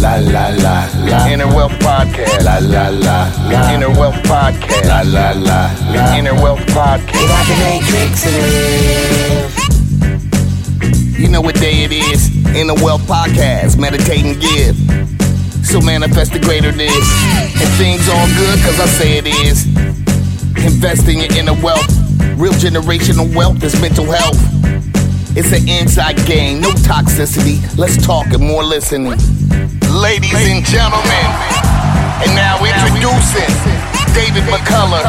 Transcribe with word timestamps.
La 0.00 0.16
la 0.16 0.48
la 0.48 0.88
la. 1.04 1.26
Inner 1.28 1.46
Wealth 1.46 1.78
Podcast. 1.80 2.42
La 2.44 2.58
la 2.58 2.88
la 2.88 3.28
la. 3.50 3.74
Inner 3.74 3.90
Wealth 3.90 4.16
Podcast. 4.24 4.84
La 4.86 5.02
la 5.02 5.32
la 5.32 5.70
la. 5.92 6.16
Inner 6.16 6.34
Wealth 6.34 6.60
Podcast. 6.72 7.28
Got 7.28 7.46
the 7.46 7.56
matrix 7.60 8.24
You 11.18 11.28
know 11.28 11.42
what 11.42 11.54
day 11.56 11.84
it 11.84 11.92
is? 11.92 12.30
Inner 12.56 12.74
Wealth 12.82 13.02
Podcast. 13.02 13.78
Meditate 13.78 14.24
and 14.24 14.40
give. 14.40 14.76
So 15.66 15.80
manifest 15.82 16.32
the 16.32 16.38
greater 16.38 16.72
this. 16.72 17.06
And 17.60 17.68
things 17.76 18.08
all 18.08 18.26
good 18.38 18.58
cause 18.64 18.80
I 18.80 18.86
say 18.86 19.18
it 19.18 19.26
is. 19.26 19.66
Invest 20.64 21.08
in 21.08 21.18
your 21.18 21.32
inner 21.36 21.60
wealth. 21.62 21.90
Real 22.38 22.54
generational 22.54 23.28
wealth 23.34 23.62
is 23.62 23.78
mental 23.80 24.06
health. 24.10 24.38
It's 25.38 25.52
an 25.54 25.62
inside 25.68 26.16
game, 26.26 26.60
no 26.60 26.70
toxicity. 26.82 27.62
Let's 27.78 27.96
talk 28.04 28.26
and 28.34 28.42
more 28.42 28.64
listening. 28.64 29.14
Ladies 29.86 30.34
and 30.34 30.66
gentlemen, 30.66 31.26
and 32.26 32.34
now 32.34 32.58
introducing 32.58 33.46
David 34.10 34.42
McCullough, 34.50 35.06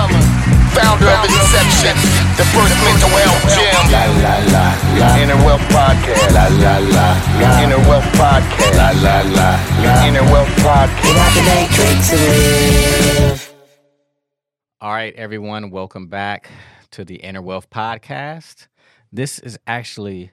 founder 0.77 1.09
of 1.09 1.25
Inception, 1.25 1.97
the 2.37 2.45
first 2.53 2.77
mental 2.85 3.09
health 3.17 3.49
gym. 3.49 3.81
La 3.89 4.05
la 4.21 4.37
la 4.53 4.77
la. 5.01 5.17
Inner 5.17 5.41
Wealth 5.41 5.65
Podcast. 5.73 6.29
La 6.37 6.53
la 6.53 6.77
la 6.77 7.17
la. 7.41 7.57
Inner 7.65 7.81
Wealth 7.89 8.05
Podcast. 8.13 8.77
La 8.77 8.93
la 9.01 9.25
la 9.25 9.57
la. 9.81 10.05
Inner 10.05 10.21
Wealth 10.29 10.53
Podcast. 10.61 11.17
Got 11.17 11.33
the 11.33 11.41
matrix 11.49 12.13
All 14.79 14.93
right, 14.93 15.15
everyone, 15.15 15.71
welcome 15.71 16.05
back 16.07 16.47
to 16.91 17.03
the 17.05 17.15
Inner 17.15 17.41
Wealth 17.41 17.69
Podcast. 17.71 18.67
This 19.13 19.39
is 19.39 19.59
actually 19.67 20.31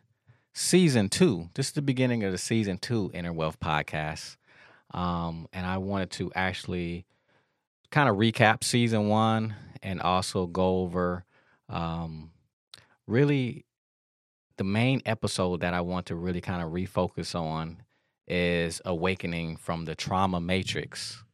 season 0.53 1.09
two. 1.09 1.49
This 1.55 1.66
is 1.66 1.72
the 1.72 1.83
beginning 1.83 2.22
of 2.22 2.31
the 2.31 2.39
season 2.39 2.78
two 2.78 3.11
Inner 3.12 3.33
Wealth 3.33 3.59
Podcast. 3.59 4.37
Um, 4.94 5.49
and 5.53 5.66
I 5.66 5.78
wanted 5.78 6.11
to 6.12 6.31
actually 6.37 7.05
kind 7.91 8.09
of 8.09 8.15
recap 8.15 8.62
season 8.62 9.09
one 9.09 9.56
and 9.83 10.00
also 10.00 10.47
go 10.47 10.78
over 10.78 11.25
um, 11.69 12.31
really 13.09 13.65
the 14.59 14.65
main 14.65 15.03
episode 15.05 15.61
that 15.62 15.75
I 15.75 15.81
want 15.81 16.06
to 16.06 16.15
really 16.15 16.41
kind 16.41 16.62
of 16.62 16.71
refocus 16.71 17.34
on 17.34 17.83
is 18.28 18.81
awakening 18.84 19.56
from 19.56 19.87
the 19.87 19.97
trauma 19.97 20.41
matrix. 20.41 21.25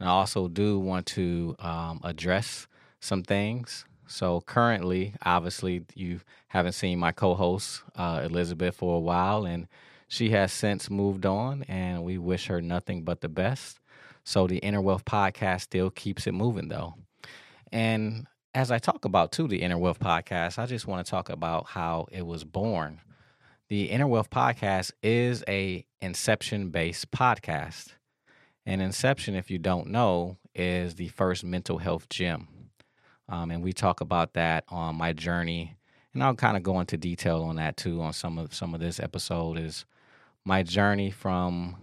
And 0.00 0.08
I 0.08 0.12
also 0.12 0.48
do 0.48 0.78
want 0.78 1.04
to 1.06 1.54
um, 1.58 2.00
address 2.02 2.66
some 2.98 3.22
things. 3.22 3.84
So 4.06 4.40
currently, 4.40 5.12
obviously, 5.22 5.84
you 5.94 6.20
haven't 6.48 6.72
seen 6.72 6.98
my 6.98 7.12
co-host 7.12 7.82
uh, 7.94 8.22
Elizabeth 8.24 8.76
for 8.76 8.96
a 8.96 9.00
while, 9.00 9.44
and 9.46 9.68
she 10.08 10.30
has 10.30 10.52
since 10.52 10.90
moved 10.90 11.26
on, 11.26 11.62
and 11.64 12.04
we 12.04 12.18
wish 12.18 12.46
her 12.46 12.60
nothing 12.60 13.02
but 13.02 13.20
the 13.20 13.28
best. 13.28 13.78
So 14.24 14.46
the 14.46 14.58
Inner 14.58 14.80
Wealth 14.80 15.04
podcast 15.04 15.62
still 15.62 15.90
keeps 15.90 16.26
it 16.26 16.32
moving, 16.32 16.68
though. 16.68 16.94
And 17.72 18.26
as 18.54 18.70
I 18.70 18.78
talk 18.78 19.04
about 19.04 19.32
too 19.32 19.46
the 19.46 19.62
Inner 19.62 19.78
Wealth 19.78 20.00
podcast, 20.00 20.58
I 20.58 20.66
just 20.66 20.86
want 20.86 21.04
to 21.04 21.10
talk 21.10 21.28
about 21.28 21.66
how 21.66 22.06
it 22.10 22.26
was 22.26 22.44
born. 22.44 23.00
The 23.68 23.84
Inner 23.84 24.06
Wealth 24.06 24.30
podcast 24.30 24.92
is 25.02 25.44
a 25.48 25.86
inception 26.00 26.70
based 26.70 27.10
podcast. 27.10 27.88
And 28.64 28.82
Inception, 28.82 29.34
if 29.34 29.50
you 29.50 29.58
don't 29.58 29.88
know, 29.88 30.36
is 30.54 30.96
the 30.96 31.08
first 31.08 31.42
mental 31.44 31.78
health 31.78 32.08
gym. 32.10 32.48
Um, 33.28 33.50
and 33.50 33.62
we 33.62 33.72
talk 33.72 34.00
about 34.02 34.34
that 34.34 34.64
on 34.68 34.96
my 34.96 35.12
journey. 35.14 35.77
And 36.18 36.24
I'll 36.24 36.34
kind 36.34 36.56
of 36.56 36.64
go 36.64 36.80
into 36.80 36.96
detail 36.96 37.44
on 37.44 37.54
that 37.56 37.76
too 37.76 38.02
on 38.02 38.12
some 38.12 38.38
of 38.38 38.52
some 38.52 38.74
of 38.74 38.80
this 38.80 38.98
episode 38.98 39.56
is 39.56 39.84
my 40.44 40.64
journey 40.64 41.12
from 41.12 41.76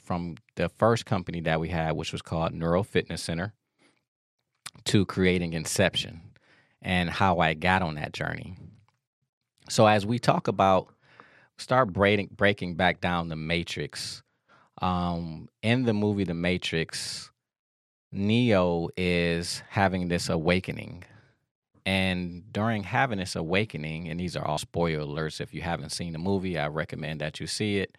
from 0.00 0.36
the 0.54 0.68
first 0.68 1.04
company 1.04 1.40
that 1.40 1.58
we 1.58 1.70
had, 1.70 1.96
which 1.96 2.12
was 2.12 2.22
called 2.22 2.54
Neuro 2.54 2.84
Fitness 2.84 3.20
Center, 3.24 3.54
to 4.84 5.04
creating 5.04 5.52
Inception 5.52 6.20
and 6.80 7.10
how 7.10 7.40
I 7.40 7.54
got 7.54 7.82
on 7.82 7.96
that 7.96 8.12
journey. 8.12 8.56
So 9.68 9.88
as 9.88 10.06
we 10.06 10.20
talk 10.20 10.46
about 10.46 10.86
start 11.58 11.92
breaking 11.92 12.28
breaking 12.36 12.76
back 12.76 13.00
down 13.00 13.30
the 13.30 13.34
matrix, 13.34 14.22
um, 14.80 15.48
in 15.60 15.82
the 15.86 15.92
movie 15.92 16.22
The 16.22 16.34
Matrix, 16.34 17.32
Neo 18.12 18.90
is 18.96 19.64
having 19.68 20.06
this 20.06 20.28
awakening. 20.28 21.02
And 21.86 22.52
during 22.52 22.82
having 22.82 23.18
this 23.18 23.36
awakening, 23.36 24.08
and 24.08 24.18
these 24.18 24.36
are 24.36 24.44
all 24.44 24.58
spoiler 24.58 25.04
alerts, 25.04 25.40
if 25.40 25.54
you 25.54 25.62
haven't 25.62 25.90
seen 25.90 26.12
the 26.12 26.18
movie, 26.18 26.58
I 26.58 26.66
recommend 26.66 27.20
that 27.20 27.38
you 27.38 27.46
see 27.46 27.78
it. 27.78 27.96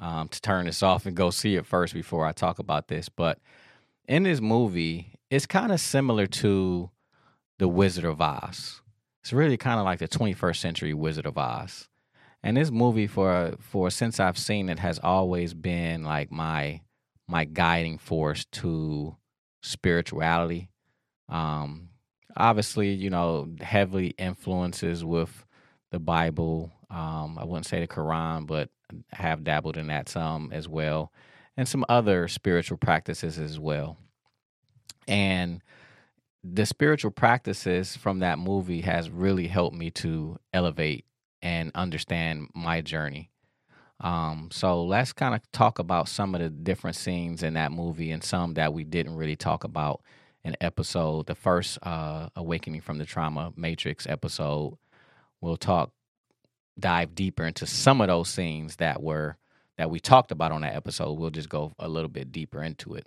Um, 0.00 0.28
to 0.28 0.40
turn 0.40 0.66
this 0.66 0.82
off 0.82 1.06
and 1.06 1.16
go 1.16 1.30
see 1.30 1.56
it 1.56 1.66
first 1.66 1.92
before 1.92 2.24
I 2.24 2.30
talk 2.30 2.60
about 2.60 2.86
this. 2.86 3.08
But 3.08 3.40
in 4.06 4.24
this 4.24 4.40
movie, 4.40 5.14
it's 5.30 5.46
kind 5.46 5.72
of 5.72 5.80
similar 5.80 6.26
to 6.26 6.90
The 7.58 7.66
Wizard 7.68 8.04
of 8.04 8.20
Oz. 8.20 8.80
It's 9.22 9.32
really 9.32 9.56
kind 9.56 9.80
of 9.80 9.84
like 9.84 9.98
the 9.98 10.06
21st 10.06 10.56
century 10.56 10.94
Wizard 10.94 11.26
of 11.26 11.36
Oz. 11.36 11.88
And 12.42 12.56
this 12.56 12.70
movie, 12.70 13.08
for 13.08 13.56
for 13.58 13.90
since 13.90 14.20
I've 14.20 14.38
seen 14.38 14.68
it, 14.68 14.78
has 14.78 15.00
always 15.02 15.54
been 15.54 16.04
like 16.04 16.30
my 16.30 16.80
my 17.26 17.44
guiding 17.44 17.98
force 17.98 18.44
to 18.52 19.16
spirituality. 19.62 20.70
Um, 21.28 21.88
obviously, 22.38 22.92
you 22.92 23.10
know, 23.10 23.48
heavily 23.60 24.08
influences 24.18 25.04
with 25.04 25.44
the 25.90 25.98
Bible. 25.98 26.72
Um, 26.90 27.38
I 27.38 27.44
wouldn't 27.44 27.66
say 27.66 27.80
the 27.80 27.88
Quran, 27.88 28.46
but 28.46 28.70
have 29.12 29.44
dabbled 29.44 29.76
in 29.76 29.88
that 29.88 30.08
some 30.08 30.50
as 30.52 30.66
well, 30.68 31.12
and 31.56 31.68
some 31.68 31.84
other 31.88 32.28
spiritual 32.28 32.78
practices 32.78 33.38
as 33.38 33.58
well. 33.58 33.98
And 35.06 35.62
the 36.44 36.64
spiritual 36.64 37.10
practices 37.10 37.96
from 37.96 38.20
that 38.20 38.38
movie 38.38 38.82
has 38.82 39.10
really 39.10 39.48
helped 39.48 39.76
me 39.76 39.90
to 39.90 40.38
elevate 40.54 41.04
and 41.42 41.70
understand 41.74 42.48
my 42.54 42.80
journey. 42.80 43.30
Um, 44.00 44.48
so 44.52 44.84
let's 44.84 45.12
kind 45.12 45.34
of 45.34 45.40
talk 45.52 45.78
about 45.78 46.08
some 46.08 46.34
of 46.34 46.40
the 46.40 46.50
different 46.50 46.96
scenes 46.96 47.42
in 47.42 47.54
that 47.54 47.72
movie 47.72 48.12
and 48.12 48.22
some 48.22 48.54
that 48.54 48.72
we 48.72 48.84
didn't 48.84 49.16
really 49.16 49.36
talk 49.36 49.64
about 49.64 50.02
in 50.44 50.56
episode 50.60 51.26
the 51.26 51.34
first 51.34 51.78
uh, 51.82 52.28
awakening 52.36 52.80
from 52.80 52.98
the 52.98 53.04
trauma 53.04 53.52
matrix 53.56 54.06
episode. 54.06 54.78
We'll 55.40 55.56
talk 55.56 55.92
dive 56.78 57.14
deeper 57.14 57.44
into 57.44 57.66
some 57.66 58.00
of 58.00 58.08
those 58.08 58.28
scenes 58.28 58.76
that 58.76 59.02
were 59.02 59.36
that 59.76 59.90
we 59.90 60.00
talked 60.00 60.32
about 60.32 60.52
on 60.52 60.62
that 60.62 60.74
episode. 60.74 61.12
We'll 61.12 61.30
just 61.30 61.48
go 61.48 61.72
a 61.78 61.88
little 61.88 62.08
bit 62.08 62.32
deeper 62.32 62.62
into 62.62 62.94
it. 62.94 63.06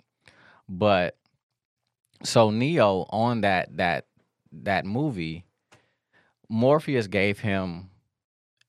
But 0.68 1.16
so 2.24 2.50
Neo 2.50 3.06
on 3.10 3.42
that 3.42 3.76
that 3.76 4.06
that 4.52 4.84
movie, 4.84 5.44
Morpheus 6.48 7.06
gave 7.06 7.40
him 7.40 7.90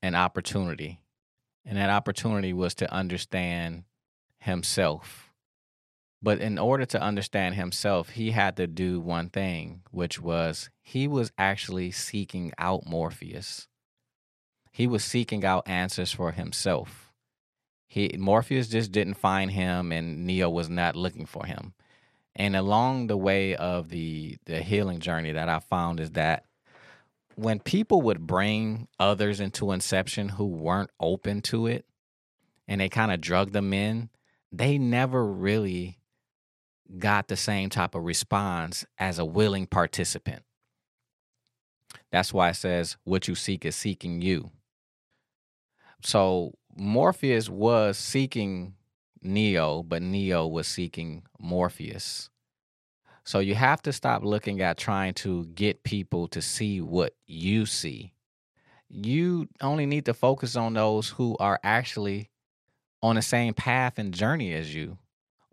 an 0.02 0.16
opportunity. 0.16 1.00
And 1.66 1.78
that 1.78 1.90
opportunity 1.90 2.52
was 2.52 2.76
to 2.76 2.92
understand 2.92 3.84
himself. 4.38 5.23
But 6.24 6.40
in 6.40 6.58
order 6.58 6.86
to 6.86 7.02
understand 7.02 7.56
himself, 7.56 8.12
he 8.12 8.32
had 8.32 8.56
to 8.56 8.66
do 8.66 9.02
one 9.02 9.30
thing, 9.30 9.82
which 9.92 10.22
was 10.22 10.70
he 10.82 11.06
was 11.06 11.34
actually 11.38 11.92
seeking 11.92 12.54
out 12.58 12.88
Morpheus. 12.88 13.68
He 14.72 14.88
was 14.88 15.04
seeking 15.04 15.44
out 15.44 15.68
answers 15.68 16.14
for 16.14 16.32
himself. 16.32 17.12
He 17.88 18.16
Morpheus 18.18 18.70
just 18.70 18.94
didn't 18.94 19.16
find 19.16 19.52
him 19.52 19.92
and 19.92 20.26
Neo 20.26 20.50
was 20.50 20.70
not 20.70 20.96
looking 20.96 21.26
for 21.26 21.46
him. 21.46 21.74
And 22.38 22.56
along 22.56 23.08
the 23.08 23.18
way 23.18 23.58
of 23.58 23.90
the 23.90 24.38
the 24.46 24.62
healing 24.62 25.02
journey 25.02 25.34
that 25.34 25.50
I 25.50 25.60
found 25.60 26.00
is 26.00 26.12
that 26.12 26.46
when 27.36 27.60
people 27.60 28.02
would 28.04 28.26
bring 28.26 28.88
others 28.98 29.42
into 29.42 29.74
inception 29.74 30.30
who 30.30 30.46
weren't 30.46 30.92
open 31.02 31.42
to 31.42 31.68
it 31.68 31.86
and 32.66 32.80
they 32.80 32.88
kind 32.88 33.12
of 33.12 33.20
drug 33.20 33.52
them 33.52 33.74
in, 33.74 34.10
they 34.54 34.78
never 34.78 35.26
really 35.26 36.00
got 36.98 37.28
the 37.28 37.36
same 37.36 37.70
type 37.70 37.96
of 37.96 38.04
response 38.04 38.86
as 38.98 39.20
a 39.20 39.26
willing 39.26 39.66
participant. 39.66 40.44
That's 42.12 42.34
why 42.34 42.50
it 42.50 42.56
says 42.56 42.98
what 43.04 43.28
you 43.28 43.36
seek 43.36 43.66
is 43.66 43.76
seeking 43.76 44.22
you. 44.22 44.52
So 46.04 46.54
Morpheus 46.76 47.50
was 47.50 47.98
seeking 47.98 48.76
Neo, 49.22 49.84
but 49.84 50.02
Neo 50.02 50.48
was 50.48 50.68
seeking 50.68 51.24
Morpheus. 51.40 52.30
So 53.26 53.40
you 53.40 53.56
have 53.56 53.82
to 53.84 53.94
stop 53.94 54.24
looking 54.24 54.62
at 54.62 54.78
trying 54.78 55.14
to 55.16 55.46
get 55.46 55.84
people 55.84 56.28
to 56.30 56.42
see 56.42 56.82
what 56.82 57.16
you 57.26 57.66
see. 57.66 58.14
You 58.90 59.48
only 59.62 59.86
need 59.86 60.06
to 60.06 60.14
focus 60.14 60.56
on 60.56 60.74
those 60.74 61.10
who 61.10 61.38
are 61.40 61.60
actually 61.64 62.30
on 63.02 63.16
the 63.16 63.22
same 63.22 63.54
path 63.54 63.98
and 63.98 64.14
journey 64.14 64.54
as 64.54 64.76
you, 64.76 64.98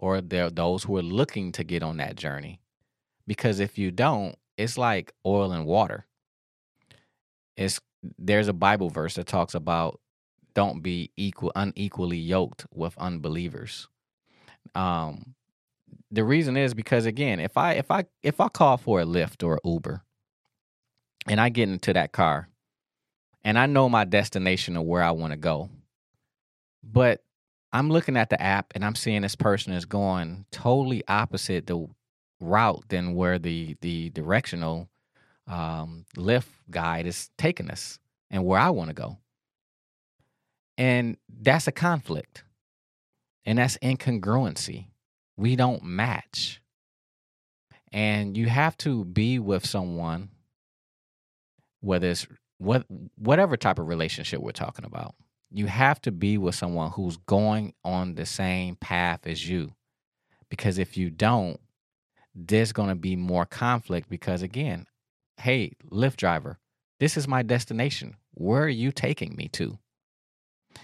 or 0.00 0.22
they're 0.22 0.50
those 0.50 0.84
who 0.84 0.96
are 0.96 1.02
looking 1.02 1.52
to 1.52 1.62
get 1.62 1.82
on 1.82 1.98
that 1.98 2.16
journey. 2.16 2.58
Because 3.26 3.60
if 3.60 3.78
you 3.78 3.90
don't, 3.90 4.34
it's 4.56 4.78
like 4.78 5.12
oil 5.26 5.52
and 5.52 5.66
water. 5.66 6.06
It's 7.56 7.80
there's 8.18 8.48
a 8.48 8.54
Bible 8.54 8.88
verse 8.88 9.14
that 9.14 9.26
talks 9.26 9.54
about 9.54 10.00
don't 10.54 10.82
be 10.82 11.10
equal 11.16 11.52
unequally 11.54 12.16
yoked 12.16 12.66
with 12.72 12.96
unbelievers. 12.96 13.88
Um, 14.74 15.34
the 16.10 16.24
reason 16.24 16.56
is 16.56 16.72
because 16.72 17.04
again, 17.04 17.38
if 17.38 17.58
I 17.58 17.74
if 17.74 17.90
I 17.90 18.06
if 18.22 18.40
I 18.40 18.48
call 18.48 18.78
for 18.78 19.02
a 19.02 19.04
Lyft 19.04 19.46
or 19.46 19.60
Uber 19.64 20.02
and 21.26 21.38
I 21.38 21.50
get 21.50 21.68
into 21.68 21.92
that 21.92 22.12
car 22.12 22.48
and 23.44 23.58
I 23.58 23.66
know 23.66 23.90
my 23.90 24.06
destination 24.06 24.78
of 24.78 24.84
where 24.84 25.02
I 25.02 25.10
want 25.10 25.32
to 25.32 25.36
go, 25.36 25.68
but 26.82 27.22
I'm 27.72 27.90
looking 27.90 28.16
at 28.16 28.30
the 28.30 28.40
app 28.40 28.72
and 28.74 28.84
I'm 28.84 28.94
seeing 28.94 29.22
this 29.22 29.36
person 29.36 29.72
is 29.72 29.84
going 29.84 30.46
totally 30.50 31.02
opposite 31.08 31.66
the 31.66 31.86
route 32.40 32.84
than 32.88 33.14
where 33.14 33.38
the 33.38 33.76
the 33.80 34.10
directional 34.10 34.88
um, 35.46 36.04
Lyft 36.16 36.48
guide 36.70 37.06
is 37.06 37.30
taking 37.38 37.70
us 37.70 37.98
and 38.30 38.44
where 38.44 38.58
I 38.58 38.70
want 38.70 38.88
to 38.88 38.94
go. 38.94 39.18
And 40.78 41.16
that's 41.28 41.66
a 41.66 41.72
conflict. 41.72 42.44
And 43.44 43.58
that's 43.58 43.78
incongruency 43.78 44.86
we 45.40 45.56
don't 45.56 45.82
match. 45.82 46.60
And 47.92 48.36
you 48.36 48.46
have 48.46 48.76
to 48.78 49.04
be 49.06 49.38
with 49.38 49.66
someone, 49.66 50.28
whether 51.80 52.08
it's 52.08 52.26
what 52.58 52.84
whatever 53.16 53.56
type 53.56 53.78
of 53.78 53.88
relationship 53.88 54.40
we're 54.40 54.52
talking 54.52 54.84
about. 54.84 55.14
You 55.50 55.66
have 55.66 56.00
to 56.02 56.12
be 56.12 56.38
with 56.38 56.54
someone 56.54 56.92
who's 56.92 57.16
going 57.16 57.74
on 57.84 58.14
the 58.14 58.26
same 58.26 58.76
path 58.76 59.26
as 59.26 59.48
you. 59.48 59.74
Because 60.48 60.78
if 60.78 60.96
you 60.96 61.10
don't, 61.10 61.60
there's 62.34 62.72
going 62.72 62.88
to 62.88 62.94
be 62.94 63.16
more 63.16 63.46
conflict 63.46 64.08
because 64.08 64.42
again, 64.42 64.86
hey, 65.38 65.72
Lyft 65.90 66.16
driver, 66.16 66.58
this 66.98 67.16
is 67.16 67.26
my 67.26 67.42
destination. 67.42 68.16
Where 68.34 68.62
are 68.64 68.68
you 68.68 68.92
taking 68.92 69.34
me 69.36 69.48
to? 69.48 69.78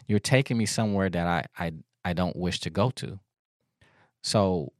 You're 0.07 0.19
taking 0.19 0.59
me 0.59 0.67
somewhere 0.67 1.09
that 1.11 1.27
I 1.27 1.67
I, 1.67 1.73
I 2.05 2.13
don't 2.13 2.37
wish 2.37 2.61
to 2.61 2.71
go 2.71 2.91
to. 2.91 3.21
So 4.23 4.73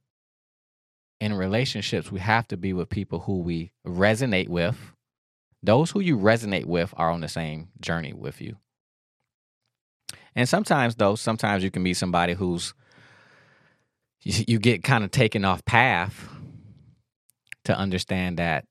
in 1.19 1.33
relationships, 1.33 2.11
we 2.11 2.19
have 2.19 2.47
to 2.49 2.57
be 2.57 2.73
with 2.73 2.89
people 2.89 3.19
who 3.19 3.39
we 3.39 3.71
resonate 3.85 4.49
with. 4.49 4.77
Those 5.63 5.91
who 5.91 5.99
you 5.99 6.17
resonate 6.17 6.65
with 6.65 6.93
are 6.97 7.09
on 7.09 7.21
the 7.21 7.27
same 7.27 7.69
journey 7.79 8.13
with 8.13 8.41
you. 8.41 8.57
And 10.37 10.47
sometimes, 10.47 10.95
though, 10.95 11.15
sometimes 11.15 11.63
you 11.63 11.71
can 11.71 11.83
be 11.83 11.93
somebody 11.93 12.33
who's 12.33 12.73
you, 14.21 14.59
get 14.59 14.83
kind 14.83 15.03
of 15.03 15.11
taken 15.11 15.43
off 15.45 15.63
path 15.65 16.29
to 17.65 17.77
understand 17.77 18.37
that 18.37 18.65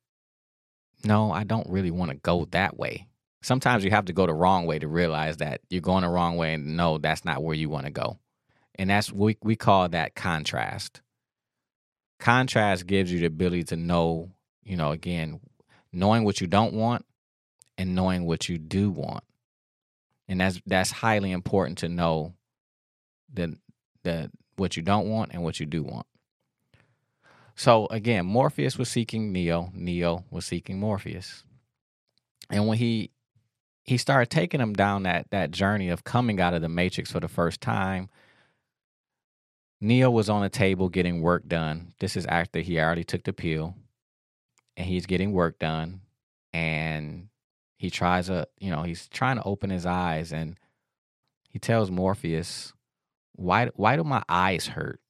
no, 1.04 1.30
I 1.30 1.44
don't 1.44 1.68
really 1.68 1.90
want 1.90 2.10
to 2.10 2.16
go 2.16 2.46
that 2.52 2.76
way. 2.76 3.06
Sometimes 3.42 3.84
you 3.84 3.90
have 3.90 4.06
to 4.06 4.12
go 4.12 4.26
the 4.26 4.34
wrong 4.34 4.66
way 4.66 4.78
to 4.78 4.88
realize 4.88 5.36
that 5.38 5.60
you're 5.68 5.80
going 5.80 6.02
the 6.02 6.08
wrong 6.08 6.36
way 6.36 6.54
and 6.54 6.76
no, 6.76 6.98
that's 6.98 7.24
not 7.24 7.42
where 7.42 7.54
you 7.54 7.68
want 7.68 7.84
to 7.84 7.92
go 7.92 8.18
and 8.78 8.90
that's 8.90 9.12
we 9.12 9.36
we 9.42 9.56
call 9.56 9.88
that 9.88 10.14
contrast. 10.14 11.00
Contrast 12.18 12.86
gives 12.86 13.12
you 13.12 13.18
the 13.18 13.26
ability 13.26 13.64
to 13.64 13.76
know, 13.76 14.30
you 14.62 14.76
know, 14.76 14.92
again, 14.92 15.40
knowing 15.92 16.24
what 16.24 16.40
you 16.40 16.46
don't 16.46 16.72
want 16.72 17.04
and 17.76 17.94
knowing 17.94 18.24
what 18.24 18.48
you 18.48 18.56
do 18.58 18.90
want. 18.90 19.24
And 20.28 20.40
that's 20.40 20.60
that's 20.66 20.90
highly 20.90 21.32
important 21.32 21.78
to 21.78 21.88
know 21.88 22.34
that 23.34 23.50
that 24.04 24.30
what 24.56 24.76
you 24.76 24.82
don't 24.82 25.08
want 25.08 25.32
and 25.32 25.42
what 25.42 25.60
you 25.60 25.66
do 25.66 25.82
want. 25.82 26.06
So 27.54 27.86
again, 27.86 28.26
Morpheus 28.26 28.76
was 28.76 28.88
seeking 28.88 29.32
Neo, 29.32 29.70
Neo 29.74 30.24
was 30.30 30.44
seeking 30.44 30.78
Morpheus. 30.78 31.44
And 32.50 32.66
when 32.66 32.78
he 32.78 33.10
he 33.84 33.96
started 33.96 34.30
taking 34.30 34.60
him 34.60 34.72
down 34.72 35.04
that 35.04 35.30
that 35.30 35.52
journey 35.52 35.88
of 35.88 36.04
coming 36.04 36.40
out 36.40 36.54
of 36.54 36.62
the 36.62 36.68
matrix 36.68 37.12
for 37.12 37.20
the 37.20 37.28
first 37.28 37.60
time, 37.60 38.08
Neo 39.80 40.10
was 40.10 40.28
on 40.28 40.42
a 40.42 40.48
table 40.48 40.88
getting 40.88 41.22
work 41.22 41.46
done. 41.46 41.92
This 42.00 42.16
is 42.16 42.26
after 42.26 42.60
he 42.60 42.80
already 42.80 43.04
took 43.04 43.24
the 43.24 43.32
pill 43.32 43.74
and 44.76 44.86
he's 44.86 45.06
getting 45.06 45.32
work 45.32 45.58
done. 45.58 46.00
And 46.52 47.28
he 47.76 47.90
tries 47.90 48.26
to, 48.26 48.48
you 48.58 48.70
know, 48.70 48.82
he's 48.82 49.08
trying 49.08 49.36
to 49.36 49.44
open 49.44 49.70
his 49.70 49.86
eyes 49.86 50.32
and 50.32 50.58
he 51.50 51.58
tells 51.58 51.90
Morpheus, 51.90 52.72
why, 53.32 53.66
why 53.74 53.96
do 53.96 54.04
my 54.04 54.22
eyes 54.28 54.68
hurt? 54.68 55.00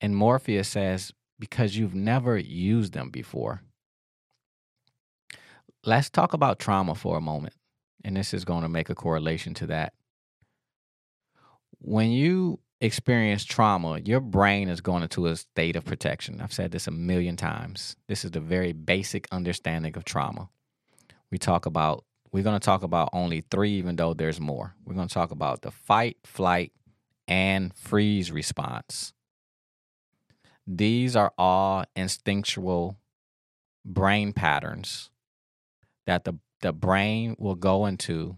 And 0.00 0.16
Morpheus 0.16 0.68
says, 0.68 1.12
because 1.38 1.76
you've 1.76 1.94
never 1.94 2.36
used 2.36 2.92
them 2.92 3.10
before. 3.10 3.62
Let's 5.84 6.10
talk 6.10 6.32
about 6.32 6.58
trauma 6.58 6.94
for 6.94 7.16
a 7.16 7.22
moment. 7.22 7.54
And 8.04 8.16
this 8.16 8.34
is 8.34 8.44
going 8.44 8.62
to 8.62 8.68
make 8.68 8.90
a 8.90 8.94
correlation 8.94 9.54
to 9.54 9.66
that. 9.68 9.94
When 11.78 12.10
you 12.10 12.60
experience 12.80 13.44
trauma, 13.44 13.98
your 14.00 14.20
brain 14.20 14.68
is 14.68 14.80
going 14.80 15.02
into 15.02 15.26
a 15.26 15.36
state 15.36 15.76
of 15.76 15.84
protection. 15.84 16.40
I've 16.40 16.52
said 16.52 16.70
this 16.72 16.86
a 16.86 16.90
million 16.90 17.36
times. 17.36 17.96
This 18.08 18.24
is 18.24 18.30
the 18.30 18.40
very 18.40 18.72
basic 18.72 19.26
understanding 19.30 19.96
of 19.96 20.04
trauma. 20.04 20.48
We 21.30 21.38
talk 21.38 21.66
about, 21.66 22.04
we're 22.32 22.42
going 22.42 22.58
to 22.58 22.64
talk 22.64 22.82
about 22.82 23.10
only 23.12 23.44
three, 23.50 23.72
even 23.72 23.96
though 23.96 24.14
there's 24.14 24.40
more. 24.40 24.74
We're 24.84 24.94
going 24.94 25.08
to 25.08 25.14
talk 25.14 25.30
about 25.30 25.62
the 25.62 25.70
fight, 25.70 26.16
flight, 26.24 26.72
and 27.28 27.74
freeze 27.74 28.32
response. 28.32 29.12
These 30.66 31.16
are 31.16 31.32
all 31.38 31.84
instinctual 31.96 32.96
brain 33.84 34.32
patterns 34.32 35.10
that 36.06 36.24
the, 36.24 36.34
the 36.60 36.72
brain 36.72 37.36
will 37.38 37.54
go 37.54 37.86
into, 37.86 38.36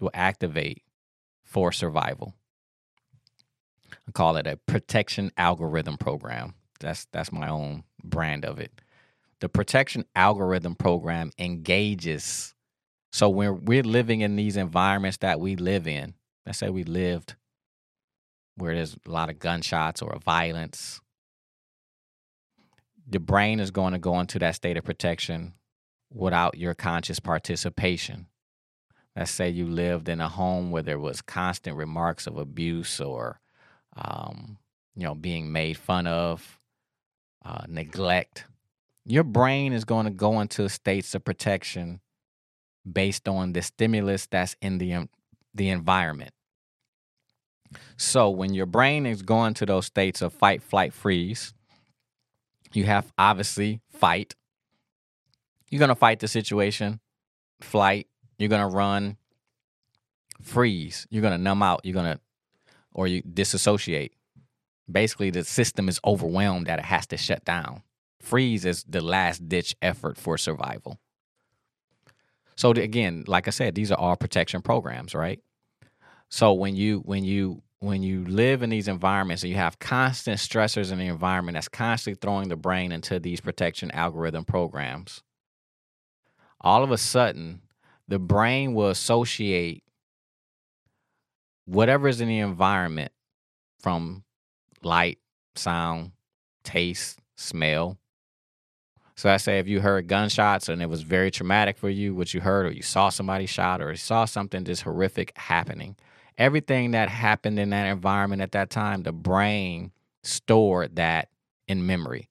will 0.00 0.10
activate 0.14 0.82
for 1.44 1.72
survival. 1.72 2.34
I 4.06 4.10
call 4.12 4.36
it 4.36 4.46
a 4.46 4.56
protection 4.56 5.32
algorithm 5.36 5.98
program. 5.98 6.54
That's 6.80 7.06
that's 7.12 7.32
my 7.32 7.48
own 7.48 7.84
brand 8.02 8.44
of 8.44 8.58
it. 8.58 8.80
The 9.40 9.48
protection 9.48 10.04
algorithm 10.14 10.74
program 10.74 11.30
engages. 11.38 12.54
So 13.12 13.28
when 13.28 13.64
we're 13.64 13.82
living 13.82 14.20
in 14.20 14.36
these 14.36 14.56
environments 14.56 15.18
that 15.18 15.40
we 15.40 15.56
live 15.56 15.86
in, 15.86 16.14
let's 16.44 16.58
say 16.58 16.70
we 16.70 16.84
lived 16.84 17.36
where 18.56 18.74
there's 18.74 18.96
a 19.06 19.10
lot 19.10 19.30
of 19.30 19.38
gunshots 19.38 20.02
or 20.02 20.18
violence, 20.18 21.00
the 23.08 23.20
brain 23.20 23.60
is 23.60 23.70
going 23.70 23.92
to 23.92 23.98
go 23.98 24.18
into 24.20 24.38
that 24.40 24.56
state 24.56 24.76
of 24.76 24.84
protection 24.84 25.54
without 26.12 26.58
your 26.58 26.74
conscious 26.74 27.20
participation. 27.20 28.26
Let's 29.16 29.30
say 29.30 29.48
you 29.48 29.66
lived 29.66 30.08
in 30.08 30.20
a 30.20 30.28
home 30.28 30.70
where 30.70 30.82
there 30.82 30.98
was 30.98 31.22
constant 31.22 31.76
remarks 31.76 32.26
of 32.26 32.36
abuse 32.36 33.00
or, 33.00 33.40
um, 33.96 34.58
you 34.94 35.04
know, 35.04 35.14
being 35.14 35.50
made 35.52 35.76
fun 35.76 36.06
of, 36.06 36.60
uh, 37.44 37.64
neglect. 37.68 38.44
Your 39.08 39.24
brain 39.24 39.72
is 39.72 39.86
going 39.86 40.04
to 40.04 40.10
go 40.10 40.38
into 40.38 40.68
states 40.68 41.14
of 41.14 41.24
protection 41.24 42.00
based 42.90 43.26
on 43.26 43.54
the 43.54 43.62
stimulus 43.62 44.26
that's 44.26 44.54
in 44.60 44.76
the 44.76 45.08
the 45.54 45.70
environment. 45.70 46.32
So 47.96 48.28
when 48.28 48.52
your 48.52 48.66
brain 48.66 49.06
is 49.06 49.22
going 49.22 49.54
to 49.54 49.66
those 49.66 49.86
states 49.86 50.20
of 50.20 50.34
fight, 50.34 50.62
flight, 50.62 50.92
freeze, 50.92 51.54
you 52.74 52.84
have 52.84 53.10
obviously 53.16 53.80
fight. 53.88 54.34
You're 55.70 55.78
going 55.78 55.88
to 55.88 55.94
fight 55.94 56.20
the 56.20 56.28
situation, 56.28 57.00
flight, 57.62 58.08
you're 58.38 58.50
going 58.50 58.68
to 58.68 58.76
run, 58.76 59.16
freeze, 60.42 61.06
you're 61.08 61.22
going 61.22 61.36
to 61.36 61.42
numb 61.42 61.62
out, 61.62 61.80
you're 61.82 61.94
going 61.94 62.12
to 62.12 62.20
or 62.92 63.06
you 63.06 63.22
disassociate. 63.22 64.12
Basically 64.90 65.30
the 65.30 65.44
system 65.44 65.88
is 65.88 65.98
overwhelmed 66.04 66.66
that 66.66 66.78
it 66.78 66.84
has 66.84 67.06
to 67.06 67.16
shut 67.16 67.42
down. 67.46 67.82
Freeze 68.28 68.64
is 68.64 68.84
the 68.84 69.00
last 69.00 69.48
ditch 69.48 69.74
effort 69.80 70.18
for 70.18 70.36
survival. 70.36 71.00
So 72.56 72.70
again, 72.72 73.24
like 73.26 73.48
I 73.48 73.50
said, 73.50 73.74
these 73.74 73.90
are 73.90 73.98
all 73.98 74.16
protection 74.16 74.62
programs, 74.62 75.14
right? 75.14 75.40
So 76.28 76.52
when 76.52 76.76
you 76.76 76.98
when 77.00 77.24
you 77.24 77.62
when 77.80 78.02
you 78.02 78.24
live 78.24 78.62
in 78.62 78.70
these 78.70 78.88
environments 78.88 79.42
and 79.44 79.50
you 79.50 79.56
have 79.56 79.78
constant 79.78 80.38
stressors 80.40 80.92
in 80.92 80.98
the 80.98 81.06
environment 81.06 81.54
that's 81.54 81.68
constantly 81.68 82.18
throwing 82.20 82.48
the 82.48 82.56
brain 82.56 82.92
into 82.92 83.18
these 83.18 83.40
protection 83.40 83.90
algorithm 83.92 84.44
programs, 84.44 85.22
all 86.60 86.82
of 86.82 86.90
a 86.90 86.98
sudden 86.98 87.62
the 88.08 88.18
brain 88.18 88.74
will 88.74 88.88
associate 88.88 89.84
whatever 91.64 92.08
is 92.08 92.20
in 92.20 92.28
the 92.28 92.40
environment 92.40 93.12
from 93.80 94.24
light, 94.82 95.18
sound, 95.54 96.12
taste, 96.64 97.20
smell. 97.36 97.97
So 99.18 99.28
I 99.28 99.38
say 99.38 99.58
if 99.58 99.66
you 99.66 99.80
heard 99.80 100.06
gunshots 100.06 100.68
and 100.68 100.80
it 100.80 100.88
was 100.88 101.02
very 101.02 101.32
traumatic 101.32 101.76
for 101.76 101.90
you, 101.90 102.14
what 102.14 102.32
you 102.32 102.40
heard, 102.40 102.66
or 102.66 102.70
you 102.70 102.82
saw 102.82 103.08
somebody 103.08 103.46
shot, 103.46 103.82
or 103.82 103.90
you 103.90 103.96
saw 103.96 104.26
something 104.26 104.62
just 104.62 104.82
horrific 104.82 105.36
happening, 105.36 105.96
everything 106.38 106.92
that 106.92 107.08
happened 107.08 107.58
in 107.58 107.70
that 107.70 107.88
environment 107.88 108.42
at 108.42 108.52
that 108.52 108.70
time, 108.70 109.02
the 109.02 109.10
brain 109.10 109.90
stored 110.22 110.94
that 110.94 111.30
in 111.66 111.84
memory. 111.84 112.28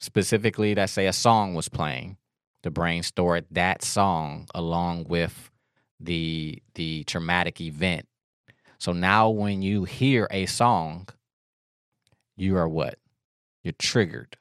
Specifically, 0.00 0.76
let's 0.76 0.92
say 0.92 1.08
a 1.08 1.12
song 1.12 1.54
was 1.54 1.68
playing, 1.68 2.18
the 2.62 2.70
brain 2.70 3.02
stored 3.02 3.44
that 3.50 3.82
song 3.82 4.46
along 4.54 5.06
with 5.08 5.50
the 5.98 6.62
the 6.76 7.02
traumatic 7.02 7.60
event. 7.60 8.06
So 8.78 8.92
now 8.92 9.28
when 9.28 9.60
you 9.60 9.82
hear 9.82 10.28
a 10.30 10.46
song, 10.46 11.08
you 12.36 12.56
are 12.56 12.68
what? 12.68 12.96
You're 13.64 13.74
triggered. 13.76 14.36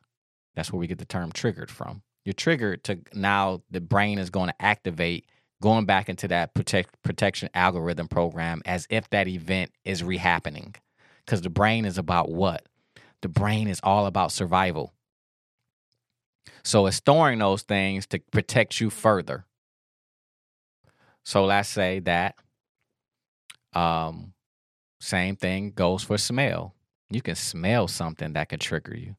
That's 0.58 0.74
where 0.74 0.80
we 0.80 0.88
get 0.88 0.98
the 0.98 1.06
term 1.06 1.32
triggered 1.32 1.70
from. 1.70 2.02
You're 2.26 2.34
triggered 2.34 2.84
to 2.86 2.98
now 3.14 3.62
the 3.70 3.80
brain 3.80 4.18
is 4.18 4.32
going 4.32 4.50
to 4.50 4.60
activate 4.60 5.28
going 5.62 5.86
back 5.86 6.10
into 6.10 6.28
that 6.30 6.56
protect, 6.56 7.00
protection 7.04 7.48
algorithm 7.54 8.08
program 8.08 8.64
as 8.66 8.88
if 8.90 9.08
that 9.12 9.28
event 9.28 9.72
is 9.86 10.02
rehappening. 10.02 10.76
Because 11.24 11.42
the 11.42 11.52
brain 11.52 11.86
is 11.86 12.00
about 12.00 12.32
what? 12.32 12.66
The 13.22 13.28
brain 13.28 13.68
is 13.68 13.80
all 13.84 14.08
about 14.08 14.32
survival. 14.32 14.94
So 16.64 16.88
it's 16.88 16.98
storing 16.98 17.38
those 17.38 17.62
things 17.62 18.08
to 18.08 18.20
protect 18.32 18.82
you 18.82 18.90
further. 18.90 19.46
So 21.24 21.46
let's 21.46 21.70
say 21.70 22.00
that 22.00 22.36
um 23.74 24.34
same 25.00 25.36
thing 25.36 25.70
goes 25.70 26.02
for 26.02 26.18
smell. 26.18 26.74
You 27.12 27.22
can 27.22 27.36
smell 27.36 27.88
something 27.88 28.34
that 28.34 28.50
could 28.50 28.60
trigger 28.60 28.98
you. 28.98 29.18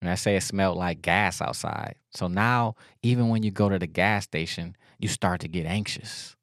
And 0.00 0.10
I 0.10 0.14
say 0.14 0.36
it 0.36 0.42
smelled 0.42 0.76
like 0.76 1.02
gas 1.02 1.40
outside. 1.40 1.96
So 2.10 2.28
now, 2.28 2.76
even 3.02 3.28
when 3.28 3.42
you 3.42 3.50
go 3.50 3.68
to 3.68 3.78
the 3.78 3.86
gas 3.86 4.24
station, 4.24 4.76
you 4.98 5.08
start 5.08 5.40
to 5.40 5.48
get 5.48 5.66
anxious. 5.66 6.36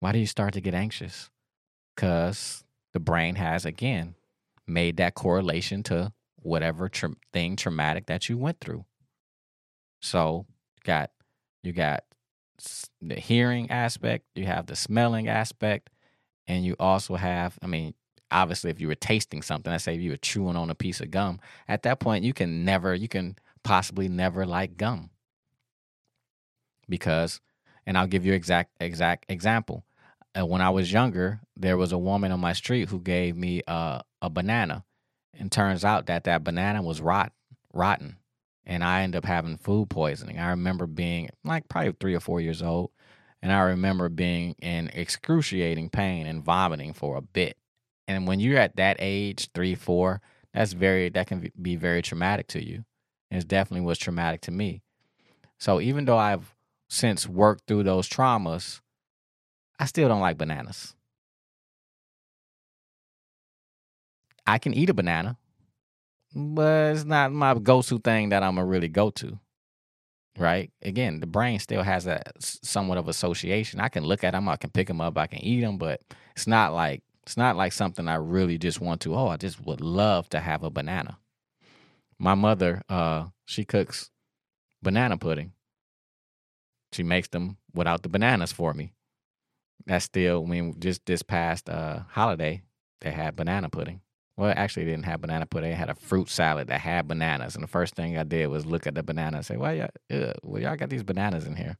Why 0.00 0.12
do 0.12 0.18
you 0.18 0.26
start 0.26 0.54
to 0.54 0.60
get 0.60 0.74
anxious? 0.74 1.30
Because 1.94 2.64
the 2.92 3.00
brain 3.00 3.36
has, 3.36 3.64
again, 3.64 4.14
made 4.66 4.96
that 4.96 5.14
correlation 5.14 5.82
to 5.84 6.12
whatever 6.36 6.88
tra- 6.88 7.14
thing 7.32 7.56
traumatic 7.56 8.06
that 8.06 8.28
you 8.28 8.36
went 8.36 8.60
through. 8.60 8.84
So, 10.00 10.46
you 10.76 10.82
got 10.84 11.10
you 11.62 11.72
got 11.72 12.04
the 13.00 13.14
hearing 13.14 13.70
aspect, 13.70 14.26
you 14.34 14.46
have 14.46 14.66
the 14.66 14.76
smelling 14.76 15.28
aspect, 15.28 15.90
and 16.46 16.64
you 16.64 16.76
also 16.78 17.14
have, 17.14 17.58
I 17.62 17.66
mean, 17.66 17.94
obviously 18.32 18.70
if 18.70 18.80
you 18.80 18.88
were 18.88 18.94
tasting 18.94 19.42
something, 19.42 19.70
let's 19.70 19.84
say 19.84 19.94
if 19.94 20.00
you 20.00 20.10
were 20.10 20.16
chewing 20.16 20.56
on 20.56 20.70
a 20.70 20.74
piece 20.74 21.00
of 21.00 21.10
gum, 21.10 21.40
at 21.68 21.82
that 21.82 22.00
point 22.00 22.24
you 22.24 22.32
can 22.32 22.64
never, 22.64 22.94
you 22.94 23.08
can 23.08 23.36
possibly 23.62 24.08
never 24.08 24.46
like 24.46 24.76
gum. 24.76 25.10
Because, 26.88 27.40
and 27.86 27.96
I'll 27.96 28.06
give 28.06 28.26
you 28.26 28.32
exact 28.32 28.70
exact 28.80 29.26
example. 29.28 29.84
Uh, 30.38 30.46
when 30.46 30.60
I 30.60 30.70
was 30.70 30.92
younger, 30.92 31.40
there 31.56 31.76
was 31.76 31.92
a 31.92 31.98
woman 31.98 32.32
on 32.32 32.40
my 32.40 32.54
street 32.54 32.88
who 32.88 33.00
gave 33.00 33.36
me 33.36 33.62
uh, 33.66 34.00
a 34.20 34.30
banana, 34.30 34.84
and 35.38 35.50
turns 35.50 35.84
out 35.84 36.06
that 36.06 36.24
that 36.24 36.44
banana 36.44 36.82
was 36.82 37.00
rot 37.00 37.32
rotten, 37.72 38.16
and 38.66 38.82
I 38.82 39.02
ended 39.02 39.18
up 39.18 39.24
having 39.24 39.56
food 39.56 39.90
poisoning. 39.90 40.38
I 40.38 40.50
remember 40.50 40.86
being 40.86 41.30
like 41.44 41.68
probably 41.68 41.94
three 42.00 42.14
or 42.14 42.20
four 42.20 42.40
years 42.40 42.62
old, 42.62 42.90
and 43.42 43.52
I 43.52 43.60
remember 43.60 44.08
being 44.08 44.54
in 44.60 44.88
excruciating 44.92 45.90
pain 45.90 46.26
and 46.26 46.42
vomiting 46.42 46.92
for 46.92 47.16
a 47.16 47.22
bit. 47.22 47.56
And 48.12 48.26
when 48.26 48.40
you're 48.40 48.58
at 48.58 48.76
that 48.76 48.96
age, 48.98 49.48
three, 49.54 49.74
four, 49.74 50.20
that's 50.52 50.72
very 50.72 51.08
that 51.10 51.26
can 51.26 51.50
be 51.60 51.76
very 51.76 52.02
traumatic 52.02 52.46
to 52.48 52.64
you. 52.64 52.84
And 53.30 53.42
it 53.42 53.48
definitely 53.48 53.86
was 53.86 53.98
traumatic 53.98 54.42
to 54.42 54.50
me. 54.50 54.82
So 55.58 55.80
even 55.80 56.04
though 56.04 56.18
I've 56.18 56.54
since 56.88 57.26
worked 57.26 57.66
through 57.66 57.84
those 57.84 58.08
traumas, 58.08 58.80
I 59.78 59.86
still 59.86 60.08
don't 60.08 60.20
like 60.20 60.36
bananas. 60.36 60.94
I 64.46 64.58
can 64.58 64.74
eat 64.74 64.90
a 64.90 64.94
banana, 64.94 65.38
but 66.34 66.94
it's 66.94 67.04
not 67.04 67.32
my 67.32 67.54
go-to 67.54 67.98
thing 67.98 68.30
that 68.30 68.42
I'm 68.42 68.56
gonna 68.56 68.66
really 68.66 68.88
go 68.88 69.10
to. 69.10 69.38
Right? 70.38 70.70
Again, 70.82 71.20
the 71.20 71.26
brain 71.26 71.58
still 71.58 71.82
has 71.82 72.04
that 72.04 72.32
somewhat 72.40 72.98
of 72.98 73.08
association. 73.08 73.80
I 73.80 73.88
can 73.88 74.04
look 74.04 74.24
at 74.24 74.32
them, 74.32 74.48
I 74.48 74.56
can 74.56 74.70
pick 74.70 74.88
them 74.88 75.00
up, 75.00 75.16
I 75.16 75.26
can 75.26 75.40
eat 75.40 75.60
them, 75.60 75.78
but 75.78 76.00
it's 76.34 76.46
not 76.46 76.74
like 76.74 77.02
it's 77.24 77.36
not 77.36 77.56
like 77.56 77.72
something 77.72 78.08
I 78.08 78.16
really 78.16 78.58
just 78.58 78.80
want 78.80 79.00
to. 79.02 79.14
Oh, 79.14 79.28
I 79.28 79.36
just 79.36 79.64
would 79.64 79.80
love 79.80 80.28
to 80.30 80.40
have 80.40 80.62
a 80.62 80.70
banana. 80.70 81.18
My 82.18 82.34
mother, 82.34 82.82
uh, 82.88 83.26
she 83.44 83.64
cooks 83.64 84.10
banana 84.82 85.16
pudding. 85.16 85.52
She 86.92 87.02
makes 87.02 87.28
them 87.28 87.56
without 87.74 88.02
the 88.02 88.08
bananas 88.08 88.52
for 88.52 88.74
me. 88.74 88.92
That's 89.86 90.04
still, 90.04 90.44
I 90.44 90.48
mean, 90.48 90.76
just 90.78 91.06
this 91.06 91.22
past 91.22 91.68
uh, 91.68 92.00
holiday, 92.08 92.62
they 93.00 93.10
had 93.10 93.34
banana 93.34 93.68
pudding. 93.68 94.00
Well, 94.36 94.52
actually, 94.56 94.86
didn't 94.86 95.04
have 95.04 95.20
banana 95.20 95.46
pudding. 95.46 95.70
They 95.70 95.76
had 95.76 95.90
a 95.90 95.94
fruit 95.94 96.28
salad 96.28 96.68
that 96.68 96.80
had 96.80 97.08
bananas. 97.08 97.54
And 97.54 97.62
the 97.62 97.68
first 97.68 97.94
thing 97.94 98.16
I 98.16 98.22
did 98.22 98.46
was 98.46 98.64
look 98.64 98.86
at 98.86 98.94
the 98.94 99.02
banana 99.02 99.38
and 99.38 99.46
say, 99.46 99.56
"Why 99.56 99.72
y'all? 99.72 100.32
Well, 100.42 100.62
y'all 100.62 100.76
got 100.76 100.90
these 100.90 101.02
bananas 101.02 101.46
in 101.46 101.56
here." 101.56 101.76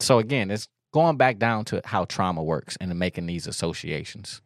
So 0.00 0.18
again, 0.18 0.50
it's 0.50 0.68
going 0.92 1.16
back 1.16 1.38
down 1.38 1.64
to 1.66 1.80
how 1.84 2.04
trauma 2.04 2.42
works 2.42 2.76
and 2.80 2.96
making 2.98 3.26
these 3.26 3.46
associations. 3.46 4.40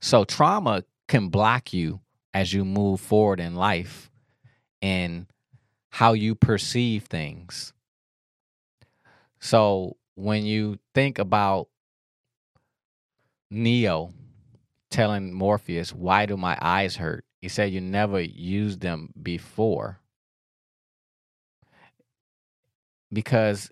So 0.00 0.24
trauma 0.24 0.84
can 1.08 1.28
block 1.28 1.72
you 1.72 2.00
as 2.34 2.52
you 2.52 2.64
move 2.64 3.00
forward 3.00 3.40
in 3.40 3.54
life 3.54 4.10
and 4.82 5.26
how 5.90 6.12
you 6.12 6.34
perceive 6.34 7.04
things. 7.04 7.72
So 9.40 9.96
when 10.14 10.44
you 10.44 10.78
think 10.94 11.18
about 11.18 11.68
Neo 13.50 14.12
telling 14.90 15.32
Morpheus, 15.32 15.92
Why 15.92 16.26
do 16.26 16.36
my 16.36 16.58
eyes 16.60 16.96
hurt? 16.96 17.24
He 17.40 17.48
said, 17.48 17.72
You 17.72 17.80
never 17.80 18.20
used 18.20 18.80
them 18.80 19.12
before. 19.22 20.00
Because 23.12 23.70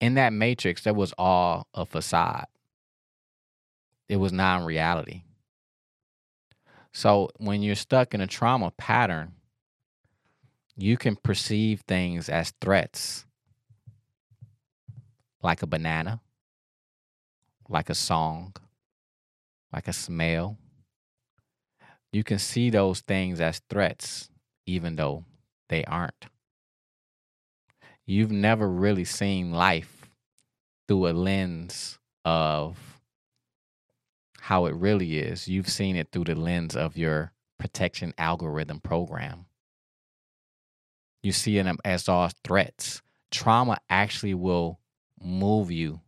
in 0.00 0.14
that 0.14 0.32
matrix, 0.32 0.82
there 0.84 0.94
was 0.94 1.14
all 1.16 1.66
a 1.74 1.86
facade, 1.86 2.46
it 4.08 4.16
was 4.16 4.32
non 4.32 4.64
reality. 4.64 5.22
So 6.92 7.30
when 7.38 7.62
you're 7.62 7.74
stuck 7.74 8.14
in 8.14 8.20
a 8.20 8.26
trauma 8.26 8.70
pattern, 8.72 9.32
you 10.76 10.96
can 10.96 11.16
perceive 11.16 11.80
things 11.82 12.28
as 12.28 12.52
threats, 12.60 13.24
like 15.42 15.62
a 15.62 15.66
banana, 15.66 16.20
like 17.68 17.88
a 17.88 17.94
song, 17.94 18.54
like 19.72 19.88
a 19.88 19.92
smell. 19.92 20.58
You 22.12 22.24
can 22.24 22.38
see 22.38 22.68
those 22.68 23.00
things 23.00 23.40
as 23.40 23.62
threats, 23.70 24.28
even 24.66 24.96
though 24.96 25.24
they 25.68 25.84
aren't. 25.84 26.26
You've 28.04 28.32
never 28.32 28.68
really 28.68 29.04
seen 29.04 29.52
life 29.52 30.10
through 30.86 31.08
a 31.08 31.12
lens 31.12 31.98
of 32.24 32.91
how 34.42 34.66
it 34.66 34.74
really 34.74 35.18
is. 35.18 35.46
You've 35.46 35.68
seen 35.68 35.94
it 35.94 36.08
through 36.10 36.24
the 36.24 36.34
lens 36.34 36.74
of 36.74 36.96
your 36.96 37.32
protection 37.58 38.12
algorithm 38.18 38.80
program. 38.80 39.46
You 41.22 41.30
see 41.30 41.62
them 41.62 41.78
as 41.84 42.08
all 42.08 42.28
threats. 42.42 43.02
Trauma 43.30 43.78
actually 43.88 44.34
will 44.34 44.80
move 45.22 45.70
you. 45.70 46.00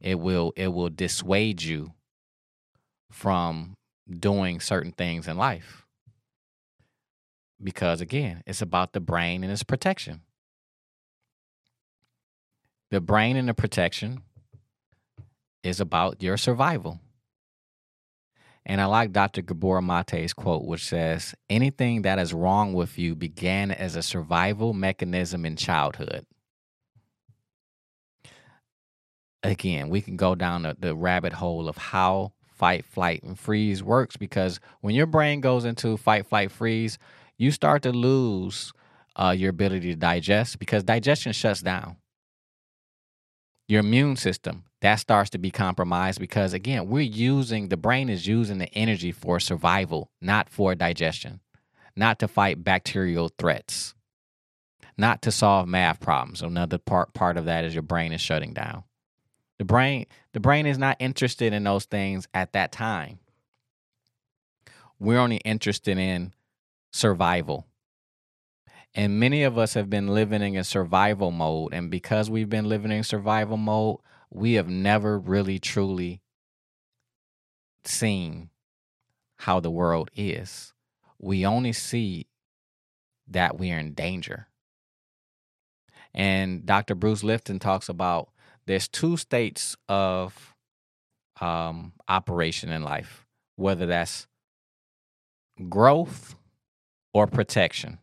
It 0.00 0.18
will 0.18 0.52
it 0.56 0.72
will 0.72 0.88
dissuade 0.88 1.62
you 1.62 1.92
from 3.08 3.76
doing 4.10 4.58
certain 4.58 4.90
things 4.90 5.28
in 5.28 5.36
life. 5.36 5.86
Because 7.62 8.00
again, 8.00 8.42
it's 8.46 8.62
about 8.62 8.94
the 8.94 9.00
brain 9.00 9.44
and 9.44 9.52
its 9.52 9.62
protection. 9.62 10.22
The 12.90 13.00
brain 13.00 13.36
and 13.36 13.48
the 13.48 13.54
protection 13.54 14.22
is 15.62 15.78
about 15.78 16.20
your 16.20 16.36
survival. 16.36 16.98
And 18.68 18.82
I 18.82 18.84
like 18.84 19.12
Dr. 19.12 19.40
Gabor 19.40 19.80
Mate's 19.80 20.34
quote, 20.34 20.66
which 20.66 20.84
says, 20.84 21.34
Anything 21.48 22.02
that 22.02 22.18
is 22.18 22.34
wrong 22.34 22.74
with 22.74 22.98
you 22.98 23.14
began 23.16 23.70
as 23.70 23.96
a 23.96 24.02
survival 24.02 24.74
mechanism 24.74 25.46
in 25.46 25.56
childhood. 25.56 26.26
Again, 29.42 29.88
we 29.88 30.02
can 30.02 30.16
go 30.16 30.34
down 30.34 30.62
the, 30.62 30.76
the 30.78 30.94
rabbit 30.94 31.32
hole 31.32 31.66
of 31.66 31.78
how 31.78 32.32
fight, 32.46 32.84
flight, 32.84 33.22
and 33.22 33.38
freeze 33.38 33.82
works 33.82 34.18
because 34.18 34.60
when 34.82 34.94
your 34.94 35.06
brain 35.06 35.40
goes 35.40 35.64
into 35.64 35.96
fight, 35.96 36.26
flight, 36.26 36.50
freeze, 36.50 36.98
you 37.38 37.50
start 37.50 37.82
to 37.84 37.92
lose 37.92 38.72
uh, 39.16 39.34
your 39.36 39.50
ability 39.50 39.88
to 39.88 39.96
digest 39.96 40.58
because 40.58 40.84
digestion 40.84 41.32
shuts 41.32 41.62
down. 41.62 41.96
Your 43.68 43.80
immune 43.80 44.16
system 44.16 44.64
that 44.80 44.96
starts 44.96 45.28
to 45.30 45.38
be 45.38 45.50
compromised 45.50 46.18
because 46.18 46.54
again, 46.54 46.88
we're 46.88 47.02
using 47.02 47.68
the 47.68 47.76
brain 47.76 48.08
is 48.08 48.26
using 48.26 48.58
the 48.58 48.72
energy 48.74 49.12
for 49.12 49.38
survival, 49.38 50.10
not 50.22 50.48
for 50.48 50.74
digestion, 50.74 51.40
not 51.94 52.18
to 52.20 52.28
fight 52.28 52.64
bacterial 52.64 53.30
threats, 53.38 53.94
not 54.96 55.20
to 55.22 55.30
solve 55.30 55.68
math 55.68 56.00
problems. 56.00 56.40
Another 56.40 56.78
part 56.78 57.12
part 57.12 57.36
of 57.36 57.44
that 57.44 57.64
is 57.64 57.74
your 57.74 57.82
brain 57.82 58.12
is 58.12 58.22
shutting 58.22 58.54
down. 58.54 58.84
The 59.58 59.64
brain 59.64 60.06
the 60.32 60.40
brain 60.40 60.64
is 60.64 60.78
not 60.78 60.96
interested 60.98 61.52
in 61.52 61.64
those 61.64 61.84
things 61.84 62.26
at 62.32 62.54
that 62.54 62.72
time. 62.72 63.18
We're 64.98 65.18
only 65.18 65.36
interested 65.38 65.98
in 65.98 66.32
survival. 66.90 67.67
And 68.98 69.20
many 69.20 69.44
of 69.44 69.56
us 69.56 69.74
have 69.74 69.88
been 69.88 70.08
living 70.08 70.42
in 70.42 70.56
a 70.56 70.64
survival 70.64 71.30
mode. 71.30 71.72
And 71.72 71.88
because 71.88 72.28
we've 72.28 72.50
been 72.50 72.68
living 72.68 72.90
in 72.90 73.04
survival 73.04 73.56
mode, 73.56 73.98
we 74.28 74.54
have 74.54 74.68
never 74.68 75.20
really 75.20 75.60
truly 75.60 76.20
seen 77.84 78.50
how 79.36 79.60
the 79.60 79.70
world 79.70 80.10
is. 80.16 80.72
We 81.16 81.46
only 81.46 81.72
see 81.72 82.26
that 83.28 83.56
we 83.56 83.70
are 83.70 83.78
in 83.78 83.92
danger. 83.94 84.48
And 86.12 86.66
Dr. 86.66 86.96
Bruce 86.96 87.22
Lipton 87.22 87.60
talks 87.60 87.88
about 87.88 88.30
there's 88.66 88.88
two 88.88 89.16
states 89.16 89.76
of 89.88 90.56
um, 91.40 91.92
operation 92.08 92.68
in 92.70 92.82
life, 92.82 93.28
whether 93.54 93.86
that's 93.86 94.26
growth 95.68 96.34
or 97.14 97.28
protection 97.28 98.00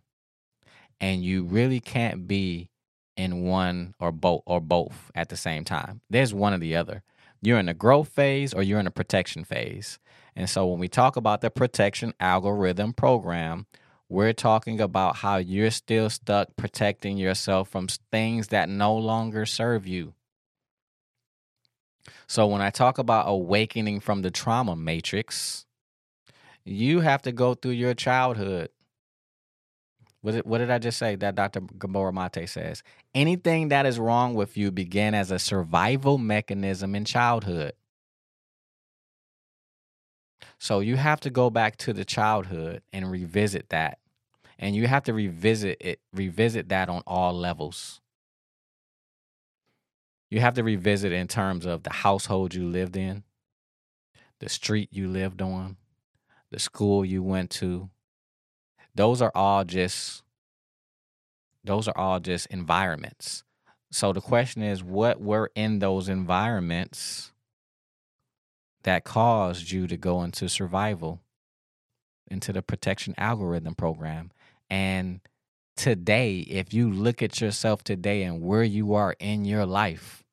and 1.00 1.24
you 1.24 1.44
really 1.44 1.80
can't 1.80 2.28
be 2.28 2.70
in 3.18 3.44
one 3.44 3.96
or 4.00 4.12
both 4.12 4.42
or 4.46 4.60
both 4.60 5.12
at 5.16 5.30
the 5.30 5.38
same 5.38 5.64
time. 5.64 6.02
There's 6.10 6.34
one 6.34 6.54
or 6.54 6.58
the 6.58 6.76
other. 6.76 7.04
You're 7.42 7.60
in 7.60 7.70
a 7.70 7.74
growth 7.74 8.10
phase 8.10 8.54
or 8.54 8.64
you're 8.64 8.80
in 8.80 8.88
a 8.88 8.92
protection 8.92 9.44
phase. 9.44 10.00
And 10.36 10.50
so 10.50 10.66
when 10.66 10.80
we 10.80 10.88
talk 10.88 11.16
about 11.16 11.42
the 11.42 11.50
protection 11.50 12.14
algorithm 12.20 12.94
program, 12.94 13.68
we're 14.10 14.34
talking 14.34 14.82
about 14.82 15.18
how 15.18 15.38
you're 15.38 15.72
still 15.72 16.10
stuck 16.10 16.56
protecting 16.56 17.18
yourself 17.18 17.70
from 17.70 17.88
things 18.12 18.50
that 18.50 18.70
no 18.70 18.96
longer 18.96 19.46
serve 19.46 19.88
you. 19.88 20.14
So 22.28 22.48
when 22.48 22.62
I 22.62 22.70
talk 22.70 22.98
about 22.98 23.28
awakening 23.28 24.00
from 24.00 24.22
the 24.22 24.32
trauma 24.32 24.76
matrix, 24.76 25.66
you 26.64 27.00
have 27.02 27.22
to 27.24 27.32
go 27.32 27.54
through 27.54 27.72
your 27.72 27.94
childhood 27.94 28.70
what 30.26 30.32
did, 30.32 30.46
what 30.46 30.58
did 30.58 30.72
I 30.72 30.80
just 30.80 30.98
say 30.98 31.16
that 31.18 31.36
Dr. 31.36 31.62
Gabor 31.78 32.12
Mate 32.12 32.50
says? 32.50 32.82
Anything 33.14 33.68
that 33.68 33.86
is 33.86 34.00
wrong 34.00 34.34
with 34.34 34.58
you 34.58 34.72
began 34.72 35.14
as 35.14 35.30
a 35.30 35.38
survival 35.38 36.18
mechanism 36.18 36.96
in 36.96 37.06
childhood. 37.06 37.74
So 40.58 40.80
you 40.80 40.96
have 40.96 41.20
to 41.20 41.30
go 41.30 41.52
back 41.52 41.78
to 41.78 41.94
the 41.94 42.04
childhood 42.04 42.82
and 42.92 43.12
revisit 43.12 43.70
that. 43.70 44.00
And 44.58 44.76
you 44.76 44.88
have 44.88 45.04
to 45.04 45.14
revisit 45.14 45.78
it, 45.80 46.00
revisit 46.12 46.70
that 46.70 46.90
on 46.90 47.04
all 47.06 47.32
levels. 47.32 48.02
You 50.32 50.40
have 50.40 50.56
to 50.56 50.64
revisit 50.64 51.12
in 51.12 51.28
terms 51.28 51.68
of 51.68 51.84
the 51.84 51.94
household 51.94 52.56
you 52.56 52.68
lived 52.68 52.98
in, 52.98 53.22
the 54.40 54.50
street 54.50 54.90
you 54.92 55.08
lived 55.08 55.44
on, 55.44 55.78
the 56.50 56.58
school 56.58 57.06
you 57.06 57.22
went 57.22 57.52
to, 57.52 57.92
those 58.96 59.22
are 59.22 59.32
all 59.36 59.64
just 59.64 60.24
those 61.64 61.88
are 61.88 61.98
all 61.98 62.20
just 62.20 62.48
environments. 62.48 63.44
So 63.92 64.14
the 64.14 64.22
question 64.22 64.62
is 64.62 64.84
what 64.84 65.22
were 65.22 65.52
in 65.56 65.80
those 65.80 66.10
environments 66.10 67.32
that 68.84 69.04
caused 69.04 69.72
you 69.72 69.88
to 69.88 69.98
go 69.98 70.22
into 70.22 70.48
survival, 70.48 71.22
into 72.30 72.54
the 72.54 72.62
protection 72.62 73.16
algorithm 73.18 73.74
program? 73.74 74.32
And 74.70 75.22
today, 75.76 76.40
if 76.40 76.74
you 76.74 76.92
look 76.92 77.24
at 77.24 77.42
yourself 77.42 77.84
today 77.84 78.24
and 78.24 78.42
where 78.42 78.64
you 78.64 78.94
are 78.94 79.16
in 79.20 79.46
your 79.46 79.66
life, 79.66 80.24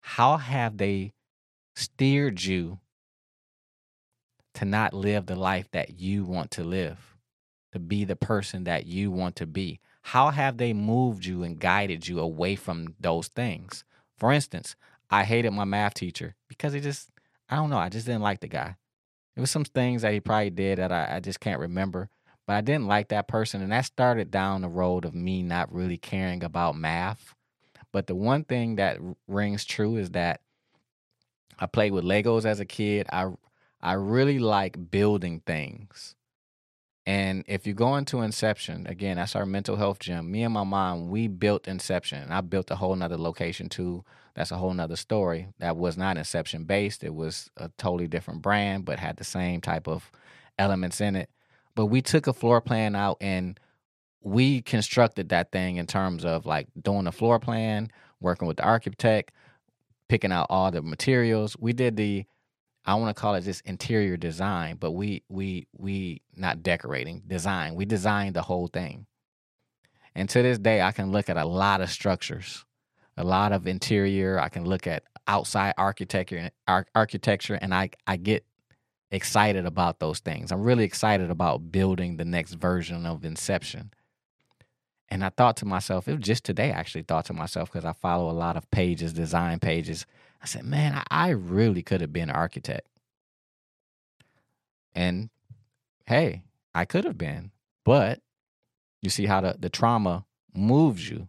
how 0.00 0.36
have 0.36 0.78
they 0.78 1.12
steered 1.76 2.42
you 2.42 2.78
to 4.54 4.64
not 4.64 4.92
live 4.92 5.26
the 5.26 5.36
life 5.36 5.70
that 5.70 6.00
you 6.00 6.24
want 6.24 6.50
to 6.52 6.64
live? 6.64 7.11
To 7.72 7.78
be 7.78 8.04
the 8.04 8.16
person 8.16 8.64
that 8.64 8.86
you 8.86 9.10
want 9.10 9.36
to 9.36 9.46
be? 9.46 9.80
How 10.02 10.30
have 10.30 10.56
they 10.56 10.72
moved 10.72 11.24
you 11.24 11.42
and 11.42 11.58
guided 11.58 12.08
you 12.08 12.20
away 12.20 12.56
from 12.56 12.94
those 13.00 13.28
things? 13.28 13.84
For 14.16 14.32
instance, 14.32 14.76
I 15.10 15.24
hated 15.24 15.50
my 15.52 15.64
math 15.64 15.94
teacher 15.94 16.34
because 16.48 16.72
he 16.72 16.80
just, 16.80 17.10
I 17.48 17.56
don't 17.56 17.70
know, 17.70 17.78
I 17.78 17.88
just 17.88 18.06
didn't 18.06 18.22
like 18.22 18.40
the 18.40 18.48
guy. 18.48 18.76
It 19.36 19.40
was 19.40 19.50
some 19.50 19.64
things 19.64 20.02
that 20.02 20.12
he 20.12 20.20
probably 20.20 20.50
did 20.50 20.78
that 20.78 20.92
I, 20.92 21.16
I 21.16 21.20
just 21.20 21.40
can't 21.40 21.60
remember, 21.60 22.10
but 22.46 22.54
I 22.54 22.60
didn't 22.60 22.86
like 22.86 23.08
that 23.08 23.28
person. 23.28 23.62
And 23.62 23.72
that 23.72 23.84
started 23.84 24.30
down 24.30 24.62
the 24.62 24.68
road 24.68 25.04
of 25.04 25.14
me 25.14 25.42
not 25.42 25.72
really 25.72 25.96
caring 25.96 26.44
about 26.44 26.76
math. 26.76 27.34
But 27.92 28.06
the 28.06 28.14
one 28.14 28.44
thing 28.44 28.76
that 28.76 28.98
rings 29.28 29.64
true 29.64 29.96
is 29.96 30.10
that 30.10 30.40
I 31.58 31.66
played 31.66 31.92
with 31.92 32.04
Legos 32.04 32.44
as 32.44 32.60
a 32.60 32.64
kid. 32.64 33.06
I 33.12 33.30
I 33.80 33.94
really 33.94 34.38
like 34.38 34.90
building 34.90 35.42
things. 35.44 36.14
And 37.04 37.44
if 37.48 37.66
you 37.66 37.74
go 37.74 37.96
into 37.96 38.20
Inception, 38.20 38.86
again, 38.86 39.16
that's 39.16 39.34
our 39.34 39.44
mental 39.44 39.76
health 39.76 39.98
gym. 39.98 40.30
Me 40.30 40.44
and 40.44 40.54
my 40.54 40.62
mom, 40.62 41.10
we 41.10 41.26
built 41.26 41.66
Inception. 41.66 42.30
I 42.30 42.40
built 42.42 42.70
a 42.70 42.76
whole 42.76 42.94
nother 42.94 43.16
location 43.16 43.68
too. 43.68 44.04
That's 44.34 44.52
a 44.52 44.56
whole 44.56 44.72
nother 44.72 44.96
story. 44.96 45.48
That 45.58 45.76
was 45.76 45.96
not 45.96 46.16
Inception 46.16 46.64
based. 46.64 47.02
It 47.02 47.14
was 47.14 47.50
a 47.56 47.70
totally 47.76 48.06
different 48.06 48.40
brand, 48.40 48.84
but 48.84 49.00
had 49.00 49.16
the 49.16 49.24
same 49.24 49.60
type 49.60 49.88
of 49.88 50.12
elements 50.58 51.00
in 51.00 51.16
it. 51.16 51.28
But 51.74 51.86
we 51.86 52.02
took 52.02 52.28
a 52.28 52.32
floor 52.32 52.60
plan 52.60 52.94
out 52.94 53.16
and 53.20 53.58
we 54.20 54.62
constructed 54.62 55.30
that 55.30 55.50
thing 55.50 55.76
in 55.76 55.86
terms 55.86 56.24
of 56.24 56.46
like 56.46 56.68
doing 56.80 57.08
a 57.08 57.12
floor 57.12 57.40
plan, 57.40 57.90
working 58.20 58.46
with 58.46 58.58
the 58.58 58.64
architect, 58.64 59.32
picking 60.08 60.30
out 60.30 60.46
all 60.50 60.70
the 60.70 60.82
materials. 60.82 61.56
We 61.58 61.72
did 61.72 61.96
the 61.96 62.26
I 62.84 62.94
want 62.96 63.14
to 63.14 63.20
call 63.20 63.34
it 63.34 63.42
just 63.42 63.64
interior 63.64 64.16
design, 64.16 64.76
but 64.78 64.92
we 64.92 65.22
we 65.28 65.68
we 65.76 66.22
not 66.36 66.62
decorating, 66.62 67.22
design. 67.26 67.74
We 67.74 67.84
designed 67.84 68.34
the 68.34 68.42
whole 68.42 68.66
thing. 68.66 69.06
And 70.14 70.28
to 70.30 70.42
this 70.42 70.58
day, 70.58 70.82
I 70.82 70.92
can 70.92 71.12
look 71.12 71.30
at 71.30 71.36
a 71.36 71.44
lot 71.44 71.80
of 71.80 71.90
structures, 71.90 72.64
a 73.16 73.24
lot 73.24 73.52
of 73.52 73.66
interior. 73.66 74.38
I 74.38 74.48
can 74.48 74.64
look 74.64 74.86
at 74.86 75.04
outside 75.26 75.74
architecture, 75.78 76.50
architecture, 76.94 77.54
and 77.54 77.72
I 77.72 77.90
I 78.06 78.16
get 78.16 78.44
excited 79.12 79.66
about 79.66 80.00
those 80.00 80.18
things. 80.18 80.50
I'm 80.50 80.62
really 80.62 80.84
excited 80.84 81.30
about 81.30 81.70
building 81.70 82.16
the 82.16 82.24
next 82.24 82.54
version 82.54 83.06
of 83.06 83.24
Inception. 83.24 83.92
And 85.08 85.22
I 85.22 85.28
thought 85.28 85.58
to 85.58 85.66
myself, 85.66 86.08
it 86.08 86.12
was 86.12 86.24
just 86.24 86.42
today 86.42 86.70
I 86.70 86.76
actually 86.76 87.02
thought 87.02 87.26
to 87.26 87.34
myself 87.34 87.70
because 87.70 87.84
I 87.84 87.92
follow 87.92 88.30
a 88.30 88.32
lot 88.32 88.56
of 88.56 88.70
pages, 88.70 89.12
design 89.12 89.58
pages. 89.58 90.06
I 90.42 90.46
said, 90.46 90.64
man, 90.64 91.02
I, 91.08 91.30
really 91.30 91.82
could 91.82 92.00
have 92.00 92.12
been 92.12 92.28
an 92.28 92.34
architect. 92.34 92.88
And 94.94 95.30
hey, 96.06 96.42
I 96.74 96.84
could 96.84 97.04
have 97.04 97.16
been, 97.16 97.52
but 97.84 98.20
you 99.00 99.08
see 99.08 99.26
how 99.26 99.40
the, 99.40 99.56
the 99.58 99.70
trauma 99.70 100.24
moves 100.52 101.08
you 101.08 101.28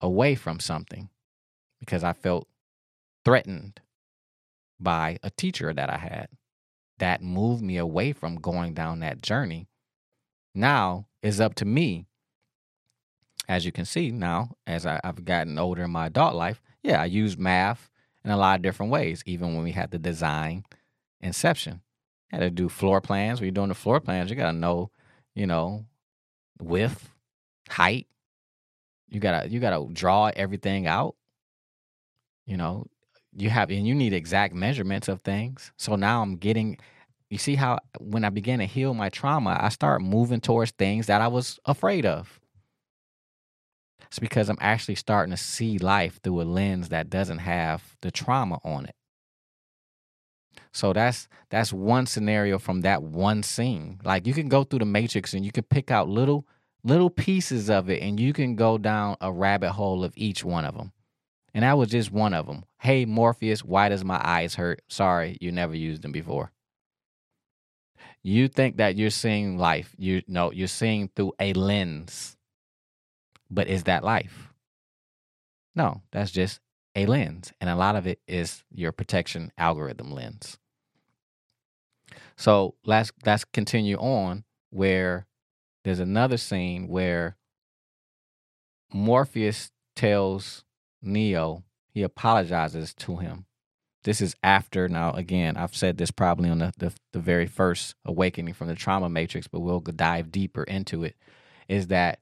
away 0.00 0.36
from 0.36 0.60
something 0.60 1.08
because 1.80 2.04
I 2.04 2.12
felt 2.12 2.46
threatened 3.24 3.80
by 4.78 5.18
a 5.22 5.30
teacher 5.30 5.74
that 5.74 5.90
I 5.90 5.98
had 5.98 6.28
that 6.98 7.22
moved 7.22 7.62
me 7.62 7.76
away 7.78 8.12
from 8.12 8.36
going 8.36 8.74
down 8.74 9.00
that 9.00 9.22
journey. 9.22 9.66
Now 10.54 11.06
it's 11.22 11.40
up 11.40 11.54
to 11.56 11.64
me. 11.64 12.06
As 13.48 13.66
you 13.66 13.72
can 13.72 13.84
see 13.84 14.12
now, 14.12 14.50
as 14.68 14.86
I, 14.86 15.00
I've 15.02 15.24
gotten 15.24 15.58
older 15.58 15.82
in 15.82 15.90
my 15.90 16.06
adult 16.06 16.36
life, 16.36 16.60
yeah, 16.82 17.00
I 17.00 17.06
use 17.06 17.38
math 17.38 17.90
in 18.24 18.30
a 18.30 18.36
lot 18.36 18.56
of 18.56 18.62
different 18.62 18.92
ways, 18.92 19.22
even 19.26 19.54
when 19.54 19.64
we 19.64 19.72
had 19.72 19.90
the 19.90 19.98
design 19.98 20.64
inception. 21.20 21.80
I 22.32 22.36
had 22.36 22.42
to 22.42 22.50
do 22.50 22.68
floor 22.68 23.00
plans. 23.00 23.40
When 23.40 23.46
you're 23.46 23.52
doing 23.52 23.68
the 23.68 23.74
floor 23.74 24.00
plans, 24.00 24.30
you 24.30 24.36
gotta 24.36 24.56
know, 24.56 24.90
you 25.34 25.46
know, 25.46 25.84
width, 26.60 27.10
height. 27.68 28.06
You 29.08 29.20
gotta 29.20 29.48
you 29.48 29.60
gotta 29.60 29.92
draw 29.92 30.30
everything 30.34 30.86
out. 30.86 31.14
You 32.46 32.56
know, 32.56 32.86
you 33.36 33.50
have 33.50 33.70
and 33.70 33.86
you 33.86 33.94
need 33.94 34.12
exact 34.12 34.54
measurements 34.54 35.08
of 35.08 35.20
things. 35.20 35.72
So 35.76 35.96
now 35.96 36.22
I'm 36.22 36.36
getting 36.36 36.78
you 37.28 37.38
see 37.38 37.54
how 37.54 37.78
when 37.98 38.24
I 38.24 38.30
began 38.30 38.58
to 38.58 38.66
heal 38.66 38.94
my 38.94 39.08
trauma, 39.08 39.58
I 39.60 39.68
start 39.68 40.02
moving 40.02 40.40
towards 40.40 40.70
things 40.72 41.06
that 41.06 41.20
I 41.20 41.28
was 41.28 41.58
afraid 41.64 42.06
of. 42.06 42.40
It's 44.12 44.18
because 44.18 44.50
I'm 44.50 44.58
actually 44.60 44.96
starting 44.96 45.30
to 45.30 45.38
see 45.38 45.78
life 45.78 46.20
through 46.22 46.42
a 46.42 46.44
lens 46.44 46.90
that 46.90 47.08
doesn't 47.08 47.38
have 47.38 47.96
the 48.02 48.10
trauma 48.10 48.58
on 48.62 48.84
it. 48.84 48.94
So 50.70 50.92
that's 50.92 51.28
that's 51.48 51.72
one 51.72 52.04
scenario 52.04 52.58
from 52.58 52.82
that 52.82 53.02
one 53.02 53.42
scene. 53.42 54.00
Like 54.04 54.26
you 54.26 54.34
can 54.34 54.50
go 54.50 54.64
through 54.64 54.80
the 54.80 54.84
matrix 54.84 55.32
and 55.32 55.46
you 55.46 55.50
can 55.50 55.64
pick 55.64 55.90
out 55.90 56.10
little 56.10 56.46
little 56.84 57.08
pieces 57.08 57.70
of 57.70 57.88
it 57.88 58.02
and 58.02 58.20
you 58.20 58.34
can 58.34 58.54
go 58.54 58.76
down 58.76 59.16
a 59.22 59.32
rabbit 59.32 59.72
hole 59.72 60.04
of 60.04 60.12
each 60.14 60.44
one 60.44 60.66
of 60.66 60.76
them. 60.76 60.92
And 61.54 61.62
that 61.62 61.78
was 61.78 61.88
just 61.88 62.12
one 62.12 62.34
of 62.34 62.46
them. 62.46 62.66
Hey, 62.80 63.06
Morpheus, 63.06 63.64
why 63.64 63.88
does 63.88 64.04
my 64.04 64.20
eyes 64.22 64.56
hurt? 64.56 64.82
Sorry, 64.88 65.38
you 65.40 65.52
never 65.52 65.74
used 65.74 66.02
them 66.02 66.12
before. 66.12 66.52
You 68.22 68.48
think 68.48 68.76
that 68.76 68.94
you're 68.94 69.08
seeing 69.08 69.56
life. 69.56 69.94
You 69.96 70.20
know, 70.28 70.52
you're 70.52 70.68
seeing 70.68 71.08
through 71.16 71.32
a 71.40 71.54
lens. 71.54 72.36
But 73.52 73.68
is 73.68 73.84
that 73.84 74.02
life? 74.02 74.48
No, 75.74 76.00
that's 76.10 76.30
just 76.30 76.60
a 76.96 77.04
lens. 77.04 77.52
And 77.60 77.68
a 77.68 77.76
lot 77.76 77.96
of 77.96 78.06
it 78.06 78.20
is 78.26 78.64
your 78.70 78.92
protection 78.92 79.52
algorithm 79.58 80.10
lens. 80.10 80.58
So 82.36 82.74
let's 82.84 83.12
let's 83.26 83.44
continue 83.44 83.96
on 83.98 84.44
where 84.70 85.26
there's 85.84 86.00
another 86.00 86.38
scene 86.38 86.88
where 86.88 87.36
Morpheus 88.92 89.70
tells 89.96 90.64
Neo, 91.02 91.62
he 91.92 92.02
apologizes 92.02 92.94
to 92.94 93.16
him. 93.16 93.46
This 94.04 94.20
is 94.20 94.34
after, 94.42 94.88
now 94.88 95.12
again, 95.12 95.56
I've 95.56 95.76
said 95.76 95.96
this 95.98 96.10
probably 96.10 96.48
on 96.48 96.58
the, 96.58 96.72
the, 96.78 96.92
the 97.12 97.20
very 97.20 97.46
first 97.46 97.94
awakening 98.04 98.54
from 98.54 98.68
the 98.68 98.74
trauma 98.74 99.08
matrix, 99.08 99.46
but 99.46 99.60
we'll 99.60 99.80
dive 99.80 100.32
deeper 100.32 100.64
into 100.64 101.04
it. 101.04 101.16
Is 101.68 101.88
that 101.88 102.18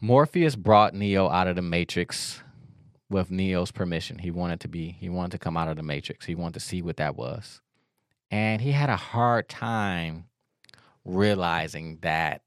Morpheus 0.00 0.56
brought 0.56 0.94
Neo 0.94 1.28
out 1.28 1.48
of 1.48 1.56
the 1.56 1.62
matrix 1.62 2.42
with 3.10 3.30
Neo's 3.30 3.70
permission. 3.70 4.18
He 4.18 4.30
wanted 4.30 4.60
to 4.60 4.68
be, 4.68 4.90
he 4.90 5.08
wanted 5.08 5.32
to 5.32 5.38
come 5.38 5.56
out 5.56 5.68
of 5.68 5.76
the 5.76 5.82
matrix. 5.82 6.26
He 6.26 6.34
wanted 6.34 6.54
to 6.54 6.60
see 6.60 6.82
what 6.82 6.96
that 6.98 7.16
was. 7.16 7.60
And 8.30 8.60
he 8.60 8.72
had 8.72 8.90
a 8.90 8.96
hard 8.96 9.48
time 9.48 10.26
realizing 11.04 11.98
that 12.02 12.42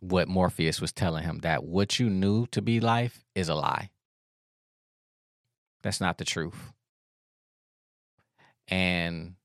what 0.00 0.28
Morpheus 0.28 0.80
was 0.80 0.92
telling 0.92 1.24
him 1.24 1.38
that 1.40 1.64
what 1.64 1.98
you 1.98 2.10
knew 2.10 2.46
to 2.48 2.60
be 2.60 2.80
life 2.80 3.24
is 3.34 3.48
a 3.48 3.54
lie. 3.54 3.90
That's 5.82 6.00
not 6.00 6.18
the 6.18 6.24
truth. 6.24 6.72
And 8.68 9.35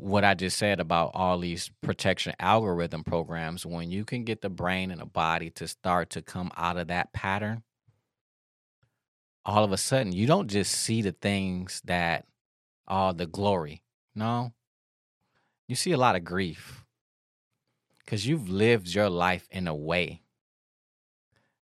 what 0.00 0.24
I 0.24 0.34
just 0.34 0.56
said 0.56 0.80
about 0.80 1.10
all 1.14 1.38
these 1.38 1.70
protection 1.82 2.34
algorithm 2.40 3.04
programs, 3.04 3.66
when 3.66 3.90
you 3.90 4.04
can 4.04 4.24
get 4.24 4.40
the 4.40 4.48
brain 4.48 4.90
and 4.90 5.00
the 5.00 5.06
body 5.06 5.50
to 5.50 5.68
start 5.68 6.10
to 6.10 6.22
come 6.22 6.50
out 6.56 6.78
of 6.78 6.88
that 6.88 7.12
pattern, 7.12 7.62
all 9.44 9.62
of 9.62 9.72
a 9.72 9.76
sudden 9.76 10.12
you 10.12 10.26
don't 10.26 10.48
just 10.48 10.72
see 10.72 11.02
the 11.02 11.12
things 11.12 11.82
that 11.84 12.26
are 12.88 13.12
the 13.12 13.26
glory. 13.26 13.82
No. 14.14 14.52
You 15.68 15.76
see 15.76 15.92
a 15.92 15.98
lot 15.98 16.16
of 16.16 16.24
grief 16.24 16.84
because 17.98 18.26
you've 18.26 18.48
lived 18.48 18.88
your 18.94 19.10
life 19.10 19.46
in 19.50 19.68
a 19.68 19.74
way 19.74 20.22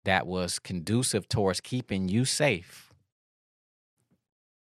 that 0.04 0.26
was 0.26 0.58
conducive 0.58 1.28
towards 1.28 1.60
keeping 1.60 2.08
you 2.08 2.24
safe. 2.24 2.92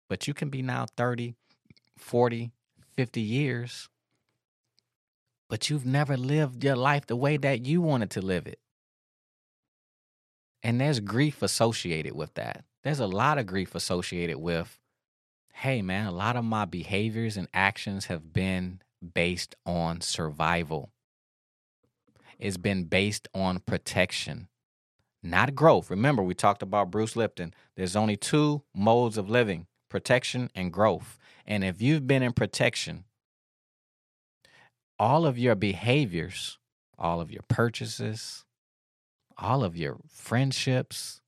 But 0.07 0.27
you 0.27 0.33
can 0.33 0.49
be 0.49 0.61
now 0.61 0.85
30, 0.95 1.35
40, 1.97 2.51
50 2.97 3.21
years, 3.21 3.89
but 5.49 5.69
you've 5.69 5.85
never 5.85 6.17
lived 6.17 6.63
your 6.63 6.75
life 6.75 7.05
the 7.07 7.15
way 7.15 7.37
that 7.37 7.65
you 7.65 7.81
wanted 7.81 8.09
to 8.11 8.21
live 8.21 8.47
it. 8.47 8.59
And 10.63 10.81
there's 10.81 10.99
grief 10.99 11.41
associated 11.41 12.15
with 12.15 12.33
that. 12.35 12.65
There's 12.83 12.99
a 12.99 13.07
lot 13.07 13.37
of 13.37 13.45
grief 13.45 13.75
associated 13.75 14.37
with, 14.37 14.79
hey, 15.53 15.81
man, 15.81 16.07
a 16.07 16.11
lot 16.11 16.35
of 16.35 16.43
my 16.43 16.65
behaviors 16.65 17.37
and 17.37 17.47
actions 17.53 18.05
have 18.05 18.33
been 18.33 18.81
based 19.13 19.55
on 19.65 20.01
survival 20.01 20.91
it's 22.39 22.57
been 22.57 22.85
based 22.85 23.27
on 23.33 23.59
protection, 23.59 24.47
not 25.23 25.55
growth. 25.55 25.89
Remember, 25.89 26.21
we 26.21 26.33
talked 26.33 26.61
about 26.61 26.91
Bruce 26.91 27.15
Lipton. 27.15 27.53
There's 27.75 27.95
only 27.95 28.17
two 28.17 28.63
modes 28.75 29.17
of 29.17 29.29
living 29.29 29.67
protection 29.89 30.49
and 30.55 30.73
growth. 30.73 31.17
And 31.45 31.63
if 31.63 31.81
you've 31.81 32.07
been 32.07 32.23
in 32.23 32.33
protection, 32.33 33.05
all 34.97 35.25
of 35.25 35.37
your 35.37 35.55
behaviors, 35.55 36.57
all 36.97 37.21
of 37.21 37.31
your 37.31 37.43
purchases, 37.47 38.45
all 39.37 39.63
of 39.63 39.75
your 39.75 39.97
friendships, 40.09 41.21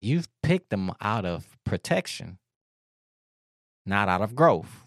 you've 0.00 0.28
picked 0.42 0.70
them 0.70 0.92
out 1.00 1.24
of 1.24 1.56
protection, 1.64 2.38
not 3.86 4.08
out 4.08 4.20
of 4.20 4.34
growth. 4.34 4.86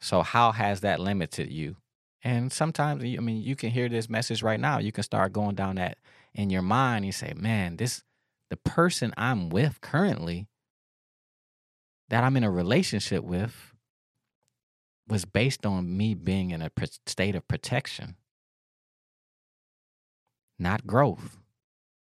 So, 0.00 0.22
how 0.22 0.52
has 0.52 0.80
that 0.80 1.00
limited 1.00 1.50
you? 1.50 1.76
And 2.24 2.52
sometimes, 2.52 3.02
I 3.02 3.20
mean, 3.20 3.42
you 3.42 3.56
can 3.56 3.70
hear 3.70 3.88
this 3.88 4.08
message 4.08 4.42
right 4.42 4.60
now. 4.60 4.78
You 4.78 4.92
can 4.92 5.04
start 5.04 5.32
going 5.32 5.54
down 5.54 5.76
that 5.76 5.98
in 6.34 6.50
your 6.50 6.62
mind. 6.62 7.04
You 7.04 7.12
say, 7.12 7.32
man, 7.34 7.76
this, 7.76 8.02
the 8.50 8.56
person 8.56 9.12
I'm 9.16 9.48
with 9.48 9.80
currently, 9.80 10.46
that 12.08 12.24
I'm 12.24 12.36
in 12.36 12.44
a 12.44 12.50
relationship 12.50 13.24
with, 13.24 13.74
was 15.08 15.24
based 15.24 15.66
on 15.66 15.96
me 15.96 16.14
being 16.14 16.50
in 16.50 16.62
a 16.62 16.70
state 17.06 17.34
of 17.34 17.46
protection, 17.48 18.16
not 20.58 20.86
growth. 20.86 21.38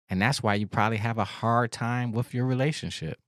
And 0.09 0.21
that's 0.21 0.43
why 0.43 0.55
you 0.55 0.67
probably 0.67 0.97
have 0.97 1.17
a 1.17 1.23
hard 1.23 1.71
time 1.71 2.11
with 2.11 2.33
your 2.33 2.45
relationship, 2.45 3.19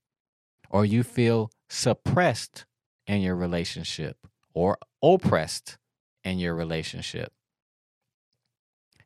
or 0.69 0.85
you 0.85 1.03
feel 1.03 1.51
suppressed 1.69 2.65
in 3.07 3.21
your 3.21 3.35
relationship, 3.35 4.17
or 4.53 4.77
oppressed 5.01 5.77
in 6.23 6.39
your 6.39 6.55
relationship 6.55 7.31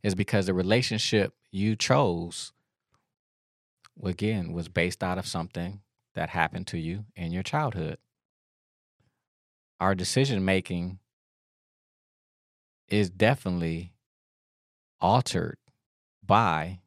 is 0.01 0.15
because 0.15 0.45
the 0.45 0.53
relationship 0.53 1.33
you 1.51 1.75
chose 1.75 2.53
again 4.03 4.53
was 4.53 4.69
based 4.69 5.03
out 5.03 5.17
of 5.17 5.27
something 5.27 5.81
that 6.19 6.29
happened 6.29 6.67
to 6.67 6.77
you 6.77 7.05
in 7.15 7.32
your 7.32 7.43
childhood 7.43 7.97
our 9.79 9.95
decision 9.95 10.43
making 10.43 10.99
is 12.89 13.10
definitely 13.10 13.93
altered 14.99 15.58
by 16.25 16.79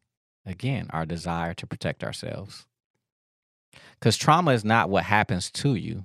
again 0.44 0.86
our 0.90 1.06
desire 1.06 1.54
to 1.54 1.66
protect 1.66 2.04
ourselves 2.04 2.66
because 3.98 4.16
trauma 4.16 4.52
is 4.52 4.64
not 4.64 4.90
what 4.90 5.04
happens 5.04 5.50
to 5.50 5.74
you 5.74 6.04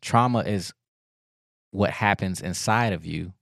trauma 0.00 0.40
is 0.40 0.72
what 1.72 1.90
happens 1.90 2.40
inside 2.40 2.92
of 2.92 3.04
you. 3.04 3.32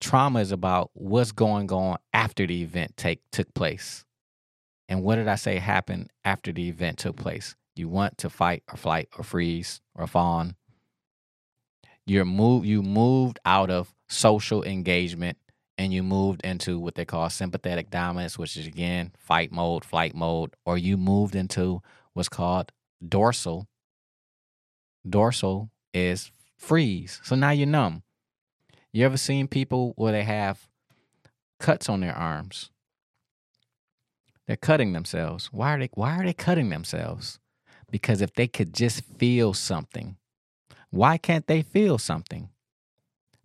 Trauma 0.00 0.40
is 0.40 0.50
about 0.50 0.90
what's 0.94 1.32
going 1.32 1.70
on 1.70 1.98
after 2.12 2.46
the 2.46 2.62
event 2.62 2.96
take 2.96 3.20
took 3.30 3.52
place. 3.54 4.04
And 4.92 5.02
what 5.02 5.16
did 5.16 5.26
I 5.26 5.36
say 5.36 5.56
happened 5.56 6.10
after 6.22 6.52
the 6.52 6.68
event 6.68 6.98
took 6.98 7.16
place? 7.16 7.56
You 7.74 7.88
want 7.88 8.18
to 8.18 8.28
fight 8.28 8.62
or 8.70 8.76
flight 8.76 9.08
or 9.16 9.24
freeze 9.24 9.80
or 9.94 10.06
fawn. 10.06 10.54
You're 12.04 12.26
move 12.26 12.66
you 12.66 12.82
moved 12.82 13.38
out 13.46 13.70
of 13.70 13.94
social 14.10 14.62
engagement 14.62 15.38
and 15.78 15.94
you 15.94 16.02
moved 16.02 16.42
into 16.42 16.78
what 16.78 16.94
they 16.94 17.06
call 17.06 17.30
sympathetic 17.30 17.88
dominance, 17.88 18.38
which 18.38 18.54
is 18.58 18.66
again 18.66 19.12
fight 19.16 19.50
mode, 19.50 19.82
flight 19.82 20.14
mode, 20.14 20.52
or 20.66 20.76
you 20.76 20.98
moved 20.98 21.36
into 21.36 21.80
what's 22.12 22.28
called 22.28 22.70
dorsal. 23.08 23.66
Dorsal 25.08 25.70
is 25.94 26.30
freeze. 26.58 27.18
So 27.24 27.34
now 27.34 27.52
you're 27.52 27.66
numb. 27.66 28.02
You 28.92 29.06
ever 29.06 29.16
seen 29.16 29.48
people 29.48 29.94
where 29.96 30.12
they 30.12 30.24
have 30.24 30.68
cuts 31.58 31.88
on 31.88 32.00
their 32.00 32.14
arms? 32.14 32.68
They're 34.52 34.58
cutting 34.58 34.92
themselves. 34.92 35.46
Why 35.50 35.74
are 35.74 35.78
they 35.78 35.88
why 35.94 36.14
are 36.18 36.26
they 36.26 36.34
cutting 36.34 36.68
themselves? 36.68 37.38
Because 37.90 38.20
if 38.20 38.34
they 38.34 38.46
could 38.46 38.74
just 38.74 39.02
feel 39.02 39.54
something, 39.54 40.18
why 40.90 41.16
can't 41.16 41.46
they 41.46 41.62
feel 41.62 41.96
something? 41.96 42.50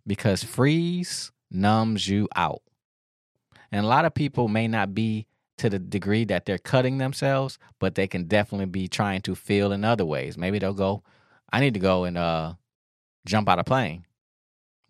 Because 0.06 0.44
freeze 0.44 1.32
numbs 1.50 2.08
you 2.08 2.28
out. 2.36 2.60
And 3.72 3.86
a 3.86 3.88
lot 3.88 4.04
of 4.04 4.12
people 4.12 4.48
may 4.48 4.68
not 4.68 4.94
be 4.94 5.26
to 5.56 5.70
the 5.70 5.78
degree 5.78 6.26
that 6.26 6.44
they're 6.44 6.58
cutting 6.58 6.98
themselves, 6.98 7.58
but 7.78 7.94
they 7.94 8.06
can 8.06 8.24
definitely 8.24 8.66
be 8.66 8.86
trying 8.86 9.22
to 9.22 9.34
feel 9.34 9.72
in 9.72 9.86
other 9.86 10.04
ways. 10.04 10.36
Maybe 10.36 10.58
they'll 10.58 10.74
go, 10.74 11.02
I 11.50 11.60
need 11.60 11.72
to 11.72 11.80
go 11.80 12.04
and 12.04 12.18
uh, 12.18 12.52
jump 13.24 13.48
out 13.48 13.58
a 13.58 13.64
plane. 13.64 14.04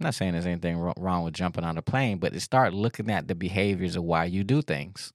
I'm 0.00 0.06
not 0.06 0.16
saying 0.16 0.32
there's 0.32 0.46
anything 0.46 0.78
wrong 0.78 1.22
with 1.22 1.34
jumping 1.34 1.62
on 1.62 1.78
a 1.78 1.82
plane, 1.82 2.18
but 2.18 2.32
to 2.32 2.40
start 2.40 2.74
looking 2.74 3.08
at 3.08 3.28
the 3.28 3.36
behaviors 3.36 3.94
of 3.94 4.02
why 4.02 4.24
you 4.24 4.42
do 4.42 4.62
things. 4.62 5.12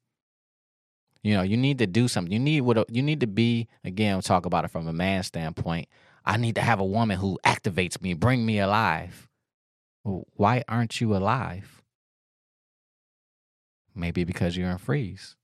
You 1.24 1.36
know, 1.36 1.42
you 1.42 1.56
need 1.56 1.78
to 1.80 1.88
do 1.88 2.08
something. 2.08 2.32
You 2.32 2.40
need 2.40 2.62
what 2.62 2.90
you 2.94 3.02
need 3.02 3.22
to 3.22 3.28
be. 3.28 3.68
Again, 3.84 4.16
we'll 4.16 4.22
talk 4.22 4.46
about 4.46 4.66
it 4.66 4.72
from 4.72 4.88
a 4.88 4.94
man 4.94 5.24
standpoint. 5.24 5.88
I 6.26 6.38
need 6.38 6.56
to 6.56 6.62
have 6.62 6.80
a 6.80 6.86
woman 6.86 7.18
who 7.18 7.40
activates 7.46 8.02
me, 8.02 8.14
bring 8.14 8.46
me 8.46 8.60
alive. 8.60 9.30
Well, 10.04 10.26
why 10.34 10.64
aren't 10.68 11.00
you 11.00 11.16
alive? 11.16 11.82
Maybe 13.96 14.26
because 14.26 14.58
you're 14.58 14.70
in 14.70 14.78
freeze. 14.78 15.36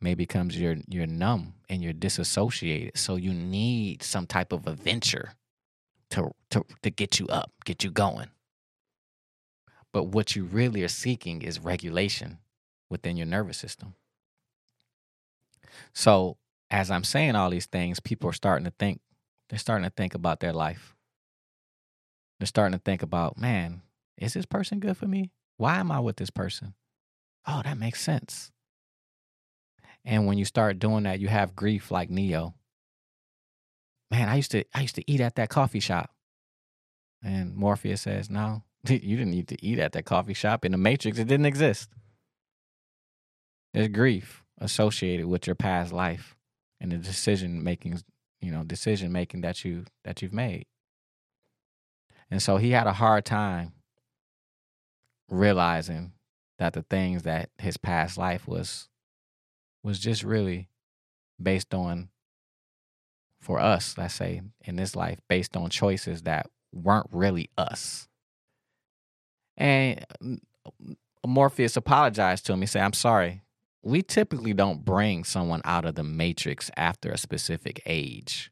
Maybe 0.00 0.26
because 0.26 0.58
you're 0.58 0.76
you're 0.88 1.06
numb 1.06 1.54
and 1.70 1.82
you're 1.82 1.94
disassociated. 1.94 2.98
So 2.98 3.16
you 3.16 3.32
need 3.32 4.02
some 4.02 4.26
type 4.26 4.52
of 4.52 4.66
adventure 4.66 5.32
to 6.10 6.32
to 6.50 6.64
to 6.82 6.90
get 6.90 7.18
you 7.18 7.26
up, 7.28 7.50
get 7.64 7.82
you 7.82 7.90
going. 7.90 8.28
But 9.90 10.08
what 10.08 10.36
you 10.36 10.44
really 10.44 10.82
are 10.82 10.88
seeking 10.88 11.40
is 11.40 11.60
regulation 11.60 12.38
within 12.90 13.16
your 13.16 13.26
nervous 13.26 13.56
system. 13.56 13.94
So, 15.92 16.36
as 16.70 16.90
I'm 16.90 17.04
saying 17.04 17.36
all 17.36 17.50
these 17.50 17.66
things, 17.66 18.00
people 18.00 18.28
are 18.30 18.34
starting 18.34 18.64
to 18.64 18.72
think, 18.78 19.00
they're 19.48 19.58
starting 19.58 19.84
to 19.84 19.94
think 19.94 20.14
about 20.14 20.40
their 20.40 20.52
life. 20.52 20.94
They're 22.38 22.46
starting 22.46 22.76
to 22.78 22.82
think 22.82 23.02
about, 23.02 23.38
man, 23.38 23.82
is 24.18 24.34
this 24.34 24.46
person 24.46 24.80
good 24.80 24.96
for 24.96 25.06
me? 25.06 25.30
Why 25.56 25.76
am 25.78 25.92
I 25.92 26.00
with 26.00 26.16
this 26.16 26.30
person? 26.30 26.74
Oh, 27.46 27.62
that 27.64 27.78
makes 27.78 28.00
sense. 28.00 28.50
And 30.04 30.26
when 30.26 30.38
you 30.38 30.44
start 30.44 30.78
doing 30.78 31.04
that, 31.04 31.20
you 31.20 31.28
have 31.28 31.56
grief 31.56 31.90
like 31.90 32.10
Neo. 32.10 32.54
Man, 34.10 34.28
I 34.28 34.36
used 34.36 34.50
to 34.50 34.64
I 34.74 34.82
used 34.82 34.96
to 34.96 35.10
eat 35.10 35.20
at 35.20 35.36
that 35.36 35.48
coffee 35.48 35.80
shop. 35.80 36.10
And 37.22 37.56
Morpheus 37.56 38.02
says, 38.02 38.28
No, 38.28 38.62
you 38.88 39.16
didn't 39.16 39.30
need 39.30 39.48
to 39.48 39.64
eat 39.64 39.78
at 39.78 39.92
that 39.92 40.04
coffee 40.04 40.34
shop. 40.34 40.64
In 40.64 40.72
the 40.72 40.78
Matrix, 40.78 41.18
it 41.18 41.28
didn't 41.28 41.46
exist. 41.46 41.88
There's 43.72 43.88
grief 43.88 44.43
associated 44.64 45.26
with 45.26 45.46
your 45.46 45.54
past 45.54 45.92
life 45.92 46.34
and 46.80 46.90
the 46.90 46.96
decision 46.96 47.62
making, 47.62 48.00
you 48.40 48.50
know, 48.50 48.64
decision 48.64 49.12
making 49.12 49.42
that 49.42 49.64
you 49.64 49.84
that 50.04 50.22
you've 50.22 50.32
made. 50.32 50.64
And 52.30 52.42
so 52.42 52.56
he 52.56 52.70
had 52.70 52.86
a 52.86 52.94
hard 52.94 53.24
time 53.24 53.74
realizing 55.28 56.12
that 56.58 56.72
the 56.72 56.82
things 56.82 57.22
that 57.22 57.50
his 57.58 57.76
past 57.76 58.16
life 58.16 58.48
was 58.48 58.88
was 59.82 59.98
just 59.98 60.24
really 60.24 60.68
based 61.40 61.74
on 61.74 62.08
for 63.40 63.60
us, 63.60 63.98
let's 63.98 64.14
say, 64.14 64.40
in 64.64 64.76
this 64.76 64.96
life, 64.96 65.20
based 65.28 65.56
on 65.56 65.68
choices 65.68 66.22
that 66.22 66.46
weren't 66.72 67.08
really 67.12 67.50
us. 67.58 68.08
And 69.58 70.04
uh, 70.22 71.26
Morpheus 71.26 71.76
apologized 71.76 72.46
to 72.46 72.54
him. 72.54 72.62
He 72.62 72.66
said, 72.66 72.82
I'm 72.82 72.94
sorry. 72.94 73.43
We 73.84 74.02
typically 74.02 74.54
don't 74.54 74.82
bring 74.84 75.24
someone 75.24 75.60
out 75.64 75.84
of 75.84 75.94
the 75.94 76.02
matrix 76.02 76.70
after 76.74 77.10
a 77.10 77.18
specific 77.18 77.82
age. 77.84 78.50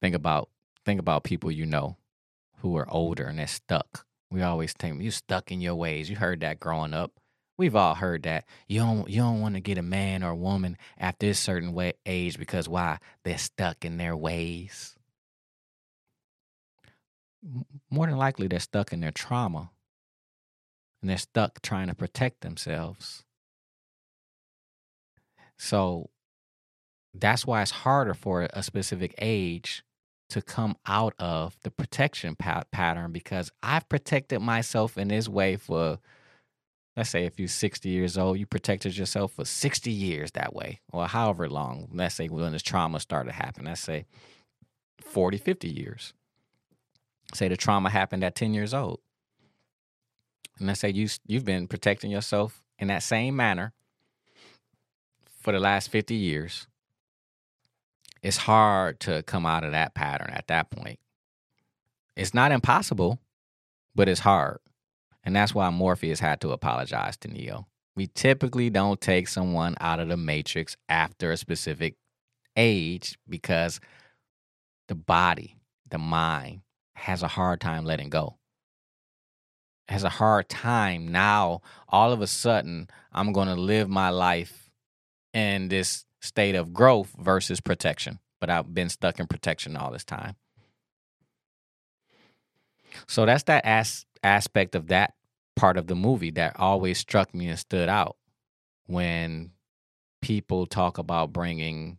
Think 0.00 0.14
about 0.14 0.50
think 0.84 1.00
about 1.00 1.24
people 1.24 1.50
you 1.50 1.66
know 1.66 1.96
who 2.58 2.76
are 2.76 2.88
older 2.88 3.24
and 3.26 3.40
they're 3.40 3.48
stuck. 3.48 4.06
We 4.30 4.42
always 4.42 4.72
think 4.72 5.02
you 5.02 5.10
stuck 5.10 5.50
in 5.50 5.60
your 5.60 5.74
ways. 5.74 6.08
You 6.08 6.16
heard 6.16 6.40
that 6.40 6.60
growing 6.60 6.94
up. 6.94 7.12
We've 7.58 7.74
all 7.74 7.94
heard 7.94 8.22
that. 8.22 8.44
You 8.68 8.80
don't 8.80 9.08
you 9.10 9.20
don't 9.20 9.40
want 9.40 9.56
to 9.56 9.60
get 9.60 9.78
a 9.78 9.82
man 9.82 10.22
or 10.22 10.30
a 10.30 10.36
woman 10.36 10.76
after 10.96 11.26
a 11.26 11.34
certain 11.34 11.72
way, 11.72 11.94
age 12.04 12.38
because 12.38 12.68
why? 12.68 12.98
They're 13.24 13.38
stuck 13.38 13.84
in 13.84 13.96
their 13.96 14.16
ways. 14.16 14.96
More 17.90 18.06
than 18.06 18.16
likely 18.16 18.46
they're 18.46 18.60
stuck 18.60 18.92
in 18.92 19.00
their 19.00 19.12
trauma. 19.12 19.70
And 21.06 21.10
they're 21.12 21.18
stuck 21.18 21.62
trying 21.62 21.86
to 21.86 21.94
protect 21.94 22.40
themselves. 22.40 23.22
So 25.56 26.10
that's 27.14 27.46
why 27.46 27.62
it's 27.62 27.70
harder 27.70 28.12
for 28.12 28.48
a 28.52 28.60
specific 28.60 29.14
age 29.18 29.84
to 30.30 30.42
come 30.42 30.76
out 30.84 31.14
of 31.20 31.56
the 31.62 31.70
protection 31.70 32.34
pat- 32.34 32.72
pattern 32.72 33.12
because 33.12 33.52
I've 33.62 33.88
protected 33.88 34.40
myself 34.40 34.98
in 34.98 35.06
this 35.06 35.28
way 35.28 35.54
for, 35.54 36.00
let's 36.96 37.10
say, 37.10 37.24
if 37.24 37.38
you're 37.38 37.46
60 37.46 37.88
years 37.88 38.18
old, 38.18 38.40
you 38.40 38.44
protected 38.44 38.98
yourself 38.98 39.34
for 39.34 39.44
60 39.44 39.92
years 39.92 40.32
that 40.32 40.56
way, 40.56 40.80
or 40.92 41.06
however 41.06 41.48
long. 41.48 41.88
Let's 41.92 42.16
say 42.16 42.26
when 42.26 42.50
this 42.50 42.62
trauma 42.62 42.98
started 42.98 43.30
happening, 43.30 43.68
let's 43.68 43.80
say 43.80 44.06
40, 45.02 45.38
50 45.38 45.68
years. 45.68 46.14
Say 47.32 47.46
the 47.46 47.56
trauma 47.56 47.90
happened 47.90 48.24
at 48.24 48.34
10 48.34 48.54
years 48.54 48.74
old. 48.74 48.98
And 50.58 50.66
let's 50.66 50.80
say 50.80 50.90
you, 50.90 51.08
you've 51.26 51.44
been 51.44 51.68
protecting 51.68 52.10
yourself 52.10 52.62
in 52.78 52.88
that 52.88 53.02
same 53.02 53.36
manner 53.36 53.72
for 55.40 55.52
the 55.52 55.60
last 55.60 55.90
50 55.90 56.14
years 56.14 56.66
it's 58.26 58.38
hard 58.38 58.98
to 58.98 59.22
come 59.22 59.46
out 59.46 59.62
of 59.62 59.70
that 59.70 59.94
pattern 59.94 60.30
at 60.30 60.48
that 60.48 60.68
point. 60.68 60.98
It's 62.16 62.34
not 62.34 62.50
impossible, 62.50 63.20
but 63.94 64.08
it's 64.08 64.20
hard. 64.20 64.58
And 65.22 65.34
that's 65.34 65.54
why 65.54 65.70
Morpheus 65.70 66.18
had 66.18 66.40
to 66.40 66.50
apologize 66.50 67.16
to 67.18 67.28
Neo. 67.28 67.68
We 67.94 68.08
typically 68.08 68.68
don't 68.68 69.00
take 69.00 69.28
someone 69.28 69.76
out 69.80 70.00
of 70.00 70.08
the 70.08 70.16
matrix 70.16 70.76
after 70.88 71.30
a 71.30 71.36
specific 71.36 71.94
age 72.56 73.16
because 73.28 73.78
the 74.88 74.96
body, 74.96 75.56
the 75.88 75.98
mind, 75.98 76.62
has 76.94 77.22
a 77.22 77.28
hard 77.28 77.60
time 77.60 77.84
letting 77.84 78.10
go. 78.10 78.38
Has 79.88 80.02
a 80.02 80.08
hard 80.08 80.48
time 80.48 81.08
now, 81.08 81.62
all 81.88 82.12
of 82.12 82.20
a 82.20 82.26
sudden, 82.26 82.88
I'm 83.12 83.32
going 83.32 83.48
to 83.48 83.54
live 83.54 83.88
my 83.88 84.10
life 84.10 84.70
in 85.32 85.68
this 85.68 86.04
state 86.20 86.56
of 86.56 86.72
growth 86.72 87.14
versus 87.18 87.60
protection. 87.60 88.18
But 88.40 88.50
I've 88.50 88.74
been 88.74 88.88
stuck 88.88 89.20
in 89.20 89.26
protection 89.26 89.76
all 89.76 89.92
this 89.92 90.04
time. 90.04 90.34
So 93.06 93.26
that's 93.26 93.44
that 93.44 93.64
as- 93.64 94.06
aspect 94.22 94.74
of 94.74 94.88
that 94.88 95.14
part 95.54 95.76
of 95.76 95.86
the 95.86 95.94
movie 95.94 96.30
that 96.32 96.58
always 96.58 96.98
struck 96.98 97.34
me 97.34 97.48
and 97.48 97.58
stood 97.58 97.88
out 97.88 98.16
when 98.86 99.52
people 100.20 100.66
talk 100.66 100.98
about 100.98 101.32
bringing 101.32 101.98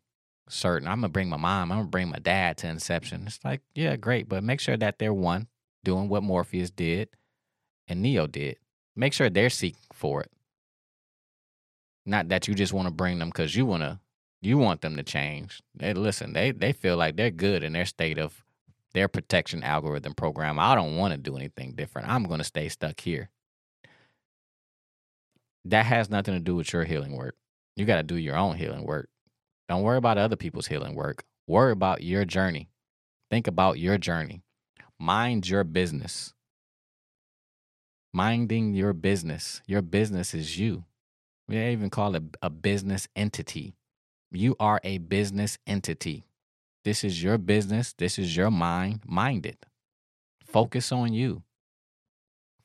certain 0.50 0.88
i'm 0.88 0.98
gonna 0.98 1.10
bring 1.10 1.28
my 1.28 1.38
mom 1.38 1.72
i'm 1.72 1.80
gonna 1.80 1.90
bring 1.90 2.10
my 2.10 2.20
dad 2.20 2.58
to 2.58 2.68
inception 2.68 3.24
it's 3.26 3.40
like 3.44 3.62
yeah 3.76 3.96
great 3.96 4.30
but 4.30 4.44
make 4.44 4.60
sure 4.60 4.78
that 4.78 4.98
they're 4.98 5.14
one 5.14 5.48
doing 5.84 6.08
what 6.08 6.24
morpheus 6.24 6.70
did 6.70 7.10
and 7.88 8.02
neo 8.02 8.28
did 8.28 8.58
make 8.96 9.14
sure 9.14 9.30
they're 9.30 9.50
seeking 9.50 9.80
for 9.94 10.22
it 10.22 10.32
not 12.06 12.30
that 12.30 12.48
you 12.48 12.56
just 12.56 12.74
want 12.74 12.88
to 12.88 12.94
bring 12.94 13.20
them 13.20 13.30
because 13.30 13.56
you 13.56 13.66
want 13.66 13.84
to 13.84 14.00
you 14.42 14.58
want 14.58 14.82
them 14.82 14.96
to 14.96 15.04
change. 15.04 15.62
They 15.76 15.94
listen, 15.94 16.34
they 16.34 16.52
they 16.52 16.72
feel 16.72 16.96
like 16.96 17.16
they're 17.18 17.32
good 17.32 17.64
in 17.64 17.74
their 17.74 17.86
state 17.86 18.18
of 18.18 18.44
their 18.94 19.08
protection 19.08 19.64
algorithm 19.64 20.14
program. 20.14 20.58
I 20.58 20.74
don't 20.74 20.96
want 20.96 21.12
to 21.12 21.18
do 21.18 21.36
anything 21.36 21.74
different. 21.74 22.10
I'm 22.10 22.24
going 22.24 22.40
to 22.40 22.46
stay 22.46 22.70
stuck 22.70 23.00
here. 23.00 23.30
That 25.66 25.86
has 25.86 26.10
nothing 26.10 26.34
to 26.34 26.40
do 26.40 26.56
with 26.56 26.72
your 26.72 26.86
healing 26.86 27.16
work. 27.16 27.36
You 27.76 27.86
got 27.86 27.98
to 27.98 28.04
do 28.04 28.16
your 28.16 28.38
own 28.38 28.56
healing 28.56 28.86
work. 28.86 29.10
Don't 29.68 29.84
worry 29.84 29.98
about 29.98 30.18
other 30.18 30.38
people's 30.38 30.68
healing 30.68 30.96
work. 30.96 31.26
Worry 31.46 31.74
about 31.74 32.02
your 32.02 32.24
journey. 32.24 32.70
Think 33.30 33.48
about 33.48 33.78
your 33.78 33.98
journey. 33.98 34.44
Mind 34.98 35.48
your 35.50 35.66
business. 35.66 36.34
Minding 38.18 38.74
your 38.74 38.94
business. 38.94 39.62
Your 39.68 39.84
business 39.84 40.34
is 40.34 40.58
you. 40.58 40.86
We 41.48 41.64
even 41.68 41.92
call 41.92 42.16
it 42.16 42.24
a 42.42 42.50
business 42.50 43.08
entity. 43.16 43.76
You 44.32 44.56
are 44.60 44.82
a 44.84 44.98
business 44.98 45.60
entity. 45.68 46.26
This 46.84 47.04
is 47.04 47.22
your 47.22 47.38
business. 47.38 47.94
This 47.96 48.18
is 48.18 48.36
your 48.36 48.50
mind. 48.50 49.02
Mind 49.06 49.46
it. 49.46 49.68
Focus 50.44 50.92
on 50.92 51.14
you. 51.14 51.44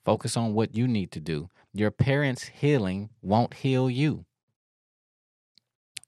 Focus 0.06 0.38
on 0.38 0.54
what 0.54 0.74
you 0.74 0.88
need 0.88 1.10
to 1.10 1.20
do. 1.20 1.50
Your 1.74 1.90
parents' 1.90 2.44
healing 2.44 3.10
won't 3.20 3.52
heal 3.52 3.90
you, 3.90 4.24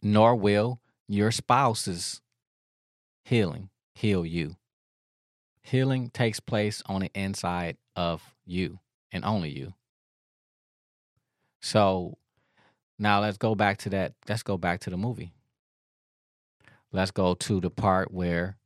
nor 0.00 0.35
will 0.35 0.80
your 1.07 1.30
spouse's 1.30 2.22
healing 3.26 3.68
heal 3.94 4.24
you. 4.24 4.57
Healing 5.61 6.09
takes 6.09 6.40
place 6.40 6.83
on 6.87 7.02
the 7.02 7.11
inside 7.14 7.76
of 7.94 8.35
you 8.46 8.78
and 9.14 9.24
only 9.24 9.48
you. 9.48 9.72
So 11.62 12.18
now 12.98 13.20
let's 13.22 13.38
go 13.38 13.55
back 13.55 13.79
to 13.79 13.90
that. 13.90 14.12
Let's 14.29 14.42
go 14.42 14.59
back 14.59 14.81
to 14.81 14.90
the 14.90 14.98
movie. 14.98 15.33
Let's 16.92 17.12
go 17.12 17.35
to 17.35 17.61
the 17.61 17.70
part 17.70 18.12
where 18.12 18.59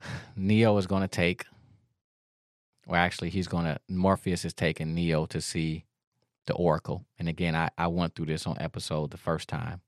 Neo 0.36 0.76
is 0.78 0.86
going 0.86 1.02
to 1.02 1.08
take, 1.08 1.44
or 2.86 2.96
actually, 2.96 3.30
he's 3.30 3.46
going 3.46 3.66
to, 3.66 3.78
Morpheus 3.88 4.44
is 4.44 4.54
taking 4.54 4.94
Neo 4.94 5.26
to 5.26 5.40
see 5.40 5.84
the 6.46 6.54
Oracle. 6.54 7.04
And 7.18 7.28
again, 7.28 7.54
I, 7.54 7.70
I 7.78 7.86
went 7.86 8.14
through 8.14 8.26
this 8.26 8.46
on 8.46 8.56
episode 8.58 9.10
the 9.10 9.18
first 9.18 9.48
time. 9.48 9.82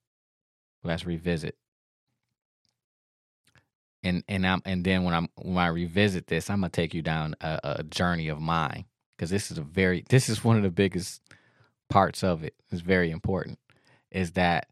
Let's 0.84 1.04
revisit. 1.04 1.56
And 4.04 4.22
and 4.28 4.46
I'm 4.46 4.62
and 4.64 4.84
then 4.84 5.02
when 5.04 5.14
I'm 5.14 5.28
when 5.36 5.58
I 5.58 5.68
revisit 5.68 6.28
this, 6.28 6.50
I'm 6.50 6.60
gonna 6.60 6.70
take 6.70 6.94
you 6.94 7.02
down 7.02 7.34
a, 7.40 7.60
a 7.78 7.82
journey 7.82 8.28
of 8.28 8.40
mine 8.40 8.84
because 9.16 9.30
this 9.30 9.50
is 9.50 9.58
a 9.58 9.62
very 9.62 10.04
this 10.08 10.28
is 10.28 10.44
one 10.44 10.56
of 10.56 10.62
the 10.62 10.70
biggest 10.70 11.22
parts 11.90 12.22
of 12.22 12.44
it. 12.44 12.54
It's 12.70 12.82
very 12.82 13.10
important. 13.10 13.58
Is 14.12 14.32
that 14.32 14.68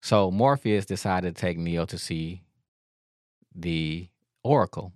so 0.00 0.30
Morpheus 0.30 0.86
decided 0.86 1.36
to 1.36 1.40
take 1.40 1.58
Neo 1.58 1.84
to 1.86 1.98
see 1.98 2.42
the 3.54 4.08
Oracle. 4.44 4.92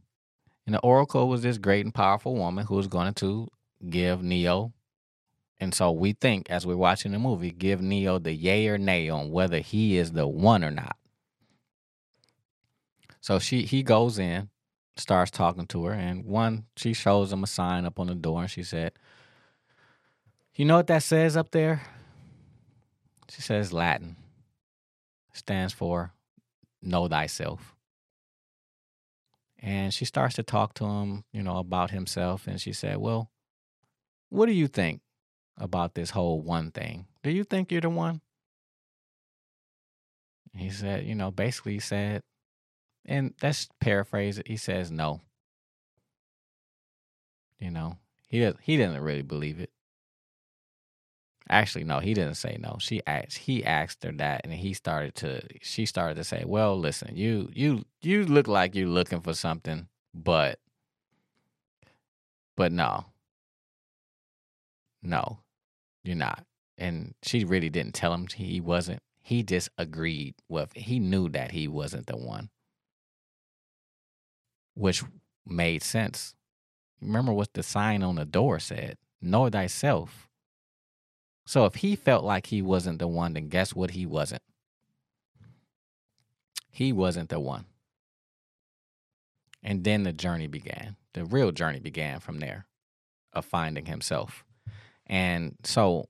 And 0.67 0.75
the 0.77 0.81
Oracle 0.81 1.29
was 1.29 1.43
this 1.43 1.59
great 1.59 1.85
and 1.85 1.93
powerful 1.93 2.37
woman 2.37 2.67
who 2.67 2.77
was 2.77 2.87
going 2.87 3.15
to 3.15 3.49
give 3.89 4.23
Neo, 4.23 4.73
and 5.61 5.75
so 5.75 5.93
we 5.93 6.13
think 6.13 6.51
as 6.51 6.67
we're 6.67 6.77
watching 6.77 7.13
the 7.13 7.19
movie, 7.19 7.51
give 7.51 7.83
Neo 7.83 8.19
the 8.19 8.33
yay 8.33 8.67
or 8.69 8.79
nay 8.79 9.11
on 9.11 9.31
whether 9.31 9.59
he 9.59 9.99
is 9.99 10.13
the 10.13 10.27
one 10.27 10.65
or 10.65 10.71
not. 10.71 10.97
So 13.21 13.39
she 13.39 13.63
he 13.63 13.83
goes 13.83 14.19
in, 14.19 14.49
starts 14.97 15.31
talking 15.31 15.67
to 15.69 15.85
her, 15.85 15.93
and 15.93 16.25
one 16.25 16.65
she 16.77 16.93
shows 16.93 17.33
him 17.33 17.45
a 17.45 17.47
sign 17.47 17.85
up 17.85 17.99
on 17.99 18.07
the 18.07 18.15
door, 18.15 18.43
and 18.43 18.51
she 18.51 18.63
said, 18.63 18.93
"You 20.55 20.65
know 20.65 20.77
what 20.77 20.87
that 20.89 21.03
says 21.03 21.37
up 21.37 21.51
there?" 21.51 21.83
She 23.31 23.43
says 23.43 23.73
Latin. 23.73 24.17
Stands 25.33 25.73
for 25.73 26.13
know 26.83 27.09
thyself. 27.09 27.75
And 29.59 29.93
she 29.93 30.05
starts 30.05 30.37
to 30.37 30.43
talk 30.43 30.75
to 30.75 30.85
him, 30.85 31.25
you 31.33 31.43
know, 31.43 31.59
about 31.59 31.91
himself. 31.91 32.47
And 32.47 32.61
she 32.61 32.73
said, 32.73 32.97
Well, 32.97 33.31
what 34.31 34.47
do 34.47 34.53
you 34.53 34.67
think 34.69 35.03
about 35.59 35.95
this 35.95 36.11
whole 36.11 36.41
one 36.41 36.71
thing? 36.71 37.07
Do 37.23 37.31
you 37.31 37.45
think 37.45 37.71
you're 37.71 37.83
the 37.83 37.91
one? 37.91 38.23
He 40.55 40.71
said, 40.71 41.05
you 41.05 41.15
know, 41.15 41.31
basically 41.31 41.79
said, 41.79 42.23
and 43.07 43.35
that's 43.41 43.69
paraphrase 43.81 44.39
it. 44.39 44.49
He 44.49 44.57
says 44.57 44.91
no. 44.91 45.21
You 47.59 47.71
know, 47.71 47.99
he 48.29 48.41
does, 48.41 48.55
he 48.63 48.77
didn't 48.77 49.03
really 49.03 49.23
believe 49.23 49.61
it. 49.61 49.71
Actually, 51.49 51.85
no, 51.85 51.99
he 51.99 52.15
didn't 52.15 52.37
say 52.37 52.57
no. 52.61 52.77
She 52.79 53.03
asked 53.07 53.39
he 53.39 53.65
asked 53.65 54.05
her 54.05 54.13
that 54.13 54.43
and 54.45 54.53
he 54.53 54.73
started 54.73 55.15
to 55.17 55.43
she 55.61 55.85
started 55.85 56.15
to 56.15 56.25
say, 56.25 56.45
Well, 56.47 56.79
listen, 56.79 57.17
you 57.17 57.51
you 57.53 57.85
you 58.03 58.25
look 58.25 58.47
like 58.47 58.75
you're 58.75 58.89
looking 58.89 59.21
for 59.21 59.35
something, 59.35 59.89
but 60.15 60.61
but 62.57 62.73
no. 62.73 63.07
No, 65.03 65.39
you're 66.05 66.17
not. 66.17 66.45
And 66.79 67.15
she 67.23 67.45
really 67.45 67.71
didn't 67.71 67.95
tell 67.95 68.15
him 68.15 68.27
he 68.29 68.61
wasn't. 68.61 69.03
He 69.23 69.43
disagreed 69.43 70.35
with 70.49 70.73
he 70.75 70.99
knew 70.99 71.29
that 71.31 71.51
he 71.53 71.69
wasn't 71.69 72.07
the 72.07 72.17
one. 72.17 72.51
Which 74.81 75.05
made 75.47 75.83
sense. 75.83 76.35
Remember 77.01 77.33
what 77.33 77.53
the 77.53 77.63
sign 77.63 78.03
on 78.03 78.17
the 78.17 78.25
door 78.25 78.59
said. 78.59 78.97
Know 79.21 79.49
thyself. 79.49 80.29
So 81.47 81.67
if 81.67 81.77
he 81.77 81.97
felt 81.97 82.25
like 82.25 82.47
he 82.47 82.63
wasn't 82.63 82.99
the 82.99 83.09
one, 83.09 83.35
then 83.35 83.49
guess 83.49 83.75
what? 83.75 83.91
He 83.91 84.07
wasn't. 84.07 84.43
He 86.71 86.93
wasn't 86.93 87.29
the 87.29 87.41
one. 87.41 87.67
And 89.63 89.85
then 89.85 90.05
the 90.05 90.13
journey 90.13 90.47
began. 90.47 90.97
The 91.13 91.25
real 91.25 91.53
journey 91.53 91.81
began 91.81 92.21
from 92.21 92.39
there 92.39 92.67
of 93.33 93.45
finding 93.45 93.87
himself. 93.87 94.45
And 95.07 95.57
so, 95.65 96.09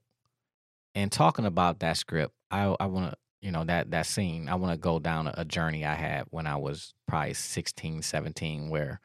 in 0.93 1.09
talking 1.09 1.45
about 1.45 1.79
that 1.79 1.97
script, 1.97 2.33
I, 2.49 2.75
I 2.79 2.85
want 2.85 3.11
to, 3.11 3.17
you 3.41 3.51
know, 3.51 3.63
that, 3.65 3.91
that 3.91 4.05
scene, 4.05 4.47
I 4.49 4.55
want 4.55 4.73
to 4.73 4.77
go 4.77 4.99
down 4.99 5.31
a, 5.33 5.43
journey 5.43 5.85
I 5.85 5.95
had 5.95 6.25
when 6.29 6.45
I 6.45 6.57
was 6.57 6.93
probably 7.07 7.33
16, 7.33 8.03
17, 8.03 8.69
where 8.69 8.99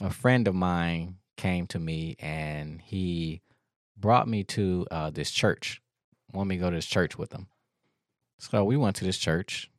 a 0.00 0.10
friend 0.10 0.46
of 0.46 0.54
mine 0.54 1.16
came 1.36 1.66
to 1.68 1.78
me 1.78 2.16
and 2.18 2.80
he 2.82 3.40
brought 3.96 4.28
me 4.28 4.44
to 4.44 4.86
uh, 4.90 5.10
this 5.10 5.30
church. 5.30 5.80
Want 6.32 6.48
me 6.48 6.56
to 6.56 6.60
go 6.60 6.70
to 6.70 6.76
this 6.76 6.86
church 6.86 7.16
with 7.16 7.32
him. 7.32 7.46
So 8.38 8.64
we 8.64 8.76
went 8.76 8.96
to 8.96 9.04
this 9.04 9.18
church, 9.18 9.70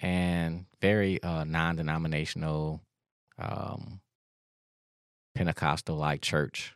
and 0.00 0.66
very 0.80 1.22
uh, 1.22 1.44
non-denominational, 1.44 2.80
um, 3.38 4.00
Pentecostal-like 5.34 6.20
church. 6.20 6.74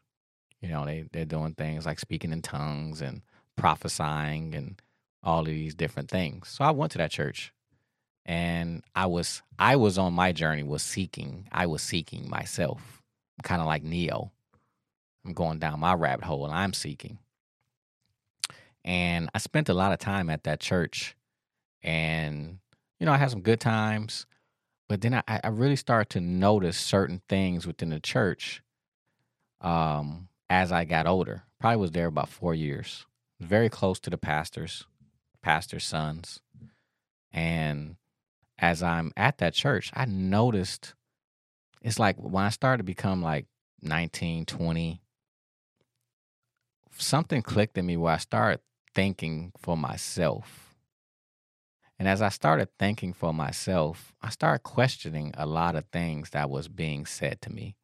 You 0.61 0.69
know, 0.69 0.85
they 0.85 1.05
they're 1.13 1.25
doing 1.25 1.55
things 1.55 1.85
like 1.85 1.99
speaking 1.99 2.33
in 2.33 2.43
tongues 2.43 3.01
and 3.01 3.23
prophesying 3.57 4.55
and 4.55 4.81
all 5.25 5.41
of 5.41 5.47
these 5.47 5.75
different 5.75 6.11
things. 6.11 6.49
So 6.49 6.65
I 6.65 6.71
went 6.71 6.93
to 6.93 6.99
that 6.99 7.11
church, 7.11 7.53
and 8.25 8.85
I 8.95 9.07
was 9.07 9.43
I 9.59 9.77
was 9.77 9.99
on 9.99 10.13
my 10.13 10.33
journey 10.33 10.63
was 10.63 10.83
seeking. 10.83 11.49
I 11.51 11.67
was 11.67 11.83
seeking 11.83 12.29
myself, 12.29 13.03
kind 13.43 13.61
of 13.61 13.67
like 13.67 13.83
Neo. 13.83 14.31
I'm 15.25 15.33
going 15.33 15.59
down 15.59 15.81
my 15.81 15.95
rabbit 15.95 16.25
hole 16.25 16.45
and 16.45 16.55
I'm 16.55 16.73
seeking. 16.73 17.19
And 18.85 19.31
I 19.35 19.39
spent 19.39 19.69
a 19.69 19.75
lot 19.75 19.93
of 19.93 19.99
time 19.99 20.29
at 20.29 20.45
that 20.45 20.61
church. 20.61 21.17
And, 21.83 22.59
you 23.01 23.07
know, 23.07 23.13
I 23.13 23.17
had 23.17 23.31
some 23.31 23.41
good 23.41 23.61
times. 23.61 24.27
But 24.89 25.01
then 25.01 25.15
I, 25.15 25.23
I 25.27 25.49
really 25.49 25.77
started 25.77 26.11
to 26.11 26.21
notice 26.21 26.77
certain 26.77 27.23
things 27.29 27.67
within 27.67 27.89
the 27.89 28.01
church 28.01 28.63
um, 29.63 30.29
as 30.51 30.71
I 30.71 30.85
got 30.85 31.07
older. 31.07 31.45
Probably 31.59 31.79
was 31.79 31.93
there 31.93 32.07
about 32.07 32.29
four 32.29 32.55
years. 32.55 33.07
Very 33.41 33.71
close 33.71 33.99
to 34.01 34.11
the 34.11 34.19
pastors, 34.19 34.87
pastors' 35.45 35.85
sons. 35.85 36.41
And 37.31 37.97
as 38.59 38.83
I'm 38.83 39.13
at 39.17 39.39
that 39.39 39.53
church, 39.53 39.91
I 39.95 40.07
noticed 40.07 40.95
it's 41.83 41.99
like 41.99 42.17
when 42.17 42.45
I 42.45 42.49
started 42.49 42.79
to 42.79 42.85
become 42.85 43.23
like 43.23 43.47
19, 43.83 44.47
20, 44.47 45.03
something 46.97 47.43
clicked 47.43 47.77
in 47.77 47.85
me 47.85 47.99
where 47.99 48.15
I 48.15 48.17
started 48.17 48.61
thinking 48.95 49.53
for 49.59 49.77
myself. 49.77 50.75
And 51.99 52.09
as 52.09 52.23
I 52.23 52.31
started 52.31 52.71
thinking 52.79 53.13
for 53.13 53.35
myself, 53.35 54.15
I 54.23 54.31
started 54.31 54.63
questioning 54.63 55.35
a 55.37 55.45
lot 55.45 55.77
of 55.77 55.85
things 55.93 56.31
that 56.31 56.49
was 56.49 56.69
being 56.69 57.05
said 57.05 57.43
to 57.43 57.53
me. 57.53 57.77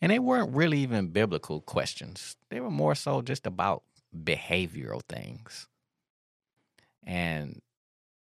And 0.00 0.10
they 0.10 0.18
weren't 0.18 0.54
really 0.54 0.80
even 0.80 1.08
biblical 1.08 1.60
questions. 1.60 2.36
They 2.50 2.60
were 2.60 2.70
more 2.70 2.96
so 2.96 3.22
just 3.22 3.46
about 3.46 3.84
behavioral 4.12 5.02
things. 5.08 5.68
And 7.06 7.62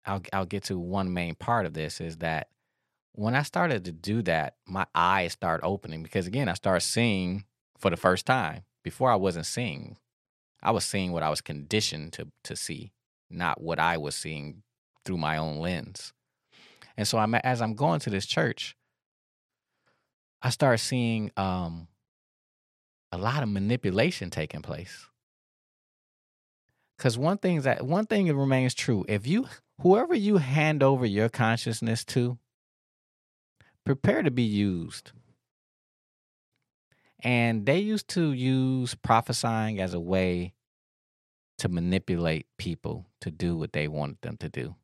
I'll 0.05 0.23
I'll 0.33 0.47
get 0.47 0.65
to 0.65 0.79
one 0.79 1.13
main 1.13 1.35
part 1.35 1.67
of 1.67 1.75
this 1.75 2.01
is 2.01 2.19
that 2.19 2.49
when 3.13 3.35
I 3.35 3.43
started 3.43 3.85
to 3.87 3.93
do 3.93 4.23
that, 4.23 4.57
my 4.67 4.87
eyes 4.95 5.33
start 5.33 5.61
opening 5.65 6.03
because 6.03 6.27
again, 6.27 6.49
I 6.49 6.55
started 6.55 6.83
seeing 6.83 7.45
for 7.79 7.91
the 7.91 7.97
first 7.97 8.27
time. 8.27 8.63
Before 8.83 9.11
I 9.11 9.17
wasn't 9.17 9.47
seeing 9.47 9.97
I 10.63 10.71
was 10.71 10.85
seeing 10.85 11.13
what 11.13 11.23
I 11.23 11.31
was 11.31 11.41
conditioned 11.41 12.13
to 12.15 12.29
to 12.45 12.57
see, 12.57 12.93
not 13.31 13.61
what 13.61 13.79
I 13.79 13.97
was 13.97 14.15
seeing 14.15 14.63
through 15.05 15.19
my 15.19 15.37
own 15.37 15.59
lens. 15.59 16.13
And 16.97 17.07
so 17.07 17.19
I'm 17.19 17.35
as 17.37 17.63
I'm 17.63 17.75
going 17.75 18.01
to 18.01 18.11
this 18.11 18.27
church, 18.27 18.77
I 20.43 20.51
start 20.51 20.81
seeing 20.81 21.31
um, 21.37 21.89
a 23.13 23.19
lot 23.19 23.43
of 23.43 23.49
manipulation 23.49 24.31
taking 24.31 24.63
place. 24.63 25.07
Cause 26.99 27.19
one 27.19 27.39
thing 27.39 27.61
that 27.63 27.85
one 27.85 28.07
thing 28.07 28.35
remains 28.35 28.75
true: 28.75 29.05
if 29.07 29.27
you 29.27 29.47
whoever 29.83 30.15
you 30.15 30.39
hand 30.39 30.83
over 30.83 31.05
your 31.05 31.29
consciousness 31.29 32.05
to, 32.07 32.39
prepare 33.85 34.23
to 34.23 34.31
be 34.31 34.43
used. 34.43 35.13
And 37.21 37.67
they 37.67 37.79
used 37.79 38.09
to 38.09 38.33
use 38.33 38.95
prophesying 38.95 39.81
as 39.81 39.95
a 39.95 40.01
way 40.01 40.55
to 41.59 41.69
manipulate 41.69 42.47
people 42.59 43.07
to 43.21 43.31
do 43.31 43.57
what 43.57 43.73
they 43.73 43.89
wanted 43.89 44.21
them 44.23 44.37
to 44.39 44.49
do 44.49 44.77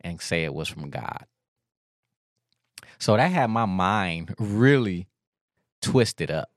and 0.00 0.20
say 0.20 0.44
it 0.44 0.54
was 0.54 0.68
from 0.68 0.90
God. 0.90 1.24
So 2.98 3.16
that 3.16 3.30
had 3.32 3.48
my 3.48 3.64
mind 3.64 4.34
really 4.38 5.08
twisted 5.80 6.30
up. 6.30 6.50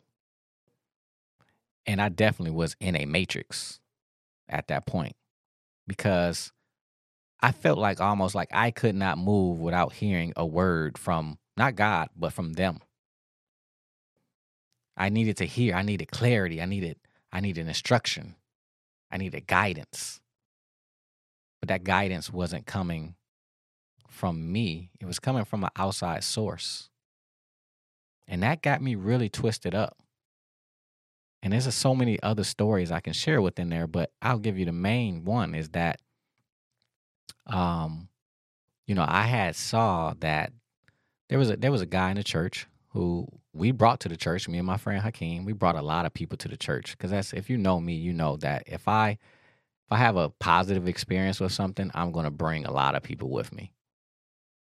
And 1.85 2.01
I 2.01 2.09
definitely 2.09 2.55
was 2.55 2.75
in 2.79 2.95
a 2.95 3.05
matrix 3.05 3.80
at 4.51 4.67
that 4.67 4.85
point 4.85 5.15
because 5.87 6.51
I 7.41 7.51
felt 7.51 7.79
like 7.79 7.99
almost 7.99 8.35
like 8.35 8.49
I 8.51 8.71
could 8.71 8.95
not 8.95 9.17
move 9.17 9.59
without 9.59 9.93
hearing 9.93 10.33
a 10.35 10.45
word 10.45 10.97
from 10.97 11.39
not 11.57 11.75
God, 11.75 12.09
but 12.15 12.33
from 12.33 12.53
them. 12.53 12.79
I 14.95 15.09
needed 15.09 15.37
to 15.37 15.45
hear, 15.45 15.73
I 15.75 15.81
needed 15.81 16.11
clarity, 16.11 16.61
I 16.61 16.65
needed 16.65 16.97
I 17.31 17.39
needed 17.39 17.67
instruction. 17.67 18.35
I 19.09 19.17
needed 19.17 19.47
guidance. 19.47 20.19
But 21.59 21.69
that 21.69 21.83
guidance 21.83 22.31
wasn't 22.31 22.65
coming 22.65 23.15
from 24.07 24.51
me. 24.51 24.89
It 24.99 25.05
was 25.05 25.19
coming 25.19 25.45
from 25.45 25.63
an 25.63 25.69
outside 25.77 26.23
source. 26.23 26.89
And 28.27 28.43
that 28.43 28.61
got 28.61 28.81
me 28.81 28.95
really 28.95 29.29
twisted 29.29 29.75
up. 29.75 29.97
And 31.43 31.53
there's 31.53 31.73
so 31.73 31.95
many 31.95 32.21
other 32.21 32.43
stories 32.43 32.91
I 32.91 32.99
can 32.99 33.13
share 33.13 33.41
within 33.41 33.69
there, 33.69 33.87
but 33.87 34.11
I'll 34.21 34.39
give 34.39 34.57
you 34.57 34.65
the 34.65 34.71
main 34.71 35.25
one 35.25 35.55
is 35.55 35.69
that 35.69 35.99
um 37.47 38.07
you 38.87 38.95
know, 38.95 39.05
I 39.07 39.23
had 39.23 39.55
saw 39.55 40.13
that 40.19 40.51
there 41.29 41.39
was 41.39 41.49
a 41.49 41.57
there 41.57 41.71
was 41.71 41.81
a 41.81 41.85
guy 41.85 42.09
in 42.11 42.17
the 42.17 42.23
church 42.23 42.67
who 42.89 43.27
we 43.53 43.71
brought 43.71 44.01
to 44.01 44.09
the 44.09 44.17
church, 44.17 44.47
me 44.49 44.57
and 44.57 44.67
my 44.67 44.77
friend 44.77 45.01
Hakeem, 45.01 45.45
we 45.45 45.53
brought 45.53 45.75
a 45.75 45.81
lot 45.81 46.05
of 46.05 46.13
people 46.13 46.37
to 46.37 46.47
the 46.47 46.57
church 46.57 46.97
cuz 46.97 47.11
that's 47.11 47.33
if 47.33 47.49
you 47.49 47.57
know 47.57 47.79
me, 47.79 47.95
you 47.95 48.13
know 48.13 48.37
that 48.37 48.63
if 48.67 48.87
I 48.87 49.11
if 49.11 49.91
I 49.91 49.97
have 49.97 50.17
a 50.17 50.29
positive 50.29 50.87
experience 50.87 51.39
with 51.39 51.51
something, 51.51 51.91
I'm 51.93 52.11
going 52.11 52.25
to 52.25 52.31
bring 52.31 52.65
a 52.65 52.71
lot 52.71 52.95
of 52.95 53.03
people 53.03 53.29
with 53.29 53.51
me. 53.53 53.73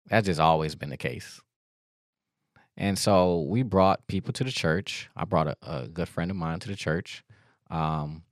That's 0.06 0.26
just 0.26 0.40
always 0.40 0.74
been 0.74 0.90
the 0.90 0.96
case. 0.96 1.40
And 2.80 2.96
so 2.96 3.40
we 3.40 3.64
brought 3.64 4.06
people 4.06 4.32
to 4.34 4.44
the 4.44 4.52
church. 4.52 5.10
I 5.16 5.24
brought 5.24 5.48
a, 5.48 5.56
a 5.62 5.88
good 5.88 6.08
friend 6.08 6.30
of 6.30 6.36
mine 6.36 6.60
to 6.60 6.68
the 6.68 6.76
church. 6.76 7.24
Um, 7.70 8.22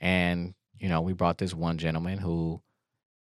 and, 0.00 0.54
you 0.78 0.88
know, 0.88 1.02
we 1.02 1.12
brought 1.12 1.36
this 1.36 1.52
one 1.52 1.76
gentleman 1.76 2.16
who 2.16 2.62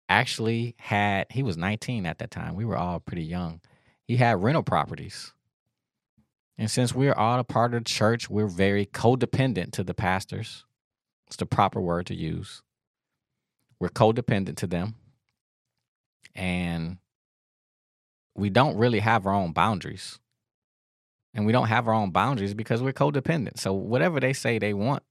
actually 0.08 0.76
had, 0.78 1.26
he 1.28 1.42
was 1.42 1.56
19 1.56 2.06
at 2.06 2.18
that 2.20 2.30
time. 2.30 2.54
We 2.54 2.64
were 2.64 2.76
all 2.76 3.00
pretty 3.00 3.24
young. 3.24 3.60
He 4.06 4.16
had 4.16 4.42
rental 4.42 4.62
properties. 4.62 5.32
And 6.56 6.70
since 6.70 6.94
we're 6.94 7.14
all 7.14 7.40
a 7.40 7.44
part 7.44 7.74
of 7.74 7.82
the 7.82 7.90
church, 7.90 8.30
we're 8.30 8.46
very 8.46 8.86
codependent 8.86 9.72
to 9.72 9.82
the 9.82 9.94
pastors. 9.94 10.64
It's 11.26 11.36
the 11.36 11.46
proper 11.46 11.80
word 11.80 12.06
to 12.06 12.14
use. 12.14 12.62
We're 13.80 13.88
codependent 13.88 14.56
to 14.58 14.68
them. 14.68 14.94
And 16.36 16.98
we 18.36 18.50
don't 18.50 18.76
really 18.76 19.00
have 19.00 19.26
our 19.26 19.34
own 19.34 19.50
boundaries. 19.50 20.20
And 21.34 21.46
we 21.46 21.52
don't 21.52 21.68
have 21.68 21.86
our 21.86 21.94
own 21.94 22.10
boundaries 22.10 22.54
because 22.54 22.82
we're 22.82 22.92
codependent. 22.92 23.58
So 23.58 23.72
whatever 23.72 24.18
they 24.18 24.32
say 24.32 24.58
they 24.58 24.74
want, 24.74 25.02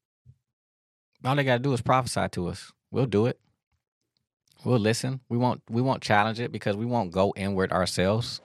all 1.23 1.35
they 1.35 1.43
gotta 1.43 1.59
do 1.59 1.73
is 1.73 1.81
prophesy 1.81 2.27
to 2.31 2.47
us. 2.47 2.71
We'll 2.91 3.05
do 3.05 3.25
it. 3.25 3.39
We'll 4.65 4.79
listen. 4.79 5.21
We 5.29 5.37
won't 5.37 5.61
we 5.69 5.81
won't 5.81 6.03
challenge 6.03 6.39
it 6.39 6.51
because 6.51 6.75
we 6.75 6.85
won't 6.85 7.11
go 7.11 7.33
inward 7.37 7.71
ourselves 7.71 8.41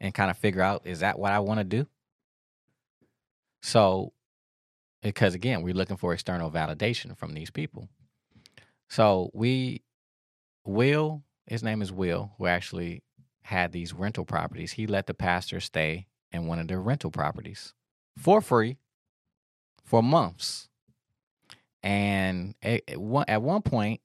and 0.00 0.14
kind 0.14 0.30
of 0.30 0.36
figure 0.36 0.62
out 0.62 0.82
is 0.84 1.00
that 1.00 1.18
what 1.18 1.32
I 1.32 1.40
want 1.40 1.58
to 1.58 1.64
do? 1.64 1.86
So 3.62 4.12
because 5.02 5.34
again, 5.34 5.62
we're 5.62 5.74
looking 5.74 5.96
for 5.96 6.12
external 6.12 6.50
validation 6.50 7.16
from 7.16 7.34
these 7.34 7.50
people. 7.50 7.88
So 8.88 9.30
we 9.34 9.82
Will, 10.64 11.22
his 11.46 11.62
name 11.62 11.80
is 11.80 11.92
Will, 11.92 12.32
who 12.38 12.46
actually 12.46 13.02
had 13.42 13.72
these 13.72 13.92
rental 13.92 14.24
properties. 14.24 14.72
He 14.72 14.86
let 14.86 15.06
the 15.06 15.14
pastor 15.14 15.60
stay 15.60 16.06
in 16.36 16.46
one 16.46 16.60
of 16.60 16.68
their 16.68 16.80
rental 16.80 17.10
properties 17.10 17.74
for 18.16 18.40
free 18.40 18.78
for 19.84 20.02
months. 20.02 20.68
And 21.82 22.54
at, 22.62 22.98
one 22.98 23.62
point, 23.62 24.00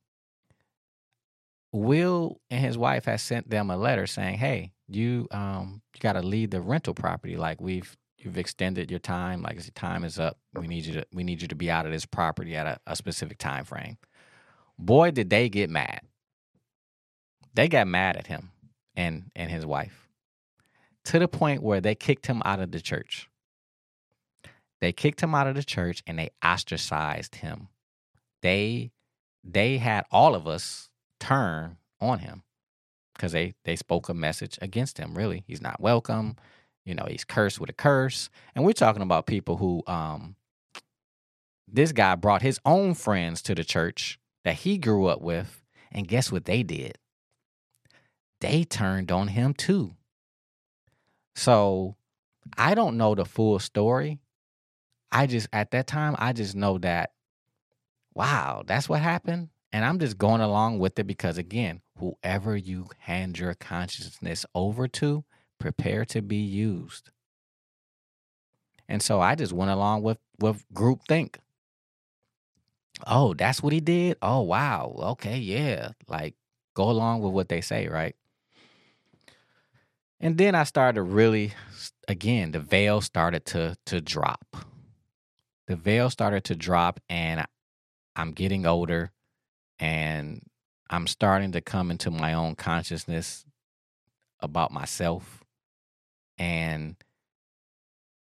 Will 1.74 2.40
and 2.50 2.64
his 2.64 2.78
wife 2.78 3.06
had 3.06 3.20
sent 3.22 3.50
them 3.50 3.70
a 3.70 3.78
letter 3.78 4.06
saying, 4.06 4.38
"Hey, 4.38 4.74
you 4.88 5.28
um 5.32 5.82
you 5.96 6.00
got 6.00 6.14
to 6.14 6.22
leave 6.22 6.50
the 6.50 6.62
rental 6.62 6.94
property. 6.94 7.38
Like 7.38 7.62
we've 7.62 7.96
you've 8.18 8.38
extended 8.38 8.92
your 8.92 9.00
time. 9.00 9.42
Like 9.42 9.56
your 9.56 9.64
time 9.74 10.04
is 10.04 10.20
up. 10.20 10.38
We 10.54 10.68
need 10.68 10.86
you 10.86 10.94
to 10.96 11.06
we 11.14 11.24
need 11.24 11.42
you 11.42 11.48
to 11.48 11.56
be 11.56 11.72
out 11.72 11.86
of 11.86 11.92
this 11.92 12.06
property 12.06 12.56
at 12.56 12.68
a, 12.68 12.80
a 12.88 12.96
specific 12.96 13.38
time 13.38 13.64
frame." 13.64 13.98
Boy, 14.78 15.12
did 15.12 15.30
they 15.30 15.48
get 15.48 15.70
mad. 15.70 16.02
They 17.54 17.68
got 17.68 17.88
mad 17.88 18.18
at 18.18 18.28
him 18.28 18.52
and 18.96 19.32
and 19.36 19.50
his 19.50 19.66
wife 19.66 20.10
to 21.12 21.20
the 21.20 21.28
point 21.28 21.62
where 21.62 21.82
they 21.82 21.94
kicked 21.94 22.28
him 22.28 22.42
out 22.46 22.62
of 22.62 22.72
the 22.72 22.80
church. 22.80 23.30
They 24.80 24.94
kicked 24.94 25.20
him 25.22 25.36
out 25.36 25.46
of 25.46 25.56
the 25.56 25.64
church 25.64 26.02
and 26.08 26.18
they 26.18 26.30
ostracized 26.42 27.36
him. 27.36 27.68
They 28.42 28.92
they 29.44 29.78
had 29.78 30.06
all 30.10 30.36
of 30.36 30.48
us 30.48 30.90
turn 31.20 31.76
on 32.00 32.20
him 32.20 32.44
because 33.14 33.34
they 33.34 33.56
they 33.66 33.76
spoke 33.76 34.08
a 34.08 34.14
message 34.14 34.58
against 34.62 35.00
him. 35.00 35.18
Really, 35.18 35.44
he's 35.46 35.62
not 35.62 35.82
welcome. 35.82 36.38
You 36.86 36.96
know, 36.96 37.08
he's 37.10 37.26
cursed 37.26 37.60
with 37.60 37.70
a 37.70 37.74
curse, 37.74 38.30
and 38.56 38.64
we're 38.64 38.72
talking 38.72 39.02
about 39.02 39.26
people 39.26 39.58
who 39.58 39.84
um 39.88 40.38
this 41.68 41.92
guy 41.92 42.16
brought 42.16 42.42
his 42.42 42.58
own 42.66 42.94
friends 42.94 43.42
to 43.42 43.54
the 43.54 43.66
church 43.66 44.18
that 44.46 44.56
he 44.56 44.78
grew 44.78 45.08
up 45.08 45.20
with, 45.20 45.62
and 45.92 46.08
guess 46.08 46.32
what 46.32 46.46
they 46.46 46.64
did? 46.64 46.98
They 48.40 48.64
turned 48.64 49.12
on 49.12 49.28
him 49.28 49.54
too. 49.54 49.96
So 51.36 51.96
I 52.58 52.76
don't 52.76 52.98
know 52.98 53.16
the 53.16 53.26
full 53.26 53.60
story. 53.60 54.20
I 55.12 55.28
just, 55.28 55.48
at 55.52 55.72
that 55.72 55.88
time, 55.88 56.16
I 56.20 56.34
just 56.34 56.56
know 56.56 56.78
that, 56.80 57.12
wow, 58.14 58.64
that's 58.66 58.88
what 58.88 59.02
happened. 59.02 59.50
And 59.74 59.86
I'm 59.86 60.00
just 60.00 60.18
going 60.18 60.42
along 60.42 60.80
with 60.80 61.00
it 61.00 61.08
because, 61.08 61.38
again, 61.38 61.82
whoever 61.98 62.56
you 62.58 62.88
hand 63.00 63.40
your 63.40 63.54
consciousness 63.54 64.46
over 64.54 64.88
to, 64.90 65.24
prepare 65.60 66.06
to 66.06 66.22
be 66.22 66.38
used. 66.38 67.12
And 68.90 69.02
so 69.02 69.22
I 69.22 69.36
just 69.36 69.54
went 69.54 69.72
along 69.72 70.02
with, 70.04 70.18
with 70.40 70.66
group 70.74 71.02
think. 71.08 71.40
Oh, 73.08 73.34
that's 73.34 73.64
what 73.64 73.74
he 73.74 73.80
did? 73.80 74.18
Oh, 74.22 74.42
wow. 74.42 74.94
Okay, 75.14 75.38
yeah. 75.38 75.92
Like, 76.08 76.36
go 76.74 76.90
along 76.90 77.22
with 77.22 77.34
what 77.34 77.50
they 77.50 77.62
say, 77.62 77.88
right? 77.88 78.16
And 80.24 80.38
then 80.38 80.54
I 80.54 80.66
started 80.66 80.96
to 80.96 81.02
really, 81.02 81.54
again, 82.08 82.52
the 82.52 82.60
veil 82.60 83.02
started 83.02 83.44
to 83.48 83.76
to 83.88 84.00
drop. 84.00 84.56
The 85.66 85.76
veil 85.76 86.12
started 86.12 86.44
to 86.46 86.56
drop, 86.56 87.00
and 87.10 87.44
I'm 88.16 88.32
getting 88.32 88.68
older, 88.68 89.12
and 89.80 90.44
I'm 90.92 91.08
starting 91.08 91.54
to 91.54 91.62
come 91.62 91.90
into 91.90 92.12
my 92.12 92.34
own 92.34 92.54
consciousness 92.56 93.46
about 94.40 94.72
myself, 94.72 95.44
and 96.38 96.96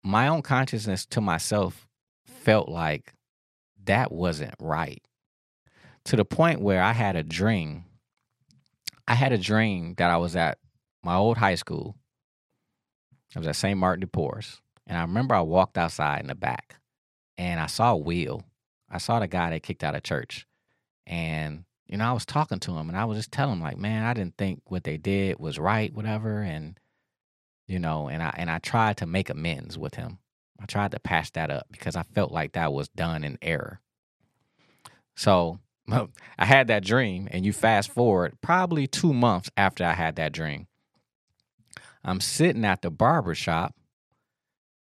my 0.04 0.28
own 0.28 0.44
consciousness 0.44 1.04
to 1.08 1.22
myself 1.22 1.88
felt 2.26 2.70
like 2.70 3.14
that 3.86 4.12
wasn't 4.12 4.54
right. 4.60 5.02
To 6.06 6.16
the 6.16 6.26
point 6.26 6.62
where 6.62 6.84
I 6.84 6.94
had 6.94 7.16
a 7.16 7.24
dream. 7.24 7.86
I 9.08 9.16
had 9.16 9.32
a 9.32 9.38
dream 9.38 9.96
that 9.98 10.12
I 10.12 10.18
was 10.18 10.36
at 10.36 10.60
my 11.04 11.16
old 11.16 11.38
high 11.38 11.56
school. 11.56 11.96
I 13.36 13.40
was 13.40 13.48
at 13.48 13.56
St. 13.56 13.78
Martin 13.78 14.02
de 14.02 14.08
Porres. 14.08 14.60
And 14.88 14.98
I 14.98 15.02
remember 15.02 15.36
I 15.36 15.42
walked 15.42 15.78
outside 15.78 16.22
in 16.22 16.28
the 16.28 16.36
back 16.36 16.76
and 17.38 17.60
I 17.60 17.68
saw 17.68 17.96
Will. 17.96 18.44
I 18.90 19.00
saw 19.00 19.20
the 19.20 19.28
guy 19.28 19.50
that 19.50 19.64
kicked 19.64 19.84
out 19.84 19.96
of 19.96 20.04
church. 20.04 20.48
And, 21.06 21.66
you 21.88 21.98
know, 21.98 22.06
I 22.06 22.14
was 22.14 22.26
talking 22.26 22.60
to 22.60 22.72
him 22.78 22.88
and 22.88 22.98
I 22.98 23.06
was 23.06 23.18
just 23.18 23.32
telling 23.32 23.58
him, 23.58 23.62
like, 23.62 23.78
man, 23.78 24.04
I 24.04 24.14
didn't 24.14 24.38
think 24.38 24.62
what 24.66 24.86
they 24.86 24.98
did 24.98 25.40
was 25.40 25.60
right, 25.60 25.94
whatever. 25.94 26.42
And, 26.42 26.80
you 27.68 27.80
know, 27.80 28.08
and 28.08 28.24
I 28.24 28.34
and 28.38 28.50
I 28.50 28.60
tried 28.60 28.98
to 28.98 29.06
make 29.06 29.30
amends 29.30 29.78
with 29.78 29.96
him. 29.96 30.20
I 30.60 30.66
tried 30.66 30.92
to 30.92 31.00
patch 31.00 31.34
that 31.34 31.52
up 31.52 31.68
because 31.72 31.96
I 31.96 32.04
felt 32.04 32.32
like 32.32 32.54
that 32.54 32.74
was 32.74 32.88
done 32.90 33.24
in 33.24 33.38
error. 33.42 33.82
So 35.16 35.60
I 35.90 36.46
had 36.46 36.68
that 36.68 36.86
dream, 36.86 37.28
and 37.32 37.46
you 37.46 37.54
fast 37.54 37.92
forward 37.92 38.38
probably 38.42 38.88
two 38.88 39.14
months 39.14 39.50
after 39.58 39.84
I 39.84 39.94
had 39.94 40.16
that 40.16 40.32
dream. 40.32 40.68
I'm 42.08 42.22
sitting 42.22 42.64
at 42.64 42.82
the 42.82 42.90
barber 42.90 43.36
shop, 43.36 43.76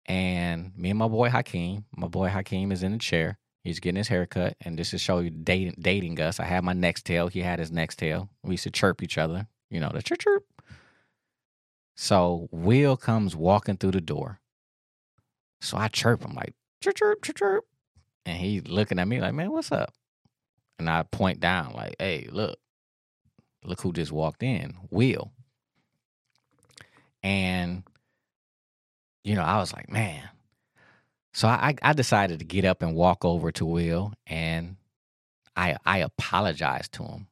and 0.06 0.78
me 0.78 0.90
and 0.90 1.00
my 1.00 1.08
boy 1.08 1.30
Hakeem, 1.30 1.86
my 1.96 2.08
boy 2.08 2.28
Hakeem 2.28 2.74
is 2.74 2.84
in 2.84 2.92
the 2.92 2.98
chair. 2.98 3.40
He's 3.64 3.80
getting 3.80 3.96
his 3.96 4.10
haircut, 4.10 4.58
and 4.60 4.78
this 4.78 4.94
is 4.94 5.00
show 5.00 5.20
you 5.20 5.30
dating, 5.30 5.76
dating 5.80 6.20
us. 6.20 6.42
I 6.42 6.44
had 6.44 6.66
my 6.66 6.74
Nextel. 6.74 7.32
He 7.32 7.40
had 7.40 7.60
his 7.60 7.72
Nextel. 7.72 8.28
We 8.44 8.56
used 8.56 8.66
to 8.66 8.72
chirp 8.72 9.02
each 9.02 9.18
other, 9.18 9.48
you 9.70 9.80
know, 9.80 9.90
the 9.94 10.02
chirp 10.02 10.20
chirp. 10.20 10.44
So 11.96 12.50
Will 12.52 12.98
comes 12.98 13.38
walking 13.38 13.78
through 13.78 13.92
the 13.92 14.02
door. 14.02 14.42
So 15.62 15.78
I 15.78 15.88
chirp 15.88 16.26
him 16.26 16.34
like 16.34 16.54
chirp 16.82 16.96
chirp 16.96 17.24
chirp 17.24 17.38
chirp, 17.38 17.66
and 18.26 18.38
he 18.38 18.60
looking 18.60 19.00
at 19.00 19.08
me 19.08 19.22
like, 19.22 19.34
man, 19.34 19.50
what's 19.50 19.72
up? 19.72 19.94
And 20.78 20.90
I 20.90 21.04
point 21.04 21.40
down 21.40 21.72
like, 21.72 21.96
hey, 22.00 22.28
look, 22.30 22.60
look 23.64 23.80
who 23.80 23.94
just 23.94 24.12
walked 24.12 24.44
in, 24.44 24.74
Will. 24.92 25.32
And, 27.24 27.84
you 29.24 29.36
know, 29.36 29.44
I 29.44 29.58
was 29.58 29.74
like, 29.74 29.90
man. 29.90 30.30
So 31.34 31.48
I, 31.48 31.76
I 31.82 31.94
decided 31.94 32.40
to 32.40 32.46
get 32.46 32.66
up 32.66 32.84
and 32.84 32.94
walk 32.94 33.26
over 33.26 33.52
to 33.54 33.66
Will 33.66 34.14
and 34.28 34.76
I 35.56 35.78
I 35.86 36.00
apologized 36.00 36.94
to 36.94 37.04
him. 37.04 37.28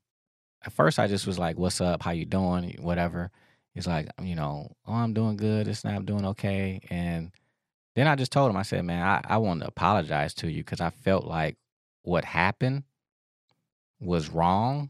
At 0.65 0.73
first 0.73 0.99
I 0.99 1.07
just 1.07 1.27
was 1.27 1.37
like, 1.37 1.57
What's 1.57 1.81
up? 1.81 2.03
How 2.03 2.11
you 2.11 2.25
doing? 2.25 2.77
Whatever. 2.79 3.31
He's 3.73 3.87
like, 3.87 4.09
you 4.21 4.35
know, 4.35 4.75
oh 4.87 4.93
I'm 4.93 5.13
doing 5.13 5.37
good, 5.37 5.67
it's 5.67 5.83
not 5.83 6.05
doing 6.05 6.25
okay. 6.27 6.81
And 6.89 7.31
then 7.95 8.07
I 8.07 8.15
just 8.15 8.31
told 8.31 8.49
him, 8.49 8.57
I 8.57 8.63
said, 8.63 8.83
Man, 8.85 9.03
I, 9.05 9.21
I 9.23 9.37
want 9.37 9.61
to 9.61 9.67
apologize 9.67 10.33
to 10.35 10.49
you 10.49 10.63
because 10.63 10.81
I 10.81 10.89
felt 10.89 11.25
like 11.25 11.57
what 12.03 12.25
happened 12.25 12.83
was 13.99 14.29
wrong. 14.29 14.89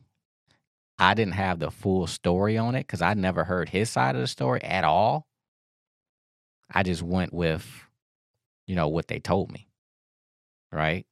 I 1.02 1.16
didn't 1.16 1.34
have 1.34 1.58
the 1.58 1.72
full 1.72 2.06
story 2.06 2.60
on 2.60 2.76
it 2.76 2.82
because 2.82 3.02
I 3.02 3.16
never 3.16 3.44
heard 3.44 3.70
his 3.70 3.90
side 3.90 4.16
of 4.16 4.22
the 4.22 4.28
story 4.28 4.62
at 4.62 4.84
all. 4.84 5.26
I 6.72 6.84
just 6.84 7.02
went 7.02 7.34
with, 7.34 7.68
you 8.68 8.76
know, 8.76 8.88
what 8.88 9.08
they 9.08 9.18
told 9.18 9.52
me. 9.52 9.68
Right. 10.72 11.08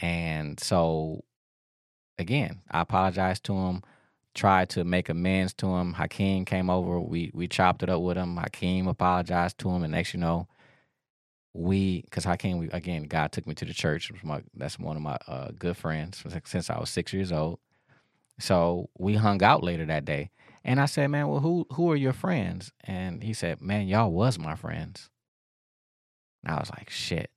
And 0.00 0.58
so, 0.58 1.22
again, 2.18 2.62
I 2.68 2.80
apologized 2.80 3.44
to 3.44 3.54
him, 3.54 3.82
tried 4.34 4.70
to 4.70 4.82
make 4.82 5.08
amends 5.08 5.54
to 5.54 5.68
him. 5.68 5.92
Hakeem 5.92 6.44
came 6.44 6.68
over. 6.68 7.00
We 7.00 7.30
we 7.32 7.46
chopped 7.46 7.84
it 7.84 7.88
up 7.88 8.02
with 8.02 8.16
him. 8.16 8.38
Hakeem 8.38 8.88
apologized 8.88 9.58
to 9.58 9.70
him. 9.70 9.84
And 9.84 9.92
next, 9.92 10.14
you 10.14 10.20
know, 10.20 10.48
we, 11.54 12.02
because 12.02 12.24
Hakeem, 12.24 12.58
we, 12.58 12.70
again, 12.70 13.04
God 13.04 13.30
took 13.30 13.46
me 13.46 13.54
to 13.54 13.64
the 13.64 13.72
church. 13.72 14.12
My, 14.24 14.42
that's 14.54 14.80
one 14.80 14.96
of 14.96 15.02
my 15.02 15.16
uh, 15.28 15.52
good 15.56 15.76
friends 15.76 16.24
since 16.44 16.70
I 16.70 16.78
was 16.80 16.90
six 16.90 17.12
years 17.12 17.30
old. 17.30 17.60
So 18.38 18.90
we 18.98 19.14
hung 19.14 19.42
out 19.42 19.62
later 19.62 19.86
that 19.86 20.04
day. 20.04 20.30
And 20.64 20.80
I 20.80 20.86
said, 20.86 21.08
man, 21.08 21.28
well, 21.28 21.40
who 21.40 21.66
who 21.72 21.90
are 21.90 21.96
your 21.96 22.12
friends? 22.12 22.72
And 22.84 23.22
he 23.22 23.32
said, 23.32 23.60
man, 23.60 23.88
y'all 23.88 24.10
was 24.12 24.38
my 24.38 24.54
friends. 24.54 25.08
And 26.44 26.54
I 26.54 26.60
was 26.60 26.70
like, 26.70 26.90
shit. 26.90 27.30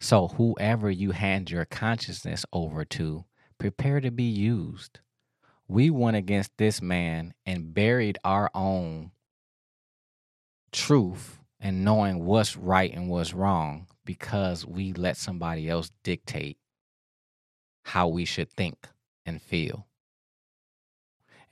So 0.00 0.28
whoever 0.28 0.90
you 0.90 1.12
hand 1.12 1.50
your 1.50 1.64
consciousness 1.64 2.44
over 2.52 2.84
to, 2.84 3.24
prepare 3.58 4.00
to 4.00 4.10
be 4.10 4.24
used. 4.24 5.00
We 5.66 5.88
went 5.90 6.16
against 6.16 6.52
this 6.58 6.82
man 6.82 7.32
and 7.46 7.72
buried 7.72 8.18
our 8.22 8.50
own 8.54 9.12
truth 10.72 11.38
and 11.60 11.84
knowing 11.84 12.24
what's 12.26 12.56
right 12.56 12.92
and 12.92 13.08
what's 13.08 13.32
wrong 13.32 13.86
because 14.04 14.66
we 14.66 14.92
let 14.92 15.16
somebody 15.16 15.70
else 15.70 15.90
dictate 16.02 16.58
how 17.84 18.08
we 18.08 18.24
should 18.24 18.50
think 18.50 18.88
and 19.24 19.40
feel. 19.40 19.86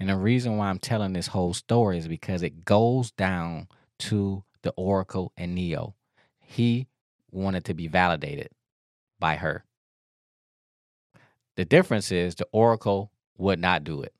And 0.01 0.09
the 0.09 0.17
reason 0.17 0.57
why 0.57 0.69
I'm 0.69 0.79
telling 0.79 1.13
this 1.13 1.29
whole 1.29 1.55
story 1.55 1.99
is 1.99 2.09
because 2.09 2.43
it 2.43 2.65
goes 2.65 3.13
down 3.13 3.69
to 4.01 4.43
the 4.63 4.73
Oracle 4.73 5.33
and 5.37 5.55
Neo. 5.55 5.95
He 6.41 6.89
wanted 7.31 7.65
to 7.67 7.75
be 7.75 7.87
validated 7.87 8.49
by 9.21 9.37
her. 9.37 9.65
The 11.57 11.65
difference 11.65 12.11
is 12.11 12.35
the 12.35 12.49
Oracle 12.51 13.13
would 13.37 13.61
not 13.61 13.85
do 13.85 14.03
it. 14.03 14.15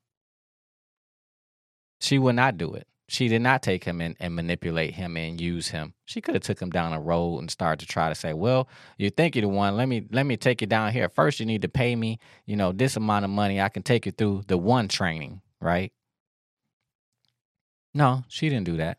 She 1.99 2.17
would 2.19 2.35
not 2.35 2.57
do 2.57 2.73
it. 2.73 2.87
She 3.13 3.27
did 3.27 3.43
not 3.43 3.61
take 3.61 3.83
him 3.83 4.01
in 4.01 4.15
and 4.19 4.33
manipulate 4.33 4.95
him 4.95 5.17
and 5.17 5.39
use 5.39 5.67
him. 5.67 5.93
She 6.03 6.19
could 6.19 6.33
have 6.33 6.41
took 6.41 6.59
him 6.59 6.71
down 6.71 6.93
a 6.93 6.99
road 6.99 7.37
and 7.37 7.51
started 7.51 7.79
to 7.81 7.85
try 7.85 8.09
to 8.09 8.15
say, 8.15 8.33
"Well, 8.33 8.67
you 8.97 9.11
think 9.11 9.35
you're 9.35 9.43
the 9.43 9.49
one. 9.49 9.77
Let 9.77 9.87
me 9.87 10.07
let 10.09 10.25
me 10.25 10.35
take 10.35 10.61
you 10.61 10.67
down 10.67 10.93
here. 10.93 11.07
First, 11.09 11.39
you 11.39 11.45
need 11.45 11.61
to 11.61 11.69
pay 11.69 11.95
me, 11.95 12.17
you 12.47 12.55
know, 12.55 12.71
this 12.71 12.95
amount 12.95 13.25
of 13.25 13.29
money. 13.29 13.61
I 13.61 13.69
can 13.69 13.83
take 13.83 14.07
you 14.07 14.11
through 14.11 14.45
the 14.47 14.57
one 14.57 14.87
training, 14.87 15.41
right?" 15.61 15.93
No, 17.93 18.23
she 18.29 18.49
didn't 18.49 18.65
do 18.65 18.77
that. 18.77 18.97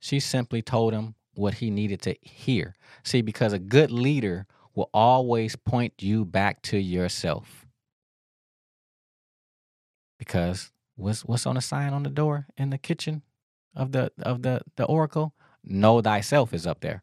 She 0.00 0.20
simply 0.20 0.60
told 0.60 0.92
him 0.92 1.14
what 1.32 1.54
he 1.54 1.70
needed 1.70 2.02
to 2.02 2.14
hear. 2.20 2.76
See, 3.04 3.22
because 3.22 3.54
a 3.54 3.58
good 3.58 3.90
leader 3.90 4.46
will 4.74 4.90
always 4.92 5.56
point 5.56 5.94
you 6.02 6.26
back 6.26 6.60
to 6.64 6.76
yourself. 6.76 7.64
Because 10.18 10.72
what's 10.98 11.24
what's 11.24 11.46
on 11.46 11.54
the 11.54 11.60
sign 11.60 11.92
on 11.92 12.02
the 12.02 12.10
door 12.10 12.46
in 12.56 12.70
the 12.70 12.78
kitchen 12.78 13.22
of 13.74 13.92
the 13.92 14.12
of 14.22 14.42
the 14.42 14.62
the 14.76 14.84
oracle? 14.84 15.32
Know 15.64 16.00
thyself 16.00 16.52
is 16.52 16.66
up 16.66 16.80
there. 16.80 17.02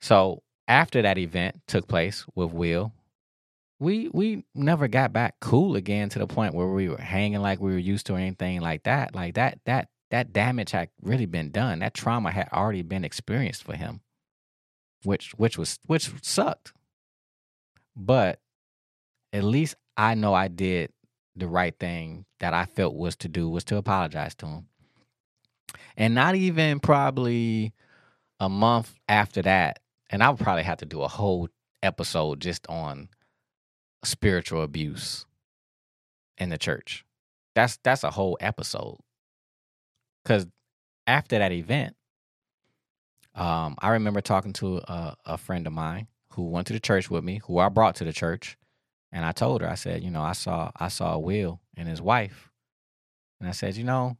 So 0.00 0.42
after 0.68 1.02
that 1.02 1.18
event 1.18 1.60
took 1.66 1.88
place 1.88 2.24
with 2.34 2.52
Will, 2.52 2.92
we 3.78 4.08
we 4.12 4.44
never 4.54 4.88
got 4.88 5.12
back 5.12 5.36
cool 5.40 5.76
again 5.76 6.08
to 6.10 6.18
the 6.18 6.26
point 6.26 6.54
where 6.54 6.68
we 6.68 6.88
were 6.88 6.98
hanging 6.98 7.40
like 7.40 7.60
we 7.60 7.72
were 7.72 7.78
used 7.78 8.06
to 8.06 8.14
or 8.14 8.18
anything 8.18 8.60
like 8.60 8.84
that. 8.84 9.14
Like 9.14 9.34
that 9.34 9.58
that 9.66 9.88
that 10.10 10.32
damage 10.32 10.70
had 10.72 10.88
really 11.02 11.26
been 11.26 11.50
done. 11.50 11.80
That 11.80 11.94
trauma 11.94 12.30
had 12.30 12.48
already 12.52 12.82
been 12.82 13.04
experienced 13.04 13.64
for 13.64 13.74
him, 13.76 14.00
which 15.04 15.32
which 15.36 15.58
was 15.58 15.78
which 15.86 16.10
sucked. 16.22 16.72
But 17.96 18.40
at 19.32 19.44
least 19.44 19.76
I 19.96 20.14
know 20.14 20.34
I 20.34 20.48
did 20.48 20.92
the 21.36 21.48
right 21.48 21.76
thing 21.78 22.24
that 22.40 22.54
I 22.54 22.64
felt 22.64 22.94
was 22.94 23.16
to 23.16 23.28
do 23.28 23.48
was 23.48 23.64
to 23.64 23.76
apologize 23.76 24.34
to 24.36 24.46
him. 24.46 24.66
And 25.96 26.14
not 26.14 26.34
even 26.34 26.80
probably 26.80 27.72
a 28.38 28.48
month 28.48 28.94
after 29.08 29.42
that, 29.42 29.80
and 30.08 30.22
I 30.22 30.30
would 30.30 30.40
probably 30.40 30.64
have 30.64 30.78
to 30.78 30.86
do 30.86 31.02
a 31.02 31.08
whole 31.08 31.48
episode 31.82 32.40
just 32.40 32.66
on 32.68 33.08
spiritual 34.04 34.62
abuse 34.62 35.26
in 36.38 36.48
the 36.48 36.58
church. 36.58 37.04
That's 37.54 37.78
that's 37.82 38.04
a 38.04 38.10
whole 38.10 38.36
episode. 38.40 38.98
Cuz 40.24 40.46
after 41.06 41.38
that 41.38 41.52
event, 41.52 41.96
um, 43.34 43.76
I 43.78 43.90
remember 43.90 44.20
talking 44.20 44.52
to 44.54 44.78
a, 44.78 45.16
a 45.24 45.38
friend 45.38 45.66
of 45.66 45.72
mine 45.72 46.08
who 46.32 46.44
went 46.48 46.66
to 46.68 46.72
the 46.72 46.80
church 46.80 47.10
with 47.10 47.24
me, 47.24 47.40
who 47.44 47.58
I 47.58 47.68
brought 47.68 47.96
to 47.96 48.04
the 48.04 48.12
church, 48.12 48.56
and 49.12 49.24
I 49.24 49.32
told 49.32 49.60
her, 49.60 49.68
I 49.68 49.74
said, 49.74 50.02
you 50.02 50.10
know, 50.10 50.22
I 50.22 50.32
saw 50.32 50.70
I 50.76 50.88
saw 50.88 51.18
Will 51.18 51.60
and 51.76 51.88
his 51.88 52.00
wife, 52.00 52.50
and 53.40 53.48
I 53.48 53.52
said, 53.52 53.76
you 53.76 53.84
know, 53.84 54.16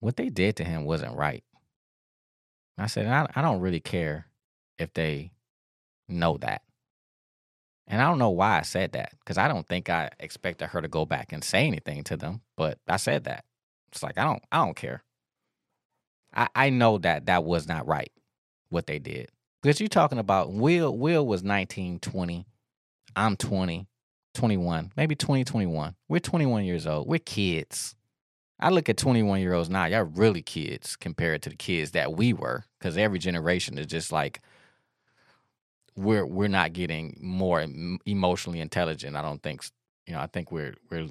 what 0.00 0.16
they 0.16 0.28
did 0.28 0.56
to 0.56 0.64
him 0.64 0.84
wasn't 0.84 1.16
right. 1.16 1.44
I 2.78 2.86
said, 2.86 3.06
I, 3.06 3.28
I 3.36 3.42
don't 3.42 3.60
really 3.60 3.80
care 3.80 4.26
if 4.78 4.92
they 4.94 5.32
know 6.08 6.38
that. 6.38 6.62
And 7.86 8.00
I 8.00 8.08
don't 8.08 8.18
know 8.18 8.30
why 8.30 8.58
I 8.58 8.62
said 8.62 8.92
that 8.92 9.12
because 9.20 9.38
I 9.38 9.48
don't 9.48 9.66
think 9.66 9.90
I 9.90 10.10
expected 10.18 10.68
her 10.68 10.80
to 10.80 10.88
go 10.88 11.04
back 11.04 11.32
and 11.32 11.44
say 11.44 11.66
anything 11.66 12.04
to 12.04 12.16
them, 12.16 12.40
but 12.56 12.78
I 12.88 12.96
said 12.96 13.24
that. 13.24 13.44
It's 13.90 14.02
like 14.02 14.16
I 14.18 14.24
don't 14.24 14.42
I 14.50 14.64
don't 14.64 14.76
care. 14.76 15.02
I, 16.34 16.48
I 16.54 16.70
know 16.70 16.98
that 16.98 17.26
that 17.26 17.44
was 17.44 17.68
not 17.68 17.86
right 17.86 18.10
what 18.70 18.86
they 18.86 18.98
did. 18.98 19.28
Because 19.62 19.78
you're 19.80 19.88
talking 19.88 20.18
about 20.18 20.52
Will 20.52 20.96
Will 20.96 21.26
was 21.26 21.42
19, 21.42 22.00
20. 22.00 22.46
I'm 23.14 23.36
20, 23.36 23.86
21, 24.34 24.92
maybe 24.96 25.14
20, 25.14 25.44
21. 25.44 25.94
We're 26.08 26.18
21 26.18 26.64
years 26.64 26.86
old. 26.86 27.08
We're 27.08 27.18
kids. 27.18 27.94
I 28.58 28.70
look 28.70 28.88
at 28.88 28.96
21 28.96 29.40
year 29.40 29.54
olds 29.54 29.68
now, 29.68 29.86
y'all 29.86 30.02
really 30.02 30.42
kids 30.42 30.96
compared 30.96 31.42
to 31.42 31.50
the 31.50 31.56
kids 31.56 31.90
that 31.92 32.12
we 32.12 32.32
were. 32.32 32.64
Because 32.78 32.96
every 32.96 33.18
generation 33.18 33.76
is 33.76 33.86
just 33.86 34.12
like 34.12 34.40
we're 35.96 36.24
we're 36.24 36.48
not 36.48 36.72
getting 36.72 37.18
more 37.20 37.64
emotionally 38.06 38.60
intelligent. 38.60 39.16
I 39.16 39.22
don't 39.22 39.42
think 39.42 39.64
you 40.06 40.14
know. 40.14 40.20
I 40.20 40.26
think 40.26 40.50
we're 40.52 40.74
we're 40.90 41.08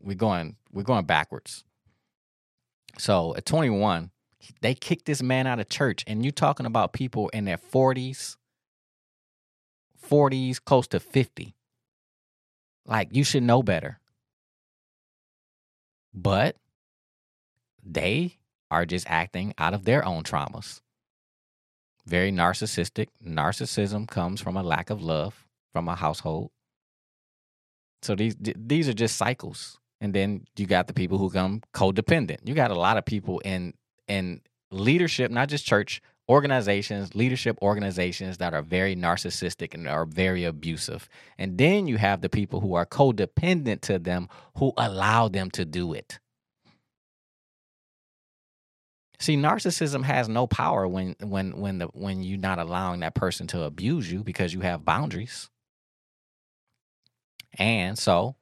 we're 0.00 0.14
going 0.14 0.56
we're 0.72 0.82
going 0.82 1.04
backwards. 1.04 1.64
So 2.98 3.34
at 3.36 3.44
21, 3.44 4.10
they 4.62 4.74
kicked 4.74 5.04
this 5.04 5.22
man 5.22 5.46
out 5.46 5.60
of 5.60 5.68
church, 5.68 6.04
and 6.06 6.24
you're 6.24 6.32
talking 6.32 6.66
about 6.66 6.92
people 6.92 7.28
in 7.30 7.44
their 7.44 7.58
40s, 7.58 8.36
40s, 10.08 10.64
close 10.64 10.86
to 10.88 11.00
50. 11.00 11.55
Like 12.86 13.08
you 13.12 13.24
should 13.24 13.42
know 13.42 13.62
better. 13.62 13.98
But 16.14 16.56
they 17.84 18.36
are 18.70 18.86
just 18.86 19.06
acting 19.08 19.54
out 19.58 19.74
of 19.74 19.84
their 19.84 20.04
own 20.04 20.22
traumas 20.22 20.80
very 22.06 22.30
narcissistic. 22.30 23.08
Narcissism 23.24 24.08
comes 24.08 24.40
from 24.40 24.56
a 24.56 24.62
lack 24.62 24.90
of 24.90 25.02
love 25.02 25.44
from 25.72 25.88
a 25.88 25.94
household. 25.94 26.50
So 28.02 28.14
these 28.14 28.36
these 28.38 28.88
are 28.88 28.94
just 28.94 29.16
cycles. 29.16 29.78
And 30.00 30.14
then 30.14 30.44
you 30.56 30.66
got 30.66 30.86
the 30.86 30.92
people 30.94 31.18
who 31.18 31.30
come 31.30 31.62
codependent. 31.74 32.38
You 32.44 32.54
got 32.54 32.70
a 32.70 32.78
lot 32.78 32.96
of 32.96 33.04
people 33.04 33.40
in 33.40 33.74
in 34.06 34.40
leadership, 34.70 35.30
not 35.30 35.48
just 35.48 35.66
church 35.66 36.00
organizations, 36.28 37.14
leadership 37.14 37.58
organizations 37.62 38.38
that 38.38 38.52
are 38.52 38.62
very 38.62 38.96
narcissistic 38.96 39.74
and 39.74 39.86
are 39.86 40.04
very 40.04 40.44
abusive. 40.44 41.08
And 41.38 41.56
then 41.56 41.86
you 41.86 41.98
have 41.98 42.20
the 42.20 42.28
people 42.28 42.60
who 42.60 42.74
are 42.74 42.86
codependent 42.86 43.80
to 43.82 43.98
them 43.98 44.28
who 44.56 44.72
allow 44.76 45.28
them 45.28 45.50
to 45.52 45.64
do 45.64 45.92
it. 45.92 46.18
See, 49.18 49.36
narcissism 49.36 50.04
has 50.04 50.28
no 50.28 50.46
power 50.46 50.86
when 50.86 51.16
when 51.20 51.58
when 51.58 51.78
the 51.78 51.86
when 51.86 52.22
you're 52.22 52.38
not 52.38 52.58
allowing 52.58 53.00
that 53.00 53.14
person 53.14 53.46
to 53.48 53.62
abuse 53.62 54.10
you 54.12 54.22
because 54.22 54.52
you 54.52 54.60
have 54.60 54.84
boundaries. 54.84 55.48
And 57.58 57.98
so 57.98 58.36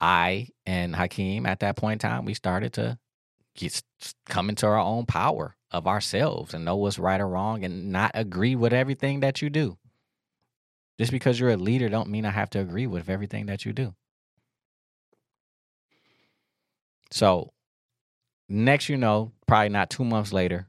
I 0.00 0.48
and 0.64 0.94
Hakeem 0.94 1.46
at 1.46 1.60
that 1.60 1.76
point 1.76 2.04
in 2.04 2.10
time, 2.10 2.24
we 2.26 2.34
started 2.34 2.74
to 2.74 2.98
get 3.56 3.82
come 4.26 4.48
into 4.48 4.66
our 4.66 4.78
own 4.78 5.04
power 5.04 5.56
of 5.70 5.86
ourselves 5.86 6.54
and 6.54 6.64
know 6.64 6.76
what's 6.76 6.98
right 6.98 7.20
or 7.20 7.28
wrong 7.28 7.64
and 7.64 7.92
not 7.92 8.10
agree 8.14 8.54
with 8.56 8.72
everything 8.72 9.20
that 9.20 9.42
you 9.42 9.50
do. 9.50 9.76
Just 10.98 11.12
because 11.12 11.38
you're 11.38 11.50
a 11.50 11.56
leader 11.56 11.88
don't 11.88 12.08
mean 12.08 12.24
I 12.24 12.30
have 12.30 12.50
to 12.50 12.60
agree 12.60 12.86
with 12.86 13.08
everything 13.08 13.46
that 13.46 13.64
you 13.64 13.72
do. 13.72 13.94
So 17.10 17.52
next 18.48 18.88
you 18.88 18.96
know, 18.96 19.32
probably 19.46 19.68
not 19.68 19.90
two 19.90 20.04
months 20.04 20.32
later, 20.32 20.68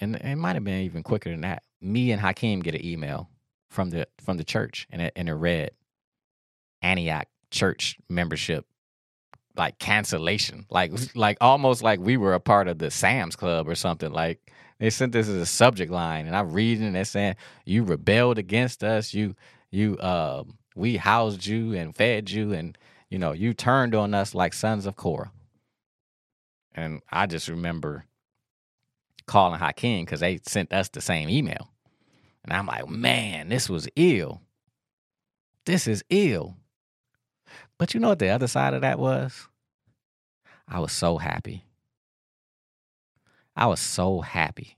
and 0.00 0.16
it 0.16 0.36
might 0.36 0.56
have 0.56 0.64
been 0.64 0.82
even 0.82 1.02
quicker 1.02 1.30
than 1.30 1.42
that. 1.42 1.62
Me 1.80 2.10
and 2.10 2.20
Hakeem 2.20 2.60
get 2.60 2.74
an 2.74 2.84
email 2.84 3.30
from 3.70 3.90
the 3.90 4.08
from 4.22 4.36
the 4.36 4.44
church, 4.44 4.86
and 4.90 5.00
it 5.00 5.12
and 5.16 5.28
it 5.28 5.34
read 5.34 5.70
Antioch 6.82 7.28
church 7.50 7.96
membership 8.08 8.66
like 9.56 9.78
cancellation, 9.78 10.66
like 10.70 10.92
like 11.14 11.38
almost 11.40 11.82
like 11.82 12.00
we 12.00 12.16
were 12.16 12.34
a 12.34 12.40
part 12.40 12.68
of 12.68 12.78
the 12.78 12.90
Sam's 12.90 13.36
Club 13.36 13.68
or 13.68 13.74
something. 13.74 14.12
Like 14.12 14.52
they 14.78 14.90
sent 14.90 15.12
this 15.12 15.28
as 15.28 15.36
a 15.36 15.46
subject 15.46 15.90
line, 15.92 16.26
and 16.26 16.36
I'm 16.36 16.52
reading 16.52 16.86
and 16.86 16.96
they're 16.96 17.04
saying 17.04 17.36
you 17.64 17.84
rebelled 17.84 18.38
against 18.38 18.82
us, 18.84 19.14
you 19.14 19.34
you 19.70 19.96
uh, 19.98 20.44
we 20.74 20.96
housed 20.96 21.46
you 21.46 21.74
and 21.74 21.94
fed 21.94 22.30
you, 22.30 22.52
and 22.52 22.76
you 23.08 23.18
know 23.18 23.32
you 23.32 23.54
turned 23.54 23.94
on 23.94 24.14
us 24.14 24.34
like 24.34 24.52
sons 24.52 24.86
of 24.86 24.96
Korah. 24.96 25.32
And 26.74 27.02
I 27.10 27.26
just 27.26 27.48
remember 27.48 28.04
calling 29.26 29.60
Hakeem 29.60 30.04
because 30.04 30.20
they 30.20 30.40
sent 30.42 30.72
us 30.72 30.88
the 30.88 31.00
same 31.00 31.28
email. 31.28 31.70
And 32.42 32.52
I'm 32.52 32.66
like, 32.66 32.88
man, 32.88 33.48
this 33.48 33.70
was 33.70 33.88
ill. 33.96 34.42
This 35.64 35.86
is 35.86 36.04
ill. 36.10 36.56
But 37.78 37.94
you 37.94 38.00
know 38.00 38.10
what 38.10 38.18
the 38.18 38.28
other 38.28 38.46
side 38.46 38.74
of 38.74 38.82
that 38.82 38.98
was? 38.98 39.48
I 40.68 40.78
was 40.80 40.92
so 40.92 41.18
happy. 41.18 41.64
I 43.56 43.66
was 43.66 43.80
so 43.80 44.20
happy 44.20 44.76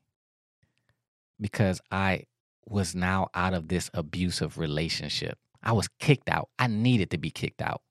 because 1.40 1.80
I 1.90 2.24
was 2.68 2.94
now 2.94 3.28
out 3.34 3.54
of 3.54 3.68
this 3.68 3.90
abusive 3.94 4.58
relationship. 4.58 5.38
I 5.62 5.72
was 5.72 5.88
kicked 5.98 6.28
out. 6.28 6.48
I 6.58 6.66
needed 6.66 7.10
to 7.10 7.18
be 7.18 7.30
kicked 7.30 7.62
out. 7.62 7.82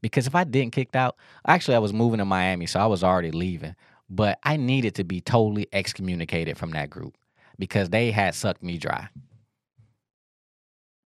Because 0.00 0.26
if 0.26 0.34
I 0.34 0.44
didn't 0.44 0.72
kicked 0.72 0.96
out, 0.96 1.16
actually 1.46 1.74
I 1.74 1.80
was 1.80 1.92
moving 1.92 2.18
to 2.18 2.24
Miami, 2.24 2.66
so 2.66 2.80
I 2.80 2.86
was 2.86 3.02
already 3.02 3.30
leaving. 3.30 3.74
But 4.08 4.38
I 4.42 4.56
needed 4.56 4.94
to 4.96 5.04
be 5.04 5.20
totally 5.20 5.68
excommunicated 5.72 6.56
from 6.56 6.70
that 6.70 6.88
group 6.90 7.16
because 7.58 7.90
they 7.90 8.10
had 8.10 8.34
sucked 8.34 8.62
me 8.62 8.78
dry. 8.78 9.08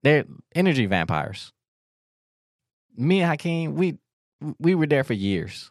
They're 0.02 0.24
energy 0.54 0.86
vampires. 0.86 1.52
Me 2.96 3.20
and 3.20 3.30
Hakeem, 3.30 3.74
we 3.74 3.98
we 4.58 4.74
were 4.74 4.86
there 4.86 5.04
for 5.04 5.14
years, 5.14 5.70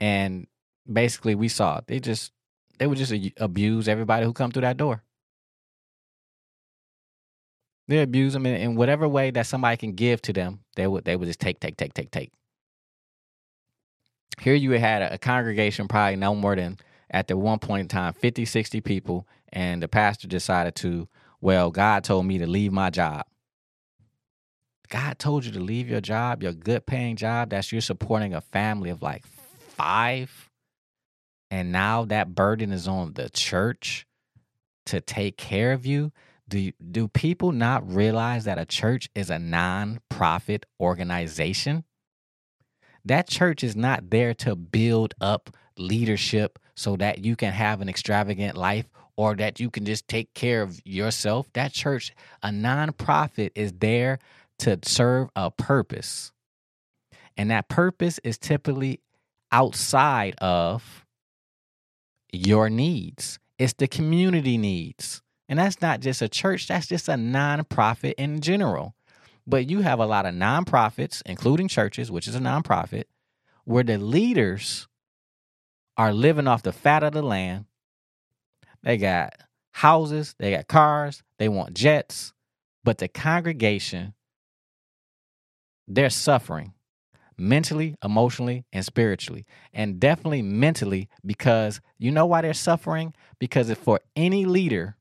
and 0.00 0.46
basically 0.90 1.34
we 1.34 1.48
saw 1.48 1.78
it. 1.78 1.86
they 1.86 2.00
just 2.00 2.32
they 2.78 2.86
would 2.86 2.98
just 2.98 3.12
abuse 3.38 3.88
everybody 3.88 4.24
who 4.24 4.32
come 4.32 4.50
through 4.50 4.62
that 4.62 4.76
door. 4.76 5.02
They 7.88 8.02
abuse 8.02 8.34
them 8.34 8.44
in, 8.44 8.54
in 8.54 8.76
whatever 8.76 9.08
way 9.08 9.30
that 9.30 9.46
somebody 9.46 9.76
can 9.76 9.92
give 9.92 10.20
to 10.22 10.32
them. 10.32 10.60
They 10.76 10.86
would 10.86 11.04
they 11.04 11.16
would 11.16 11.26
just 11.26 11.40
take 11.40 11.60
take 11.60 11.76
take 11.76 11.94
take 11.94 12.10
take. 12.10 12.32
Here 14.40 14.54
you 14.54 14.72
had 14.72 15.02
a, 15.02 15.14
a 15.14 15.18
congregation, 15.18 15.88
probably 15.88 16.16
no 16.16 16.34
more 16.34 16.54
than 16.54 16.78
at 17.10 17.28
the 17.28 17.36
one 17.36 17.58
point 17.58 17.80
in 17.82 17.88
time 17.88 18.12
50, 18.12 18.44
60 18.44 18.80
people, 18.82 19.26
and 19.52 19.82
the 19.82 19.88
pastor 19.88 20.28
decided 20.28 20.74
to, 20.76 21.08
well, 21.40 21.70
God 21.70 22.04
told 22.04 22.26
me 22.26 22.38
to 22.38 22.46
leave 22.46 22.72
my 22.72 22.90
job. 22.90 23.24
God 24.88 25.18
told 25.18 25.44
you 25.44 25.52
to 25.52 25.60
leave 25.60 25.88
your 25.88 26.00
job, 26.00 26.42
your 26.42 26.52
good 26.52 26.86
paying 26.86 27.16
job, 27.16 27.50
that's 27.50 27.72
you're 27.72 27.80
supporting 27.80 28.34
a 28.34 28.40
family 28.40 28.90
of 28.90 29.02
like 29.02 29.26
five. 29.26 30.50
And 31.50 31.72
now 31.72 32.04
that 32.06 32.34
burden 32.34 32.72
is 32.72 32.88
on 32.88 33.14
the 33.14 33.30
church 33.30 34.06
to 34.86 35.00
take 35.00 35.36
care 35.36 35.72
of 35.72 35.86
you. 35.86 36.12
Do, 36.48 36.72
do 36.90 37.08
people 37.08 37.52
not 37.52 37.90
realize 37.92 38.44
that 38.44 38.58
a 38.58 38.64
church 38.64 39.10
is 39.14 39.28
a 39.28 39.38
non-profit 39.38 40.64
organization? 40.80 41.84
That 43.04 43.28
church 43.28 43.62
is 43.62 43.76
not 43.76 44.10
there 44.10 44.34
to 44.34 44.56
build 44.56 45.14
up 45.20 45.50
leadership 45.76 46.58
so 46.74 46.96
that 46.96 47.24
you 47.24 47.36
can 47.36 47.52
have 47.52 47.80
an 47.80 47.88
extravagant 47.88 48.56
life 48.56 48.88
or 49.16 49.34
that 49.34 49.60
you 49.60 49.68
can 49.68 49.84
just 49.84 50.06
take 50.08 50.32
care 50.32 50.62
of 50.62 50.80
yourself. 50.86 51.52
That 51.52 51.72
church, 51.72 52.12
a 52.42 52.48
nonprofit, 52.48 53.50
is 53.54 53.72
there 53.72 54.18
to 54.60 54.78
serve 54.82 55.28
a 55.36 55.50
purpose. 55.50 56.32
And 57.36 57.50
that 57.50 57.68
purpose 57.68 58.18
is 58.24 58.38
typically 58.38 59.00
outside 59.52 60.34
of 60.38 61.06
your 62.32 62.68
needs, 62.68 63.38
it's 63.58 63.72
the 63.74 63.88
community 63.88 64.58
needs. 64.58 65.22
And 65.48 65.58
that's 65.58 65.80
not 65.80 66.00
just 66.00 66.20
a 66.20 66.28
church, 66.28 66.68
that's 66.68 66.86
just 66.86 67.08
a 67.08 67.14
nonprofit 67.14 68.14
in 68.18 68.40
general. 68.40 68.94
But 69.46 69.70
you 69.70 69.80
have 69.80 69.98
a 69.98 70.06
lot 70.06 70.26
of 70.26 70.34
nonprofits, 70.34 71.22
including 71.24 71.68
churches, 71.68 72.10
which 72.10 72.28
is 72.28 72.34
a 72.34 72.40
nonprofit, 72.40 73.04
where 73.64 73.84
the 73.84 73.96
leaders 73.96 74.88
are 75.96 76.12
living 76.12 76.46
off 76.46 76.62
the 76.62 76.72
fat 76.72 77.02
of 77.02 77.12
the 77.12 77.22
land. 77.22 77.64
They 78.82 78.98
got 78.98 79.32
houses, 79.72 80.34
they 80.38 80.50
got 80.50 80.68
cars, 80.68 81.22
they 81.38 81.48
want 81.48 81.74
jets, 81.74 82.32
but 82.84 82.98
the 82.98 83.08
congregation, 83.08 84.14
they're 85.88 86.10
suffering 86.10 86.74
mentally, 87.38 87.96
emotionally, 88.04 88.64
and 88.72 88.84
spiritually. 88.84 89.46
And 89.72 89.98
definitely 90.00 90.42
mentally, 90.42 91.08
because 91.24 91.80
you 91.98 92.10
know 92.10 92.26
why 92.26 92.42
they're 92.42 92.54
suffering? 92.54 93.14
Because 93.38 93.70
if 93.70 93.78
for 93.78 94.00
any 94.16 94.44
leader 94.44 94.96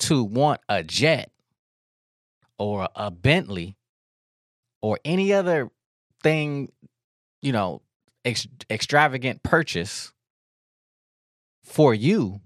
to 0.00 0.24
want 0.24 0.60
a 0.68 0.82
jet 0.82 1.30
or 2.58 2.88
a 2.96 3.10
Bentley 3.10 3.76
or 4.80 4.98
any 5.04 5.32
other 5.32 5.70
thing, 6.22 6.72
you 7.42 7.52
know, 7.52 7.82
ex- 8.24 8.48
extravagant 8.70 9.42
purchase 9.42 10.12
for 11.62 11.94
you, 11.94 12.40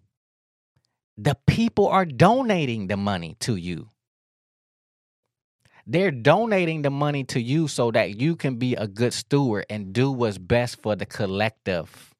the 1.17 1.37
people 1.47 1.89
are 1.89 2.05
donating 2.05 2.87
the 2.87 2.97
money 2.97 3.37
to 3.41 3.57
you. 3.57 3.89
They're 5.91 6.11
donating 6.11 6.83
the 6.83 6.91
money 6.91 7.25
to 7.25 7.41
you 7.41 7.67
so 7.67 7.91
that 7.93 8.21
you 8.21 8.37
can 8.37 8.57
be 8.57 8.75
a 8.75 8.87
good 8.87 9.15
steward 9.15 9.65
and 9.71 9.95
do 9.95 10.13
what's 10.13 10.37
best 10.37 10.83
for 10.83 10.95
the 10.95 11.07
collective. 11.07 12.15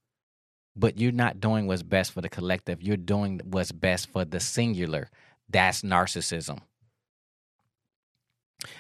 But 0.75 0.99
you're 0.99 1.13
not 1.13 1.39
doing 1.39 1.67
what's 1.67 1.83
best 1.83 2.13
for 2.13 2.23
the 2.23 2.31
collective. 2.31 2.83
You're 2.83 2.97
doing 2.97 3.43
what's 3.45 3.71
best 3.71 4.09
for 4.09 4.25
the 4.25 4.41
singular. 4.41 5.11
That's 5.51 5.83
narcissism. 5.83 6.61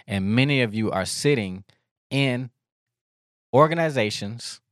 And 0.07 0.35
many 0.35 0.63
of 0.63 0.75
you 0.75 0.91
are 0.91 1.05
sitting 1.05 1.65
in 2.11 2.49
organizations, 3.53 4.63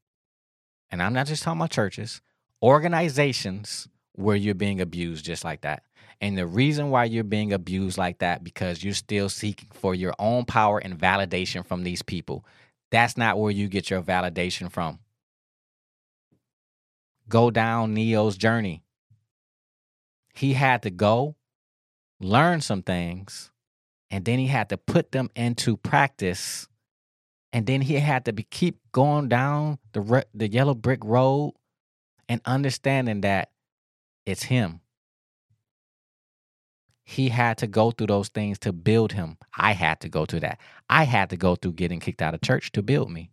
and 0.91 1.03
I'm 1.03 1.12
not 1.12 1.27
just 1.27 1.43
talking 1.43 1.61
about 1.61 1.71
churches, 1.71 2.23
organizations 2.62 3.87
where 4.12 4.37
you're 4.37 4.55
being 4.55 4.81
abused 4.81 5.27
just 5.27 5.45
like 5.45 5.61
that. 5.61 5.83
And 6.21 6.37
the 6.37 6.47
reason 6.47 6.91
why 6.91 7.05
you're 7.05 7.25
being 7.25 7.53
abused 7.53 7.99
like 7.99 8.19
that 8.19 8.43
because 8.43 8.83
you're 8.83 8.95
still 8.95 9.29
seeking 9.29 9.69
for 9.73 9.95
your 9.95 10.14
own 10.19 10.45
power 10.45 10.79
and 10.79 10.99
validation 10.99 11.64
from 11.64 11.83
these 11.85 12.03
people. 12.03 12.45
That's 12.91 13.17
not 13.17 13.39
where 13.39 13.51
you 13.51 13.69
get 13.69 13.91
your 13.91 14.03
validation 14.03 14.71
from. 14.71 15.01
Go 17.29 17.51
down 17.51 17.95
Neo's 17.95 18.37
journey. 18.37 18.83
He 20.35 20.53
had 20.53 20.83
to 20.83 20.91
go 20.91 21.37
learn 22.21 22.61
some 22.61 22.83
things 22.83 23.51
and 24.11 24.25
then 24.25 24.39
he 24.39 24.47
had 24.47 24.69
to 24.71 24.77
put 24.77 25.12
them 25.12 25.31
into 25.35 25.77
practice 25.77 26.69
and 27.53 27.67
then 27.67 27.81
he 27.81 27.95
had 27.95 28.25
to 28.27 28.33
be, 28.33 28.43
keep 28.43 28.79
going 28.93 29.29
down 29.29 29.79
the 29.93 30.25
the 30.35 30.49
yellow 30.49 30.75
brick 30.75 31.01
road 31.05 31.55
and 32.29 32.41
understanding 32.45 33.23
that 33.23 33.51
it's 34.25 34.45
him 34.45 34.81
he 37.07 37.31
had 37.31 37.57
to 37.57 37.67
go 37.67 37.91
through 37.91 38.09
those 38.09 38.29
things 38.29 38.59
to 38.59 38.73
build 38.73 39.13
him 39.13 39.39
i 39.57 39.73
had 39.73 40.01
to 40.01 40.09
go 40.09 40.27
through 40.27 40.41
that 40.41 40.59
i 40.91 41.05
had 41.05 41.31
to 41.31 41.37
go 41.37 41.57
through 41.57 41.73
getting 41.73 42.01
kicked 42.01 42.21
out 42.23 42.35
of 42.35 42.43
church 42.43 42.73
to 42.73 42.83
build 42.83 43.11
me 43.11 43.31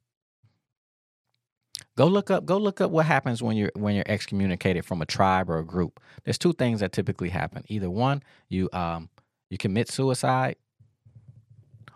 go 1.98 2.08
look 2.08 2.32
up 2.32 2.46
go 2.46 2.58
look 2.58 2.80
up 2.80 2.92
what 2.92 3.06
happens 3.06 3.44
when 3.44 3.58
you're 3.58 3.72
when 3.76 3.96
you're 3.96 4.06
excommunicated 4.08 4.86
from 4.86 5.02
a 5.02 5.06
tribe 5.06 5.50
or 5.50 5.60
a 5.60 5.66
group 5.66 6.00
there's 6.24 6.38
two 6.38 6.54
things 6.54 6.80
that 6.80 6.94
typically 6.94 7.30
happen 7.30 7.64
either 7.68 7.90
one 7.90 8.24
you 8.48 8.70
um 8.72 9.10
you 9.50 9.58
commit 9.58 9.90
suicide 9.90 10.56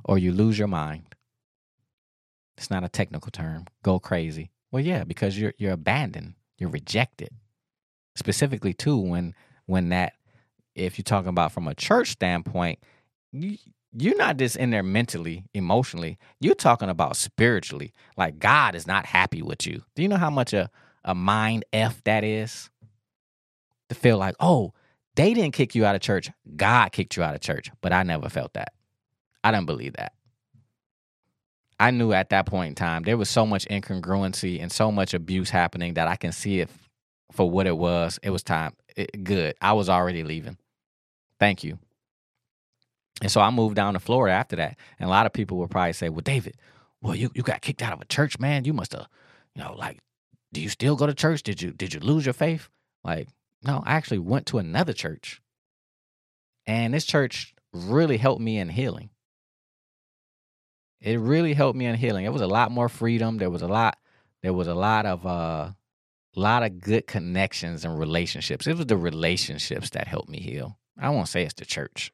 or 0.07 0.17
you 0.17 0.31
lose 0.31 0.57
your 0.57 0.67
mind. 0.67 1.03
It's 2.57 2.71
not 2.71 2.83
a 2.83 2.89
technical 2.89 3.29
term. 3.31 3.65
Go 3.83 3.99
crazy. 3.99 4.51
Well, 4.71 4.83
yeah, 4.83 5.03
because 5.03 5.39
you're 5.39 5.53
you're 5.57 5.73
abandoned. 5.73 6.33
You're 6.57 6.69
rejected. 6.69 7.29
Specifically, 8.15 8.73
too, 8.73 8.97
when 8.97 9.35
when 9.65 9.89
that 9.89 10.13
if 10.77 10.97
you're 10.97 11.03
talking 11.03 11.29
about 11.29 11.51
from 11.51 11.67
a 11.67 11.75
church 11.75 12.11
standpoint, 12.11 12.79
you, 13.31 13.57
you're 13.97 14.17
not 14.17 14.37
just 14.37 14.55
in 14.55 14.69
there 14.69 14.83
mentally, 14.83 15.45
emotionally. 15.53 16.17
You're 16.39 16.55
talking 16.55 16.89
about 16.89 17.15
spiritually. 17.15 17.93
Like 18.15 18.39
God 18.39 18.75
is 18.75 18.87
not 18.87 19.05
happy 19.05 19.41
with 19.41 19.65
you. 19.65 19.83
Do 19.95 20.01
you 20.03 20.07
know 20.07 20.17
how 20.17 20.29
much 20.29 20.53
a, 20.53 20.69
a 21.03 21.15
mind 21.15 21.65
F 21.73 22.03
that 22.03 22.23
is? 22.23 22.69
To 23.89 23.95
feel 23.95 24.17
like, 24.17 24.35
oh, 24.39 24.73
they 25.15 25.33
didn't 25.33 25.53
kick 25.53 25.73
you 25.73 25.85
out 25.85 25.95
of 25.95 26.01
church. 26.01 26.29
God 26.55 26.91
kicked 26.91 27.15
you 27.15 27.23
out 27.23 27.33
of 27.35 27.41
church. 27.41 27.71
But 27.81 27.93
I 27.93 28.03
never 28.03 28.27
felt 28.29 28.53
that. 28.53 28.73
I 29.43 29.51
didn't 29.51 29.65
believe 29.65 29.93
that. 29.93 30.11
I 31.79 31.91
knew 31.91 32.11
at 32.11 32.29
that 32.29 32.45
point 32.47 32.69
in 32.69 32.75
time 32.75 33.03
there 33.03 33.17
was 33.17 33.29
so 33.29 33.45
much 33.45 33.65
incongruency 33.67 34.61
and 34.61 34.71
so 34.71 34.91
much 34.91 35.13
abuse 35.13 35.49
happening 35.49 35.93
that 35.93 36.07
I 36.07 36.15
can 36.17 36.31
see 36.31 36.59
it 36.59 36.69
for 37.31 37.49
what 37.49 37.67
it 37.67 37.77
was. 37.77 38.19
It 38.23 38.31
was 38.31 38.43
time. 38.43 38.73
It, 38.95 39.23
good. 39.23 39.55
I 39.61 39.73
was 39.73 39.87
already 39.89 40.23
leaving. 40.23 40.57
Thank 41.39 41.63
you. 41.63 41.77
And 43.21 43.31
so 43.31 43.41
I 43.41 43.49
moved 43.49 43.75
down 43.75 43.93
to 43.93 43.99
Florida 43.99 44.35
after 44.35 44.55
that. 44.57 44.77
And 44.99 45.07
a 45.07 45.09
lot 45.09 45.25
of 45.25 45.33
people 45.33 45.57
would 45.57 45.71
probably 45.71 45.93
say, 45.93 46.09
Well, 46.09 46.21
David, 46.21 46.55
well, 47.01 47.15
you, 47.15 47.31
you 47.33 47.43
got 47.43 47.61
kicked 47.61 47.81
out 47.81 47.93
of 47.93 48.01
a 48.01 48.05
church, 48.05 48.39
man. 48.39 48.65
You 48.65 48.73
must 48.73 48.93
have, 48.93 49.07
you 49.55 49.63
know, 49.63 49.73
like, 49.73 49.99
do 50.53 50.61
you 50.61 50.69
still 50.69 50.95
go 50.95 51.07
to 51.07 51.13
church? 51.13 51.43
Did 51.43 51.61
you 51.61 51.71
did 51.71 51.93
you 51.93 51.99
lose 51.99 52.25
your 52.25 52.33
faith? 52.33 52.69
Like, 53.03 53.27
no, 53.63 53.83
I 53.85 53.93
actually 53.93 54.19
went 54.19 54.45
to 54.47 54.59
another 54.59 54.93
church. 54.93 55.41
And 56.65 56.93
this 56.93 57.05
church 57.05 57.53
really 57.73 58.17
helped 58.17 58.41
me 58.41 58.57
in 58.57 58.69
healing. 58.69 59.09
It 60.99 61.19
really 61.19 61.53
helped 61.53 61.77
me 61.77 61.85
in 61.85 61.95
healing. 61.95 62.25
It 62.25 62.33
was 62.33 62.41
a 62.41 62.47
lot 62.47 62.71
more 62.71 62.89
freedom. 62.89 63.37
There 63.37 63.49
was 63.49 63.61
a 63.61 63.67
lot, 63.67 63.97
there 64.41 64.53
was 64.53 64.67
a 64.67 64.75
lot 64.75 65.05
of 65.05 65.25
uh 65.25 65.71
lot 66.35 66.63
of 66.63 66.79
good 66.79 67.07
connections 67.07 67.83
and 67.83 67.97
relationships. 67.97 68.67
It 68.67 68.77
was 68.77 68.85
the 68.85 68.97
relationships 68.97 69.89
that 69.91 70.07
helped 70.07 70.29
me 70.29 70.39
heal. 70.39 70.77
I 70.99 71.09
won't 71.09 71.27
say 71.27 71.43
it's 71.43 71.53
the 71.53 71.65
church. 71.65 72.11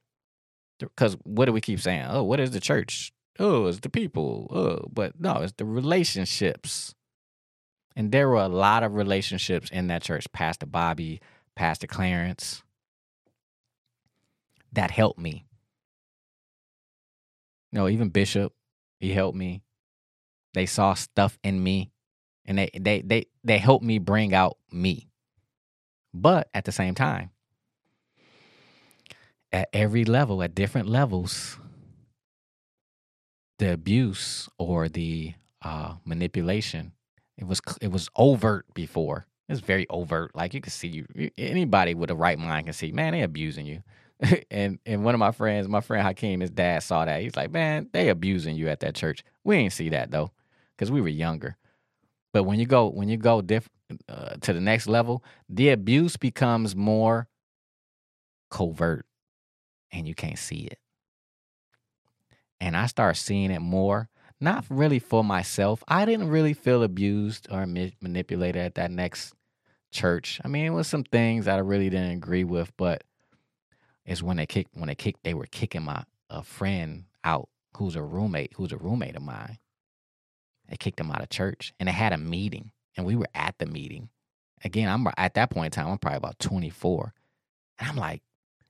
Because 0.79 1.17
what 1.23 1.45
do 1.45 1.53
we 1.53 1.61
keep 1.61 1.79
saying? 1.79 2.05
Oh, 2.09 2.23
what 2.23 2.39
is 2.39 2.51
the 2.51 2.59
church? 2.59 3.13
Oh, 3.39 3.67
it's 3.67 3.79
the 3.79 3.89
people. 3.89 4.47
Oh, 4.51 4.88
but 4.91 5.19
no, 5.19 5.38
it's 5.38 5.53
the 5.53 5.65
relationships. 5.65 6.93
And 7.95 8.11
there 8.11 8.27
were 8.27 8.36
a 8.36 8.47
lot 8.47 8.84
of 8.84 8.95
relationships 8.95 9.69
in 9.69 9.88
that 9.88 10.01
church. 10.01 10.31
Pastor 10.31 10.65
Bobby, 10.65 11.21
Pastor 11.55 11.88
Clarence, 11.88 12.63
that 14.73 14.91
helped 14.91 15.19
me. 15.19 15.45
You 17.71 17.79
know, 17.79 17.88
even 17.88 18.09
Bishop, 18.09 18.53
he 18.99 19.13
helped 19.13 19.38
me. 19.38 19.63
They 20.53 20.65
saw 20.65 20.93
stuff 20.93 21.38
in 21.43 21.61
me 21.63 21.91
and 22.45 22.57
they 22.57 22.69
they 22.79 23.01
they 23.01 23.25
they 23.43 23.57
helped 23.57 23.86
me 23.86 23.99
bring 23.99 24.34
out 24.34 24.57
me. 24.71 25.07
But 26.13 26.49
at 26.53 26.65
the 26.65 26.71
same 26.71 26.95
time, 26.95 27.31
at 29.53 29.69
every 29.71 30.03
level, 30.03 30.41
at 30.41 30.55
different 30.55 30.89
levels, 30.89 31.57
the 33.59 33.71
abuse 33.71 34.49
or 34.57 34.89
the 34.89 35.35
uh, 35.61 35.93
manipulation, 36.03 36.91
it 37.37 37.45
was 37.45 37.61
it 37.79 37.91
was 37.91 38.09
overt 38.15 38.65
before. 38.73 39.27
It's 39.47 39.59
very 39.59 39.87
overt. 39.89 40.35
Like 40.35 40.53
you 40.53 40.61
can 40.61 40.71
see 40.71 40.87
you 40.87 41.29
anybody 41.37 41.93
with 41.93 42.09
a 42.09 42.15
right 42.15 42.39
mind 42.39 42.65
can 42.65 42.73
see, 42.73 42.91
man, 42.91 43.13
they 43.13 43.21
abusing 43.21 43.65
you. 43.65 43.83
and 44.51 44.79
and 44.85 45.03
one 45.03 45.13
of 45.13 45.19
my 45.19 45.31
friends, 45.31 45.67
my 45.67 45.81
friend 45.81 46.05
Hakeem, 46.05 46.39
his 46.39 46.49
dad 46.49 46.81
saw 46.81 47.05
that. 47.05 47.21
He's 47.21 47.35
like, 47.35 47.51
man, 47.51 47.89
they 47.93 48.09
abusing 48.09 48.55
you 48.55 48.69
at 48.69 48.79
that 48.79 48.95
church. 48.95 49.23
We 49.43 49.57
ain't 49.57 49.73
see 49.73 49.89
that 49.89 50.09
though, 50.11 50.31
because 50.75 50.91
we 50.91 51.01
were 51.01 51.07
younger. 51.09 51.57
But 52.33 52.43
when 52.43 52.59
you 52.59 52.65
go 52.65 52.87
when 52.87 53.09
you 53.09 53.17
go 53.17 53.41
diff, 53.41 53.69
uh, 54.09 54.35
to 54.41 54.53
the 54.53 54.61
next 54.61 54.87
level, 54.87 55.23
the 55.47 55.69
abuse 55.69 56.17
becomes 56.17 56.75
more 56.75 57.27
covert 58.49 59.05
and 59.93 60.07
you 60.07 60.13
can't 60.13 60.37
see 60.37 60.65
it. 60.65 60.79
And 62.59 62.75
I 62.75 62.87
start 62.87 63.15
seeing 63.15 63.51
it 63.51 63.61
more, 63.61 64.09
not 64.41 64.65
really 64.69 64.99
for 64.99 65.23
myself. 65.23 65.83
I 65.87 66.03
didn't 66.03 66.29
really 66.29 66.53
feel 66.53 66.83
abused 66.83 67.47
or 67.49 67.65
ma- 67.65 67.87
manipulated 68.01 68.61
at 68.61 68.75
that 68.75 68.91
next 68.91 69.33
church. 69.91 70.41
I 70.43 70.49
mean, 70.49 70.65
it 70.65 70.71
was 70.71 70.87
some 70.87 71.03
things 71.05 71.45
that 71.45 71.55
I 71.55 71.59
really 71.59 71.89
didn't 71.89 72.17
agree 72.17 72.43
with, 72.43 72.75
but 72.75 73.05
it's 74.05 74.21
when 74.21 74.37
they 74.37 74.45
kicked 74.45 74.75
when 74.75 74.87
they 74.87 74.95
kicked 74.95 75.23
they 75.23 75.33
were 75.33 75.45
kicking 75.45 75.83
my 75.83 76.03
a 76.29 76.43
friend 76.43 77.05
out 77.23 77.47
who's 77.77 77.95
a 77.95 78.03
roommate 78.03 78.51
who's 78.55 78.73
a 78.73 78.77
roommate 78.77 79.15
of 79.15 79.21
mine 79.21 79.59
they 80.67 80.75
kicked 80.75 80.99
him 80.99 81.11
out 81.11 81.21
of 81.21 81.29
church 81.29 81.73
and 81.79 81.87
they 81.87 81.93
had 81.93 82.13
a 82.13 82.17
meeting 82.17 82.71
and 82.95 83.05
we 83.05 83.15
were 83.15 83.27
at 83.33 83.55
the 83.57 83.65
meeting. 83.65 84.09
Again, 84.63 84.89
I'm 84.89 85.07
at 85.17 85.33
that 85.33 85.49
point 85.49 85.75
in 85.75 85.83
time, 85.83 85.91
I'm 85.91 85.97
probably 85.97 86.17
about 86.17 86.39
24. 86.39 87.13
And 87.79 87.89
I'm 87.89 87.95
like, 87.97 88.21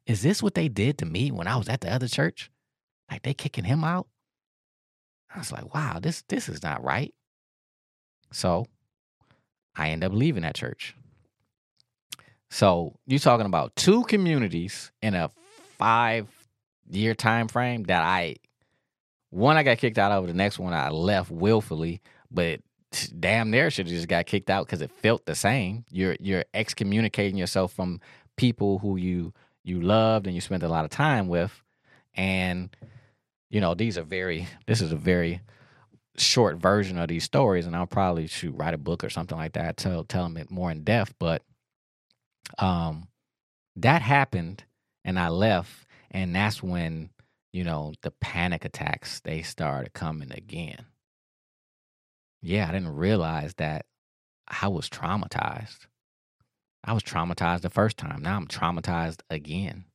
is 0.05 0.21
this 0.21 0.43
what 0.43 0.55
they 0.55 0.67
did 0.67 0.97
to 0.99 1.05
me 1.05 1.31
when 1.31 1.47
I 1.47 1.55
was 1.55 1.69
at 1.69 1.81
the 1.81 1.91
other 1.91 2.07
church? 2.07 2.51
Like 3.09 3.23
they 3.23 3.33
kicking 3.33 3.63
him 3.63 3.83
out? 3.83 4.07
I 5.33 5.39
was 5.39 5.51
like, 5.51 5.73
wow, 5.73 5.99
this 6.01 6.23
this 6.27 6.49
is 6.49 6.63
not 6.63 6.83
right. 6.83 7.13
So 8.31 8.67
I 9.75 9.89
end 9.89 10.03
up 10.03 10.13
leaving 10.13 10.43
that 10.43 10.55
church. 10.55 10.95
So 12.49 12.95
you're 13.07 13.19
talking 13.19 13.45
about 13.45 13.75
two 13.75 14.03
communities 14.03 14.91
in 15.01 15.15
a 15.15 15.31
five 15.77 16.27
year 16.89 17.15
time 17.15 17.47
frame 17.47 17.83
that 17.83 18.03
I 18.03 18.35
one 19.29 19.57
I 19.57 19.63
got 19.63 19.79
kicked 19.79 19.97
out 19.97 20.11
of, 20.11 20.27
the 20.27 20.33
next 20.33 20.59
one 20.59 20.73
I 20.73 20.89
left 20.89 21.31
willfully, 21.31 22.01
but 22.29 22.59
damn 23.19 23.49
near 23.49 23.71
should 23.71 23.87
have 23.87 23.95
just 23.95 24.07
got 24.07 24.27
kicked 24.27 24.51
out 24.51 24.67
because 24.67 24.81
it 24.81 24.91
felt 24.91 25.25
the 25.25 25.35
same. 25.35 25.85
You're 25.89 26.15
you're 26.19 26.45
excommunicating 26.53 27.37
yourself 27.37 27.73
from 27.73 27.99
people 28.35 28.79
who 28.79 28.97
you 28.97 29.33
you 29.63 29.81
loved 29.81 30.27
and 30.27 30.35
you 30.35 30.41
spent 30.41 30.63
a 30.63 30.67
lot 30.67 30.85
of 30.85 30.91
time 30.91 31.27
with, 31.27 31.51
and 32.15 32.75
you 33.49 33.61
know 33.61 33.73
these 33.73 33.97
are 33.97 34.03
very. 34.03 34.47
This 34.67 34.81
is 34.81 34.91
a 34.91 34.97
very 34.97 35.41
short 36.17 36.57
version 36.57 36.97
of 36.97 37.07
these 37.07 37.23
stories, 37.23 37.65
and 37.65 37.75
I'll 37.75 37.87
probably 37.87 38.27
shoot 38.27 38.55
write 38.55 38.73
a 38.73 38.77
book 38.77 39.03
or 39.03 39.09
something 39.09 39.37
like 39.37 39.53
that, 39.53 39.77
tell 39.77 40.03
tell 40.03 40.23
them 40.23 40.37
it 40.37 40.51
more 40.51 40.71
in 40.71 40.83
depth. 40.83 41.13
But 41.19 41.41
um, 42.59 43.07
that 43.75 44.01
happened, 44.01 44.63
and 45.03 45.19
I 45.19 45.29
left, 45.29 45.87
and 46.11 46.35
that's 46.35 46.61
when 46.61 47.09
you 47.53 47.63
know, 47.63 47.93
the 48.01 48.11
panic 48.11 48.65
attacks, 48.65 49.21
they 49.21 49.43
started 49.43 49.93
coming 49.93 50.31
again. 50.31 50.85
Yeah, 52.41 52.67
I 52.67 52.71
didn't 52.73 52.95
realize 52.95 53.53
that 53.55 53.85
I 54.47 54.67
was 54.67 54.89
traumatized. 54.89 55.85
I 56.83 56.93
was 56.93 57.03
traumatized 57.03 57.61
the 57.61 57.69
first 57.69 57.97
time. 57.97 58.21
Now 58.21 58.35
I'm 58.35 58.47
traumatized 58.47 59.21
again. 59.29 59.85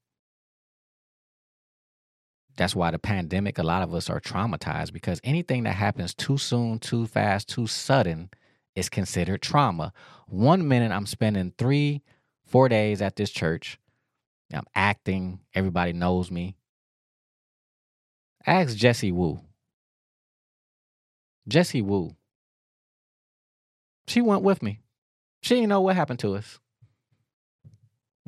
That's 2.56 2.74
why 2.74 2.90
the 2.90 2.98
pandemic, 2.98 3.58
a 3.58 3.62
lot 3.62 3.82
of 3.82 3.94
us 3.94 4.10
are 4.10 4.20
traumatized 4.20 4.92
because 4.92 5.20
anything 5.22 5.64
that 5.64 5.76
happens 5.76 6.14
too 6.14 6.38
soon, 6.38 6.78
too 6.78 7.06
fast, 7.06 7.48
too 7.48 7.66
sudden 7.66 8.30
is 8.74 8.88
considered 8.88 9.42
trauma. 9.42 9.92
One 10.26 10.66
minute 10.66 10.90
I'm 10.90 11.06
spending 11.06 11.52
three, 11.56 12.02
four 12.46 12.68
days 12.68 13.00
at 13.00 13.16
this 13.16 13.30
church. 13.30 13.78
I'm 14.52 14.66
acting. 14.74 15.40
Everybody 15.54 15.92
knows 15.92 16.30
me. 16.30 16.56
Ask 18.46 18.76
Jessie 18.76 19.12
Woo. 19.12 19.40
Jessie 21.46 21.82
Woo. 21.82 22.16
She 24.08 24.22
went 24.22 24.42
with 24.42 24.62
me. 24.62 24.80
She 25.42 25.54
didn't 25.54 25.68
know 25.68 25.82
what 25.82 25.94
happened 25.94 26.18
to 26.20 26.34
us 26.34 26.58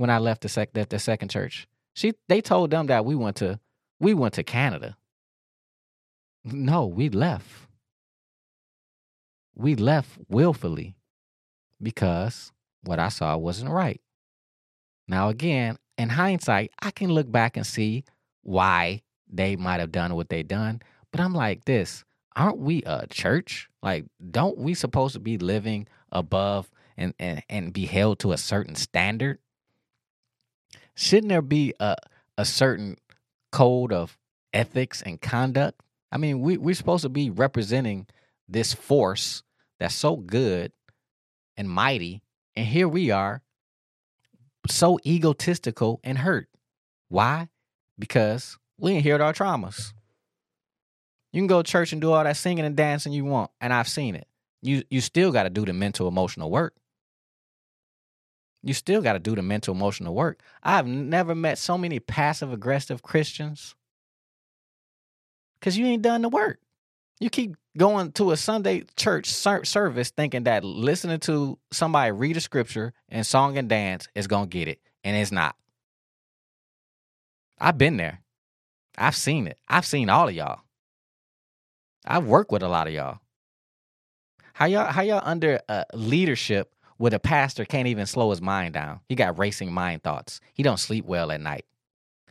when 0.01 0.09
I 0.09 0.17
left 0.17 0.41
the 0.41 0.49
sec 0.49 0.73
the, 0.73 0.87
the 0.89 0.99
second 0.99 1.29
church. 1.29 1.69
She 1.93 2.15
they 2.27 2.41
told 2.41 2.71
them 2.71 2.87
that 2.87 3.05
we 3.05 3.15
went 3.15 3.37
to 3.37 3.61
we 4.01 4.15
went 4.15 4.33
to 4.35 4.43
Canada. 4.43 4.97
No, 6.43 6.87
we 6.87 7.11
left. 7.11 7.69
We 9.55 9.75
left 9.75 10.09
willfully 10.27 10.97
because 11.83 12.51
what 12.83 12.99
I 12.99 13.11
saw 13.11 13.37
wasn't 13.37 13.73
right. 13.73 14.01
Now 15.07 15.29
again, 15.29 15.77
in 15.99 16.09
hindsight, 16.09 16.71
I 16.81 16.93
can 16.93 17.13
look 17.13 17.31
back 17.31 17.59
and 17.59 17.67
see 17.67 18.05
why 18.43 19.03
they 19.31 19.55
might 19.55 19.81
have 19.81 19.93
done 19.93 20.15
what 20.15 20.31
they 20.31 20.43
done. 20.43 20.81
But 21.11 21.21
I'm 21.21 21.35
like 21.35 21.67
this, 21.67 22.05
aren't 22.35 22.57
we 22.57 22.83
a 22.85 23.07
church? 23.07 23.69
Like, 23.83 24.07
don't 24.31 24.57
we 24.57 24.73
supposed 24.73 25.13
to 25.13 25.21
be 25.21 25.37
living 25.37 25.89
above 26.11 26.71
and, 26.97 27.13
and, 27.19 27.43
and 27.51 27.73
be 27.75 27.85
held 27.85 28.21
to 28.21 28.33
a 28.33 28.39
certain 28.39 28.77
standard? 28.77 29.41
Shouldn't 31.01 31.31
there 31.31 31.41
be 31.41 31.73
a, 31.81 31.97
a 32.37 32.45
certain 32.45 32.99
code 33.51 33.91
of 33.91 34.19
ethics 34.53 35.01
and 35.01 35.19
conduct? 35.19 35.81
I 36.13 36.19
mean, 36.19 36.43
we, 36.43 36.59
we're 36.59 36.75
supposed 36.75 37.05
to 37.05 37.09
be 37.09 37.31
representing 37.31 38.07
this 38.47 38.75
force 38.75 39.43
that's 39.79 39.95
so 39.95 40.17
good 40.17 40.73
and 41.57 41.71
mighty. 41.71 42.21
And 42.55 42.67
here 42.67 42.87
we 42.87 43.11
are, 43.11 43.41
so 44.69 44.99
egotistical 45.07 46.01
and 46.05 46.19
hurt. 46.19 46.51
Why? 47.09 47.49
Because 47.99 48.59
we 48.79 49.01
healed 49.01 49.23
our 49.23 49.33
traumas. 49.33 49.95
You 51.33 51.41
can 51.41 51.47
go 51.47 51.63
to 51.63 51.71
church 51.71 51.93
and 51.93 52.03
do 52.03 52.13
all 52.13 52.23
that 52.23 52.37
singing 52.37 52.67
and 52.67 52.77
dancing 52.77 53.15
you 53.15 53.25
want, 53.25 53.51
and 53.59 53.73
I've 53.73 53.89
seen 53.89 54.17
it. 54.17 54.27
You 54.61 54.83
you 54.91 55.01
still 55.01 55.33
got 55.33 55.45
to 55.45 55.51
do 55.51 55.65
the 55.65 55.73
mental 55.73 56.09
emotional 56.09 56.51
work. 56.51 56.75
You 58.63 58.75
still 58.75 59.03
got 59.03 59.15
to 59.15 59.21
do 59.21 59.35
the 59.37 59.43
mental 59.43 59.75
emotional 59.75 60.15
work. 60.15 60.41
I've 60.63 60.87
never 60.87 61.35
met 61.35 61.59
so 61.59 61.79
many 61.79 62.01
passive 62.01 62.53
aggressive 62.53 63.03
Christians 63.03 63.73
Because 65.61 65.79
you 65.79 65.87
ain't 65.87 66.03
done 66.03 66.23
the 66.23 66.31
work. 66.31 66.61
You 67.21 67.31
keep 67.31 67.57
going 67.79 68.13
to 68.15 68.33
a 68.33 68.39
Sunday 68.39 68.85
church 68.97 69.29
ser- 69.29 69.65
service 69.65 70.11
thinking 70.11 70.45
that 70.45 70.65
listening 70.65 71.21
to 71.21 71.59
somebody 71.73 72.13
read 72.13 72.37
a 72.39 72.41
scripture 72.41 72.95
and 73.09 73.27
song 73.27 73.59
and 73.59 73.69
dance 73.69 74.09
is 74.15 74.29
going 74.29 74.51
to 74.51 74.59
get 74.59 74.69
it. 74.69 74.81
And 75.05 75.17
it's 75.17 75.33
not. 75.33 75.57
I've 77.61 77.79
been 77.79 77.97
there. 77.99 78.23
I've 78.99 79.17
seen 79.17 79.47
it. 79.47 79.59
I've 79.69 79.87
seen 79.87 80.11
all 80.11 80.29
of 80.29 80.35
y'all. 80.35 80.61
I've 82.07 82.27
worked 82.27 82.53
with 82.53 82.63
a 82.63 82.69
lot 82.69 82.89
of 82.89 82.95
y'all. 82.95 83.21
How 84.55 84.67
y'all 84.67 84.93
how 84.93 85.03
y'all 85.03 85.23
under 85.25 85.61
uh, 85.69 85.85
leadership 85.95 86.75
with 87.01 87.15
a 87.15 87.19
pastor 87.19 87.65
can't 87.65 87.89
even 87.89 88.07
slow 88.07 88.31
his 88.31 88.43
mind 88.43 88.75
down? 88.75 89.01
He 89.09 89.17
got 89.17 89.39
racing 89.39 89.73
mind 89.73 90.05
thoughts. 90.05 90.41
He 90.53 90.63
don't 90.63 90.79
sleep 90.79 91.05
well 91.07 91.33
at 91.33 91.41
night. 91.41 91.65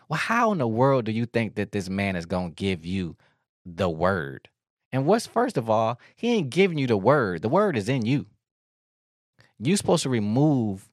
Well, 0.08 0.20
how 0.20 0.52
in 0.52 0.60
the 0.60 0.68
world 0.68 1.06
do 1.06 1.12
you 1.12 1.26
think 1.26 1.56
that 1.56 1.72
this 1.72 1.90
man 1.90 2.16
is 2.16 2.26
going 2.26 2.52
to 2.52 2.56
give 2.56 2.86
you 2.86 3.18
the 3.66 3.90
word? 3.90 4.48
And 4.92 5.06
what's 5.06 5.28
first 5.28 5.58
of 5.58 5.70
all, 5.70 6.00
he 6.16 6.30
ain't 6.30 6.50
giving 6.50 6.78
you 6.78 6.88
the 6.88 6.98
word. 6.98 7.42
The 7.42 7.50
word 7.50 7.76
is 7.76 7.90
in 7.90 8.06
you. 8.06 8.28
You're 9.60 9.78
supposed 9.78 10.04
to 10.04 10.10
remove 10.10 10.90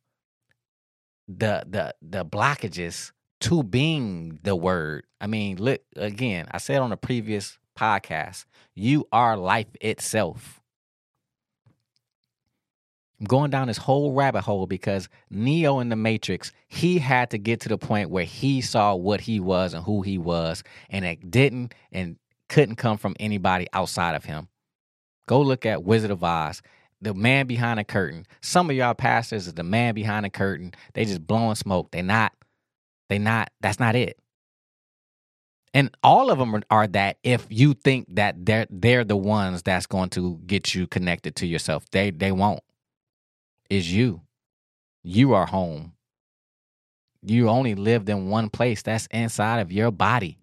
the 1.29 1.65
the 1.67 1.95
the 2.03 2.25
blockages 2.25 3.13
to 3.41 3.63
being 3.63 4.39
the 4.43 4.57
word. 4.57 5.05
I 5.21 5.27
mean, 5.27 5.59
look 5.59 5.83
again, 5.97 6.47
I 6.51 6.59
said 6.59 6.81
on 6.81 6.93
a 6.93 6.97
previous 6.97 7.59
podcast, 7.79 8.47
you 8.75 9.07
are 9.13 9.37
life 9.37 9.69
itself. 9.81 10.63
I'm 13.19 13.27
going 13.27 13.51
down 13.51 13.69
this 13.69 13.79
whole 13.79 14.13
rabbit 14.13 14.43
hole 14.43 14.67
because 14.67 15.09
Neo 15.31 15.81
in 15.81 15.89
the 15.89 15.97
Matrix, 15.97 16.53
he 16.69 16.99
had 16.99 17.31
to 17.31 17.39
get 17.39 17.61
to 17.61 17.69
the 17.69 17.79
point 17.79 18.11
where 18.11 18.25
he 18.25 18.61
saw 18.61 18.95
what 18.95 19.23
he 19.23 19.41
was 19.41 19.73
and 19.73 19.85
who 19.85 20.03
he 20.03 20.19
was, 20.19 20.63
and 20.91 21.05
it 21.05 21.31
didn't 21.31 21.75
and 21.93 22.17
couldn't 22.49 22.77
come 22.77 22.99
from 22.99 23.17
anybody 23.19 23.67
outside 23.73 24.15
of 24.15 24.25
him. 24.25 24.49
Go 25.27 25.41
look 25.41 25.65
at 25.67 25.83
Wizard 25.83 26.11
of 26.11 26.23
Oz, 26.23 26.63
the 27.01 27.15
man 27.15 27.47
behind 27.47 27.79
the 27.79 27.85
curtain. 27.85 28.27
Some 28.43 28.71
of 28.71 28.77
y'all 28.77 28.95
pastors 28.95 29.47
is 29.47 29.55
the 29.55 29.63
man 29.63 29.95
behind 29.95 30.25
the 30.25 30.31
curtain. 30.31 30.73
They 30.95 31.05
just 31.05 31.27
blowing 31.27 31.57
smoke. 31.57 31.91
They 31.91 32.03
not, 32.03 32.33
they 33.09 33.19
not, 33.19 33.51
that's 33.61 33.81
not 33.81 33.97
it. 33.97 34.19
And 35.75 35.91
all 36.03 36.31
of 36.31 36.39
them 36.39 36.63
are, 36.71 36.87
that 36.89 37.19
if 37.23 37.47
you 37.51 37.75
think 37.75 38.07
that 38.15 38.47
they're 38.47 38.67
they're 38.71 39.05
the 39.05 39.17
ones 39.17 39.63
that's 39.63 39.87
going 39.87 40.09
to 40.11 40.41
get 40.47 40.75
you 40.75 40.87
connected 40.87 41.37
to 41.37 41.47
yourself. 41.47 41.85
They 41.91 42.11
they 42.11 42.33
won't. 42.33 42.61
Is 43.69 43.93
you. 43.93 44.23
You 45.03 45.35
are 45.35 45.47
home. 45.47 45.93
You 47.23 47.49
only 47.49 47.75
lived 47.75 48.09
in 48.09 48.29
one 48.29 48.51
place. 48.51 48.83
That's 48.83 49.07
inside 49.11 49.61
of 49.61 49.73
your 49.73 49.91
body. 49.91 50.39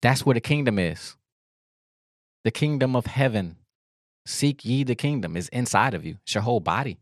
That's 0.00 0.24
where 0.24 0.34
the 0.34 0.40
kingdom 0.40 0.78
is. 0.78 1.16
The 2.44 2.50
kingdom 2.50 2.94
of 2.94 3.06
heaven. 3.06 3.56
Seek 4.26 4.64
ye 4.64 4.84
the 4.84 4.94
kingdom 4.94 5.36
is 5.36 5.48
inside 5.48 5.94
of 5.94 6.04
you. 6.04 6.18
It's 6.22 6.34
your 6.34 6.42
whole 6.42 6.60
body. 6.60 6.98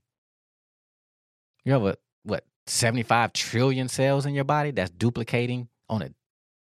You 1.64 1.72
have 1.72 1.84
a 1.84 1.96
what 2.22 2.44
75 2.66 3.32
trillion 3.32 3.88
cells 3.88 4.26
in 4.26 4.34
your 4.34 4.44
body 4.44 4.70
that's 4.70 4.90
duplicating 4.90 5.68
on 5.88 6.02
a 6.02 6.10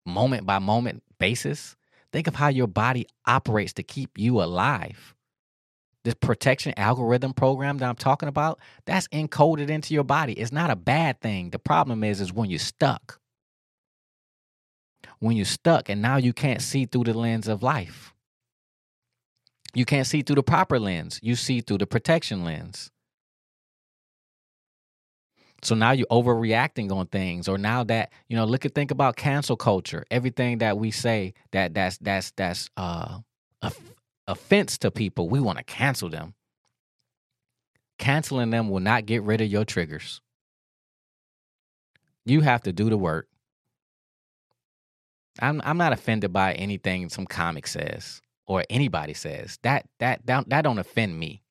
moment 0.07 0.47
by 0.47 0.59
moment 0.59 1.03
basis. 1.19 1.77
Think 2.13 2.27
of 2.27 2.35
how 2.35 2.49
your 2.49 2.67
body 2.67 3.07
operates 3.27 3.75
to 3.75 3.83
keep 3.83 4.19
you 4.19 4.43
alive. 4.43 5.15
This 6.05 6.15
protection 6.15 6.75
algorithm 6.77 7.33
program 7.33 7.79
that 7.79 7.89
I'm 7.89 7.97
talking 7.97 8.29
about, 8.29 8.61
that's 8.87 9.09
encoded 9.09 9.71
into 9.71 9.95
your 9.95 10.05
body. 10.05 10.35
It's 10.35 10.53
not 10.53 10.71
a 10.71 10.77
bad 10.77 11.21
thing. 11.21 11.51
The 11.51 11.59
problem 11.59 12.05
is 12.05 12.21
is 12.21 12.33
when 12.33 12.51
you're 12.51 12.59
stuck 12.59 13.19
when 15.25 15.37
you're 15.37 15.47
stuck 15.47 15.89
and 15.89 16.03
now 16.03 16.17
you 16.17 16.33
can't 16.33 16.61
see 16.63 16.85
through 16.85 17.05
the 17.05 17.15
lens 17.15 17.49
of 17.49 17.63
life. 17.63 18.13
You 19.75 19.85
can't 19.85 20.07
see 20.07 20.23
through 20.23 20.37
the 20.37 20.43
proper 20.43 20.79
lens. 20.79 21.19
You 21.23 21.35
see 21.35 21.61
through 21.61 21.79
the 21.79 21.87
protection 21.87 22.45
lens. 22.45 22.91
So 25.63 25.75
now 25.75 25.93
you're 25.93 26.07
overreacting 26.09 26.93
on 26.93 27.07
things, 27.07 27.49
or 27.49 27.57
now 27.57 27.85
that 27.85 28.13
you 28.29 28.37
know, 28.37 28.45
look 28.45 28.67
at 28.67 28.75
think 28.75 28.91
about 28.91 29.17
cancel 29.17 29.57
culture. 29.57 30.05
Everything 30.11 30.59
that 30.59 30.77
we 30.77 30.91
say 30.91 31.33
that 31.53 31.73
that's 31.73 31.97
that's 31.99 32.33
that's 32.33 32.69
uh 32.77 33.21
offense 34.27 34.79
to 34.79 34.91
people, 34.91 35.29
we 35.29 35.41
want 35.41 35.59
to 35.59 35.65
cancel 35.65 36.09
them. 36.09 36.35
Canceling 37.99 38.51
them 38.51 38.69
will 38.69 38.81
not 38.81 39.07
get 39.07 39.23
rid 39.23 39.41
of 39.41 39.49
your 39.49 39.65
triggers. 39.65 40.21
You 42.25 42.41
have 42.41 42.63
to 42.63 42.73
do 42.73 42.89
the 42.91 42.97
work. 42.97 43.29
I'm 45.41 45.61
I'm 45.65 45.79
not 45.79 45.93
offended 45.93 46.33
by 46.33 46.55
anything 46.55 47.09
some 47.09 47.27
comic 47.27 47.67
says 47.67 48.23
or 48.47 48.65
anybody 48.71 49.15
says. 49.15 49.59
That 49.63 49.87
that 49.99 50.27
that, 50.27 50.49
that 50.49 50.63
don't 50.63 50.79
offend 50.79 51.19
me. 51.19 51.43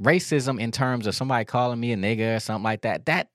Racism 0.00 0.60
in 0.60 0.72
terms 0.72 1.06
of 1.06 1.14
somebody 1.14 1.44
calling 1.44 1.80
me 1.80 1.92
a 1.92 1.96
nigga 1.96 2.36
or 2.36 2.40
something 2.40 2.64
like 2.64 2.82
that, 2.82 3.06
that 3.06 3.28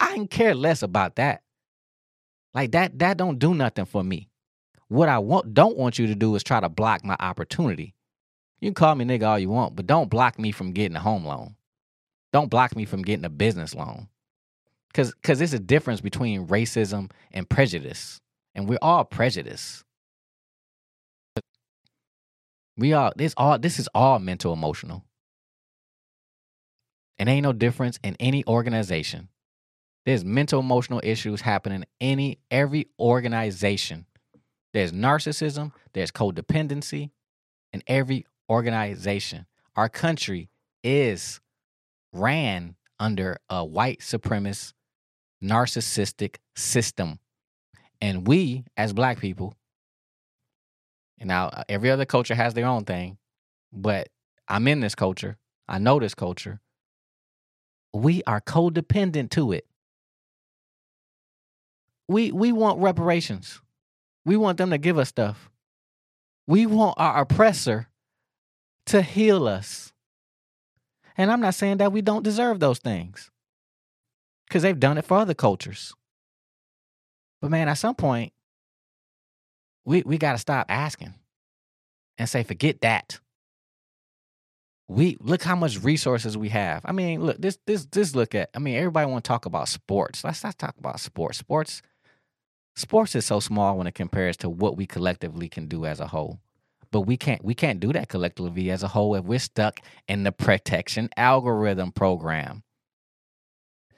I 0.00 0.14
can 0.14 0.26
care 0.26 0.54
less 0.54 0.82
about 0.82 1.16
that. 1.16 1.42
Like 2.54 2.72
that 2.72 2.98
that 2.98 3.16
don't 3.16 3.38
do 3.38 3.54
nothing 3.54 3.84
for 3.84 4.02
me. 4.02 4.27
What 4.88 5.08
I 5.08 5.18
want 5.18 5.54
don't 5.54 5.76
want 5.76 5.98
you 5.98 6.06
to 6.06 6.14
do 6.14 6.34
is 6.34 6.42
try 6.42 6.60
to 6.60 6.68
block 6.68 7.04
my 7.04 7.16
opportunity. 7.20 7.94
You 8.60 8.68
can 8.68 8.74
call 8.74 8.94
me 8.94 9.04
nigga 9.04 9.28
all 9.28 9.38
you 9.38 9.50
want, 9.50 9.76
but 9.76 9.86
don't 9.86 10.10
block 10.10 10.38
me 10.38 10.50
from 10.50 10.72
getting 10.72 10.96
a 10.96 11.00
home 11.00 11.24
loan. 11.24 11.56
Don't 12.32 12.50
block 12.50 12.74
me 12.74 12.84
from 12.84 13.02
getting 13.02 13.24
a 13.24 13.30
business 13.30 13.74
loan. 13.74 14.08
Cause 14.94 15.14
cause 15.22 15.38
there's 15.38 15.52
a 15.52 15.58
difference 15.58 16.00
between 16.00 16.46
racism 16.48 17.10
and 17.30 17.48
prejudice 17.48 18.20
and 18.54 18.68
we're 18.68 18.78
all 18.82 19.04
prejudiced. 19.04 19.84
We 22.76 22.92
all 22.92 23.12
this 23.14 23.34
all 23.36 23.58
this 23.58 23.78
is 23.78 23.88
all 23.94 24.18
mental 24.18 24.52
emotional. 24.52 25.04
It 27.18 27.28
ain't 27.28 27.42
no 27.44 27.52
difference 27.52 27.98
in 28.02 28.16
any 28.18 28.44
organization. 28.46 29.28
There's 30.06 30.24
mental 30.24 30.60
emotional 30.60 31.00
issues 31.04 31.42
happening 31.42 31.82
in 31.82 31.86
any 32.00 32.38
every 32.50 32.88
organization. 32.98 34.06
There's 34.72 34.92
narcissism, 34.92 35.72
there's 35.92 36.10
codependency 36.10 37.10
in 37.72 37.82
every 37.86 38.26
organization. 38.50 39.46
Our 39.76 39.88
country 39.88 40.50
is 40.82 41.40
ran 42.12 42.76
under 42.98 43.38
a 43.48 43.64
white 43.64 44.00
supremacist 44.00 44.72
narcissistic 45.42 46.36
system. 46.56 47.18
And 48.00 48.26
we, 48.26 48.64
as 48.76 48.92
black 48.92 49.20
people, 49.20 49.54
and 51.18 51.28
now 51.28 51.48
uh, 51.48 51.64
every 51.68 51.90
other 51.90 52.04
culture 52.04 52.34
has 52.34 52.54
their 52.54 52.66
own 52.66 52.84
thing, 52.84 53.18
but 53.72 54.08
I'm 54.46 54.68
in 54.68 54.80
this 54.80 54.94
culture. 54.94 55.36
I 55.68 55.78
know 55.78 55.98
this 55.98 56.14
culture. 56.14 56.60
We 57.92 58.22
are 58.26 58.40
codependent 58.40 59.30
to 59.30 59.52
it. 59.52 59.66
We 62.06 62.32
we 62.32 62.52
want 62.52 62.80
reparations. 62.80 63.60
We 64.24 64.36
want 64.36 64.58
them 64.58 64.70
to 64.70 64.78
give 64.78 64.98
us 64.98 65.08
stuff. 65.08 65.50
We 66.46 66.66
want 66.66 66.94
our 66.98 67.22
oppressor 67.22 67.88
to 68.86 69.02
heal 69.02 69.46
us. 69.46 69.92
And 71.16 71.30
I'm 71.30 71.40
not 71.40 71.54
saying 71.54 71.78
that 71.78 71.92
we 71.92 72.00
don't 72.00 72.22
deserve 72.22 72.60
those 72.60 72.78
things. 72.78 73.30
Cuz 74.50 74.62
they've 74.62 74.78
done 74.78 74.98
it 74.98 75.04
for 75.04 75.18
other 75.18 75.34
cultures. 75.34 75.92
But 77.40 77.50
man, 77.50 77.68
at 77.68 77.74
some 77.74 77.94
point, 77.94 78.32
we 79.84 80.02
we 80.02 80.18
got 80.18 80.32
to 80.32 80.38
stop 80.38 80.66
asking 80.68 81.14
and 82.18 82.28
say, 82.28 82.42
forget 82.42 82.80
that. 82.80 83.20
We 84.88 85.16
look 85.20 85.42
how 85.42 85.54
much 85.54 85.82
resources 85.82 86.36
we 86.36 86.48
have. 86.48 86.82
I 86.84 86.92
mean, 86.92 87.22
look 87.22 87.40
this 87.40 87.58
this 87.66 87.86
this 87.86 88.14
look 88.14 88.34
at. 88.34 88.50
I 88.54 88.58
mean, 88.58 88.76
everybody 88.76 89.10
want 89.10 89.24
to 89.24 89.28
talk 89.28 89.44
about 89.46 89.68
sports. 89.68 90.24
Let's 90.24 90.42
not 90.42 90.58
talk 90.58 90.76
about 90.78 90.98
sports. 91.00 91.38
Sports, 91.38 91.82
sports 92.78 93.14
is 93.14 93.26
so 93.26 93.40
small 93.40 93.76
when 93.76 93.86
it 93.86 93.94
compares 93.94 94.36
to 94.38 94.48
what 94.48 94.76
we 94.76 94.86
collectively 94.86 95.48
can 95.48 95.66
do 95.66 95.84
as 95.84 96.00
a 96.00 96.08
whole. 96.08 96.40
But 96.90 97.02
we 97.02 97.16
can't 97.16 97.44
we 97.44 97.54
can't 97.54 97.80
do 97.80 97.92
that 97.92 98.08
collectively 98.08 98.70
as 98.70 98.82
a 98.82 98.88
whole 98.88 99.14
if 99.14 99.24
we're 99.24 99.38
stuck 99.38 99.80
in 100.08 100.22
the 100.22 100.32
protection 100.32 101.10
algorithm 101.16 101.92
program. 101.92 102.62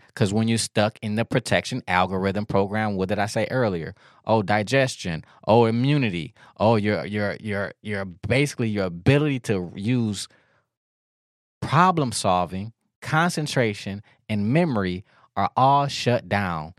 Because 0.09 0.33
when 0.33 0.49
you're 0.49 0.59
stuck 0.59 0.99
in 1.01 1.15
the 1.15 1.25
protection 1.25 1.85
algorithm 1.87 2.45
program, 2.45 2.97
what 2.97 3.09
did 3.09 3.21
I 3.21 3.27
say 3.27 3.47
earlier? 3.49 3.95
Oh, 4.27 4.43
digestion. 4.43 5.25
Oh, 5.47 5.67
immunity. 5.67 6.35
Oh, 6.59 6.75
your 6.75 7.07
your 7.07 7.37
your 7.39 7.73
your 7.81 8.05
basically 8.05 8.69
your 8.69 8.87
ability 8.87 9.39
to 9.41 9.73
use 9.77 10.27
problem 11.63 12.11
solving, 12.11 12.73
concentration, 13.01 14.03
and 14.29 14.53
memory 14.53 15.05
are 15.37 15.51
all 15.57 15.87
shut 15.87 16.29
down. 16.29 16.75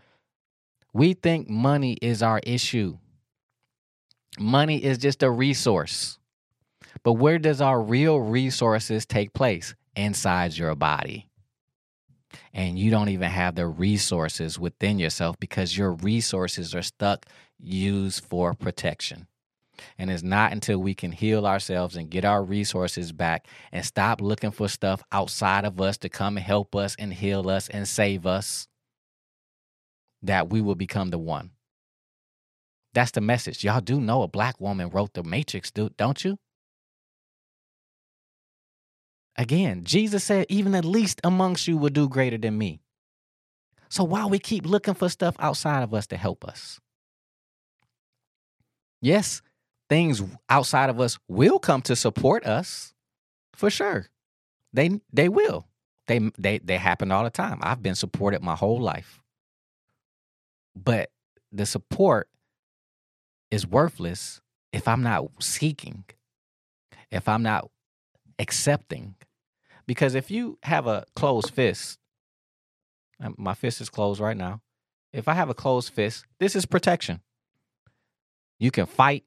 We 0.94 1.14
think 1.14 1.50
money 1.50 1.94
is 2.02 2.24
our 2.24 2.40
issue. 2.44 2.98
Money 4.40 4.84
is 4.84 4.98
just 4.98 5.24
a 5.24 5.32
resource. 5.32 6.20
But 7.04 7.14
where 7.14 7.40
does 7.40 7.62
our 7.62 7.82
real 7.82 8.20
resources 8.20 9.06
take 9.06 9.34
place? 9.34 9.76
Inside 9.96 10.58
your 10.58 10.76
body. 10.76 11.28
and 12.54 12.78
you 12.80 12.92
don't 12.92 13.10
even 13.10 13.30
have 13.30 13.56
the 13.56 13.68
resources 13.68 14.60
within 14.60 15.00
yourself 15.00 15.38
because 15.40 15.78
your 15.78 15.92
resources 15.94 16.76
are 16.76 16.82
stuck 16.82 17.26
used 17.60 18.24
for 18.26 18.54
protection. 18.54 19.28
And 19.98 20.12
it's 20.12 20.24
not 20.24 20.52
until 20.54 20.80
we 20.80 20.94
can 20.96 21.12
heal 21.12 21.48
ourselves 21.48 21.96
and 21.96 22.10
get 22.10 22.26
our 22.26 22.44
resources 22.44 23.12
back 23.12 23.48
and 23.72 23.86
stop 23.86 24.22
looking 24.22 24.52
for 24.52 24.70
stuff 24.70 25.04
outside 25.12 25.66
of 25.66 25.82
us 25.82 25.98
to 26.00 26.10
come 26.10 26.38
and 26.38 26.46
help 26.46 26.76
us 26.76 26.96
and 27.00 27.14
heal 27.14 27.50
us 27.50 27.70
and 27.70 27.88
save 27.88 28.26
us 28.26 28.68
that 30.24 30.50
we 30.50 30.62
will 30.62 30.76
become 30.76 31.10
the 31.10 31.18
one. 31.18 31.52
That's 32.94 33.12
the 33.12 33.22
message. 33.22 33.64
Y'all 33.64 33.82
do 33.82 34.02
know 34.02 34.22
a 34.22 34.28
black 34.28 34.60
woman 34.60 34.90
wrote 34.90 35.14
the 35.14 35.24
Matrix, 35.24 35.72
don't 35.72 36.26
you? 36.26 36.38
Again, 39.38 39.84
Jesus 39.86 40.24
said, 40.24 40.46
even 40.50 40.74
the 40.74 40.86
least 40.86 41.22
amongst 41.24 41.68
you 41.68 41.78
will 41.78 41.90
do 41.90 42.10
greater 42.10 42.38
than 42.38 42.58
me. 42.58 42.82
So 43.90 44.04
why 44.04 44.26
we 44.26 44.40
keep 44.40 44.66
looking 44.66 44.94
for 44.94 45.10
stuff 45.10 45.36
outside 45.40 45.84
of 45.84 45.94
us 45.94 46.08
to 46.08 46.18
help 46.18 46.46
us? 46.46 46.80
Yes, 49.02 49.42
things 49.90 50.22
outside 50.50 50.90
of 50.90 51.00
us 51.00 51.18
will 51.28 51.60
come 51.60 51.82
to 51.84 51.96
support 51.96 52.46
us, 52.46 52.94
for 53.54 53.70
sure. 53.70 54.08
They 54.74 55.02
they 55.12 55.28
will. 55.28 55.68
They 56.08 56.32
they 56.38 56.60
they 56.60 56.78
happen 56.78 57.12
all 57.12 57.24
the 57.24 57.30
time. 57.30 57.60
I've 57.62 57.82
been 57.82 57.96
supported 57.96 58.42
my 58.42 58.56
whole 58.56 58.80
life. 58.80 59.22
But 60.76 61.10
the 61.52 61.66
support 61.66 62.30
is 63.50 63.68
worthless 63.68 64.42
if 64.72 64.88
I'm 64.88 65.04
not 65.04 65.28
seeking, 65.40 66.06
if 67.12 67.28
I'm 67.28 67.44
not 67.44 67.70
accepting. 68.40 69.16
Because 69.86 70.16
if 70.16 70.32
you 70.32 70.58
have 70.64 70.88
a 70.88 71.06
closed 71.16 71.52
fist, 71.52 72.00
um, 73.20 73.36
my 73.38 73.54
fist 73.54 73.82
is 73.82 73.90
closed 73.90 74.20
right 74.20 74.38
now. 74.38 74.62
If 75.12 75.28
I 75.28 75.34
have 75.34 75.50
a 75.50 75.54
closed 75.54 75.94
fist, 75.94 76.26
this 76.40 76.56
is 76.56 76.66
protection. 76.66 77.20
You 78.60 78.72
can 78.72 78.86
fight, 78.86 79.26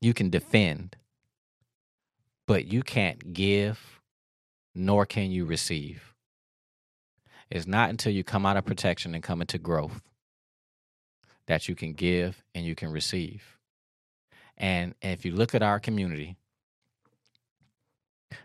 you 0.00 0.14
can 0.14 0.30
defend, 0.30 0.96
but 2.46 2.66
you 2.66 2.82
can't 2.82 3.32
give, 3.32 4.00
nor 4.74 5.06
can 5.06 5.30
you 5.30 5.44
receive. 5.44 6.14
It's 7.50 7.66
not 7.66 7.90
until 7.90 8.12
you 8.12 8.22
come 8.22 8.46
out 8.46 8.56
of 8.56 8.64
protection 8.64 9.14
and 9.14 9.22
come 9.22 9.40
into 9.40 9.58
growth 9.58 10.00
that 11.46 11.68
you 11.68 11.74
can 11.74 11.92
give 11.92 12.42
and 12.54 12.64
you 12.64 12.74
can 12.74 12.90
receive. 12.90 13.58
And, 14.56 14.94
if 15.02 15.24
you 15.24 15.32
look 15.32 15.54
at 15.54 15.62
our 15.62 15.80
community, 15.80 16.36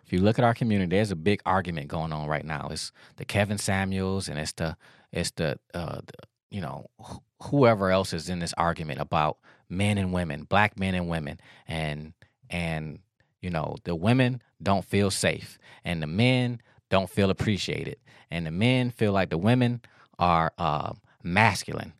if 0.05 0.13
you 0.13 0.19
look 0.19 0.39
at 0.39 0.45
our 0.45 0.53
community, 0.53 0.95
there's 0.95 1.11
a 1.11 1.15
big 1.15 1.41
argument 1.45 1.87
going 1.87 2.11
on 2.11 2.27
right 2.27 2.45
now. 2.45 2.69
It's 2.71 2.91
the 3.17 3.25
Kevin 3.25 3.57
Samuels 3.57 4.27
and 4.27 4.39
it's 4.39 4.53
the 4.53 4.75
it's 5.11 5.31
the, 5.31 5.59
uh, 5.73 6.01
the 6.05 6.13
you 6.51 6.61
know 6.61 6.87
wh- 7.01 7.17
whoever 7.43 7.91
else 7.91 8.13
is 8.13 8.29
in 8.29 8.39
this 8.39 8.53
argument 8.57 8.99
about 8.99 9.37
men 9.69 9.97
and 9.97 10.13
women, 10.13 10.43
black 10.43 10.79
men 10.79 10.95
and 10.95 11.09
women, 11.09 11.39
and 11.67 12.13
and 12.49 12.99
you 13.41 13.49
know 13.49 13.75
the 13.83 13.95
women 13.95 14.41
don't 14.61 14.85
feel 14.85 15.11
safe 15.11 15.57
and 15.83 16.01
the 16.01 16.07
men 16.07 16.61
don't 16.89 17.09
feel 17.09 17.29
appreciated 17.29 17.97
and 18.31 18.45
the 18.45 18.51
men 18.51 18.91
feel 18.91 19.11
like 19.11 19.29
the 19.29 19.37
women 19.37 19.81
are 20.17 20.51
uh, 20.57 20.91
masculine 21.23 21.93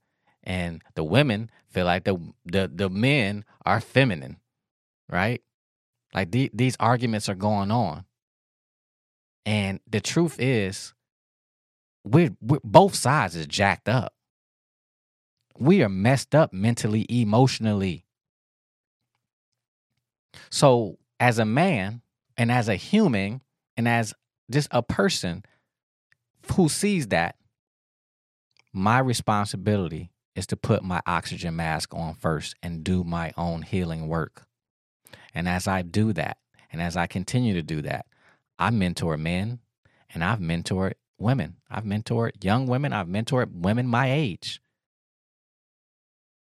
and 0.50 0.82
the 0.96 1.04
women 1.04 1.52
feel 1.70 1.86
like 1.86 2.04
the 2.04 2.20
the 2.44 2.70
the 2.74 2.90
men 2.90 3.46
are 3.66 3.80
feminine, 3.80 4.38
right? 5.08 5.42
Like 6.14 6.32
the, 6.32 6.50
these 6.52 6.76
arguments 6.80 7.30
are 7.30 7.36
going 7.36 7.70
on, 7.70 8.06
and 9.46 9.80
the 9.88 10.02
truth 10.02 10.38
is, 10.40 10.96
we're, 12.04 12.36
we're 12.42 12.60
both 12.64 12.96
sides 12.96 13.36
is 13.36 13.46
jacked 13.46 13.88
up. 13.88 14.16
We 15.60 15.84
are 15.84 15.90
messed 15.90 16.34
up 16.34 16.52
mentally, 16.52 17.06
emotionally. 17.08 18.06
So, 20.50 20.98
as 21.20 21.38
a 21.38 21.46
man 21.46 22.02
and 22.38 22.52
as 22.52 22.70
a 22.70 22.76
human 22.76 23.42
and 23.78 23.88
as 23.88 24.16
just 24.50 24.70
a 24.72 24.82
person 24.82 25.44
who 26.54 26.70
sees 26.70 27.10
that, 27.10 27.36
my 28.74 28.98
responsibility 28.98 30.10
is 30.40 30.48
to 30.48 30.58
put 30.58 30.84
my 30.84 31.02
oxygen 31.06 31.56
mask 31.56 31.94
on 31.94 32.16
first 32.16 32.56
and 32.64 32.84
do 32.84 33.04
my 33.04 33.32
own 33.38 33.62
healing 33.62 34.08
work. 34.08 34.48
And 35.36 35.48
as 35.48 35.68
I 35.68 35.84
do 35.84 36.14
that, 36.14 36.38
and 36.72 36.82
as 36.82 36.98
I 36.98 37.06
continue 37.06 37.54
to 37.54 37.62
do 37.62 37.82
that, 37.84 38.06
I 38.58 38.72
mentor 38.72 39.18
men 39.18 39.60
and 40.14 40.24
I've 40.24 40.40
mentored 40.40 40.94
women. 41.20 41.58
I've 41.70 41.84
mentored 41.84 42.44
young 42.44 42.68
women, 42.68 42.94
I've 42.94 43.08
mentored 43.08 43.52
women 43.52 43.86
my 43.86 44.12
age. 44.12 44.62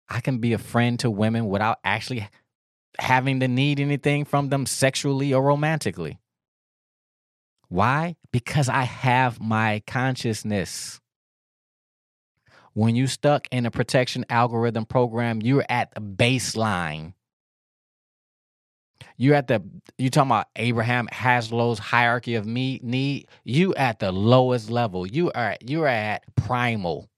I 0.08 0.20
can 0.20 0.38
be 0.38 0.52
a 0.52 0.58
friend 0.58 0.98
to 1.00 1.10
women 1.10 1.48
without 1.48 1.78
actually 1.82 2.28
having 2.98 3.40
to 3.40 3.48
need 3.48 3.80
anything 3.80 4.24
from 4.24 4.48
them 4.48 4.66
sexually 4.66 5.32
or 5.32 5.42
romantically. 5.42 6.18
Why? 7.68 8.16
Because 8.32 8.68
I 8.68 8.82
have 8.82 9.40
my 9.40 9.82
consciousness. 9.86 11.00
When 12.74 12.94
you 12.96 13.06
stuck 13.06 13.48
in 13.50 13.66
a 13.66 13.70
protection 13.70 14.24
algorithm 14.28 14.84
program, 14.84 15.40
you're 15.42 15.64
at 15.68 15.94
the 15.94 16.00
baseline. 16.00 17.14
You're 19.16 19.34
at 19.34 19.48
the 19.48 19.62
you 19.96 20.10
talking 20.10 20.30
about 20.30 20.46
Abraham 20.56 21.08
Maslow's 21.08 21.78
hierarchy 21.78 22.36
of 22.36 22.46
me 22.46 22.80
need. 22.82 23.26
You 23.44 23.74
at 23.74 23.98
the 23.98 24.12
lowest 24.12 24.70
level. 24.70 25.06
You 25.06 25.32
are 25.32 25.56
you 25.64 25.82
are 25.82 25.88
at 25.88 26.22
primal. 26.36 27.08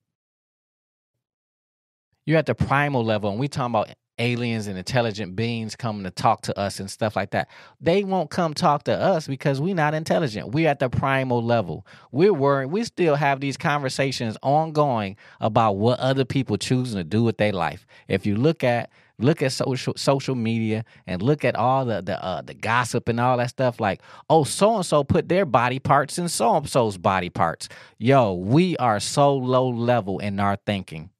You're 2.25 2.37
at 2.37 2.45
the 2.45 2.55
primal 2.55 3.03
level, 3.03 3.29
and 3.29 3.39
we 3.39 3.47
talking 3.47 3.71
about 3.71 3.89
aliens 4.21 4.67
and 4.67 4.77
intelligent 4.77 5.35
beings 5.35 5.75
coming 5.75 6.03
to 6.03 6.11
talk 6.11 6.41
to 6.43 6.57
us 6.57 6.79
and 6.79 6.89
stuff 6.89 7.15
like 7.15 7.31
that. 7.31 7.49
They 7.81 8.03
won't 8.03 8.29
come 8.29 8.53
talk 8.53 8.83
to 8.83 8.95
us 8.97 9.27
because 9.27 9.59
we're 9.59 9.75
not 9.75 9.93
intelligent. 9.93 10.51
We're 10.51 10.69
at 10.69 10.79
the 10.79 10.89
primal 10.89 11.43
level. 11.43 11.85
We're 12.11 12.33
worried. 12.33 12.67
We 12.67 12.83
still 12.83 13.15
have 13.15 13.39
these 13.39 13.57
conversations 13.57 14.37
ongoing 14.43 15.17
about 15.39 15.73
what 15.73 15.99
other 15.99 16.23
people 16.23 16.57
choosing 16.57 16.97
to 16.97 17.03
do 17.03 17.23
with 17.23 17.37
their 17.37 17.51
life. 17.51 17.85
If 18.07 18.25
you 18.25 18.35
look 18.35 18.63
at 18.63 18.91
look 19.17 19.41
at 19.43 19.51
social 19.51 19.93
social 19.97 20.33
media 20.33 20.83
and 21.05 21.21
look 21.21 21.45
at 21.45 21.55
all 21.55 21.85
the 21.85 22.01
the 22.01 22.23
uh, 22.23 22.41
the 22.41 22.55
gossip 22.55 23.07
and 23.07 23.19
all 23.19 23.37
that 23.37 23.49
stuff 23.49 23.79
like 23.79 24.01
oh 24.31 24.43
so 24.43 24.77
and 24.77 24.85
so 24.85 25.03
put 25.03 25.29
their 25.29 25.45
body 25.45 25.77
parts 25.77 26.17
in 26.17 26.27
so 26.27 26.55
and 26.55 26.67
so's 26.67 26.97
body 26.97 27.29
parts 27.29 27.69
yo 27.99 28.33
we 28.33 28.75
are 28.77 28.99
so 28.99 29.35
low 29.35 29.69
level 29.69 30.17
in 30.17 30.39
our 30.39 30.55
thinking 30.65 31.10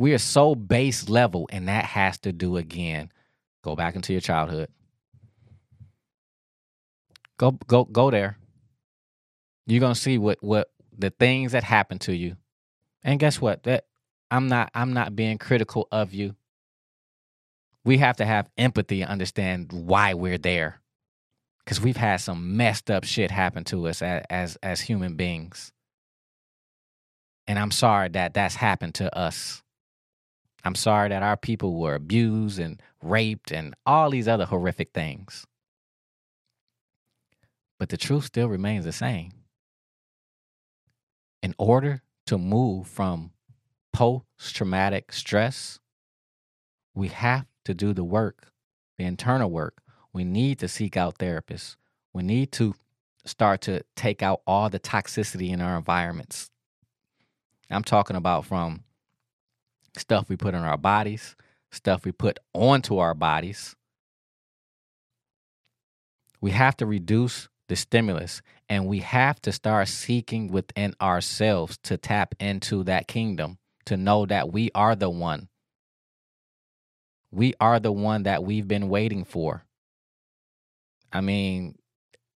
we 0.00 0.14
are 0.14 0.18
so 0.18 0.54
base 0.54 1.10
level, 1.10 1.46
and 1.52 1.68
that 1.68 1.84
has 1.84 2.18
to 2.20 2.32
do 2.32 2.56
again. 2.56 3.12
Go 3.62 3.76
back 3.76 3.96
into 3.96 4.14
your 4.14 4.22
childhood. 4.22 4.70
Go 7.36 7.50
go 7.50 7.84
go 7.84 8.10
there. 8.10 8.38
You're 9.66 9.80
gonna 9.80 9.94
see 9.94 10.16
what 10.16 10.42
what 10.42 10.70
the 10.96 11.10
things 11.10 11.52
that 11.52 11.64
happen 11.64 11.98
to 11.98 12.16
you. 12.16 12.36
And 13.04 13.20
guess 13.20 13.42
what? 13.42 13.64
That 13.64 13.84
I'm 14.30 14.48
not 14.48 14.70
I'm 14.74 14.94
not 14.94 15.14
being 15.14 15.36
critical 15.36 15.86
of 15.92 16.14
you. 16.14 16.34
We 17.84 17.98
have 17.98 18.16
to 18.16 18.24
have 18.24 18.48
empathy 18.56 19.02
and 19.02 19.10
understand 19.10 19.70
why 19.70 20.14
we're 20.14 20.38
there. 20.38 20.80
Cause 21.66 21.78
we've 21.78 21.98
had 21.98 22.22
some 22.22 22.56
messed 22.56 22.90
up 22.90 23.04
shit 23.04 23.30
happen 23.30 23.64
to 23.64 23.86
us 23.86 24.00
as 24.00 24.24
as, 24.30 24.56
as 24.62 24.80
human 24.80 25.16
beings. 25.16 25.72
And 27.46 27.58
I'm 27.58 27.70
sorry 27.70 28.08
that 28.08 28.32
that's 28.32 28.54
happened 28.54 28.94
to 28.94 29.14
us. 29.14 29.62
I'm 30.64 30.74
sorry 30.74 31.08
that 31.08 31.22
our 31.22 31.36
people 31.36 31.78
were 31.78 31.94
abused 31.94 32.58
and 32.58 32.82
raped 33.02 33.50
and 33.50 33.74
all 33.86 34.10
these 34.10 34.28
other 34.28 34.44
horrific 34.44 34.92
things. 34.92 35.46
But 37.78 37.88
the 37.88 37.96
truth 37.96 38.24
still 38.24 38.48
remains 38.48 38.84
the 38.84 38.92
same. 38.92 39.32
In 41.42 41.54
order 41.58 42.02
to 42.26 42.36
move 42.36 42.86
from 42.86 43.30
post 43.92 44.54
traumatic 44.54 45.12
stress, 45.12 45.78
we 46.94 47.08
have 47.08 47.46
to 47.64 47.72
do 47.72 47.94
the 47.94 48.04
work, 48.04 48.52
the 48.98 49.04
internal 49.04 49.50
work. 49.50 49.82
We 50.12 50.24
need 50.24 50.58
to 50.58 50.68
seek 50.68 50.96
out 50.96 51.18
therapists. 51.18 51.76
We 52.12 52.22
need 52.22 52.52
to 52.52 52.74
start 53.24 53.62
to 53.62 53.82
take 53.96 54.22
out 54.22 54.42
all 54.46 54.68
the 54.68 54.80
toxicity 54.80 55.50
in 55.50 55.60
our 55.60 55.76
environments. 55.76 56.50
I'm 57.70 57.84
talking 57.84 58.16
about 58.16 58.44
from 58.44 58.84
stuff 59.96 60.28
we 60.28 60.36
put 60.36 60.54
in 60.54 60.62
our 60.62 60.76
bodies, 60.76 61.36
stuff 61.70 62.04
we 62.04 62.12
put 62.12 62.38
onto 62.54 62.98
our 62.98 63.14
bodies. 63.14 63.76
We 66.40 66.52
have 66.52 66.76
to 66.78 66.86
reduce 66.86 67.48
the 67.68 67.76
stimulus 67.76 68.42
and 68.68 68.86
we 68.86 68.98
have 69.00 69.40
to 69.42 69.52
start 69.52 69.88
seeking 69.88 70.50
within 70.50 70.94
ourselves 71.00 71.78
to 71.84 71.96
tap 71.96 72.34
into 72.40 72.84
that 72.84 73.06
kingdom, 73.06 73.58
to 73.86 73.96
know 73.96 74.26
that 74.26 74.52
we 74.52 74.70
are 74.74 74.96
the 74.96 75.10
one. 75.10 75.48
We 77.30 77.54
are 77.60 77.78
the 77.78 77.92
one 77.92 78.24
that 78.24 78.42
we've 78.42 78.66
been 78.66 78.88
waiting 78.88 79.24
for. 79.24 79.64
I 81.12 81.20
mean, 81.20 81.76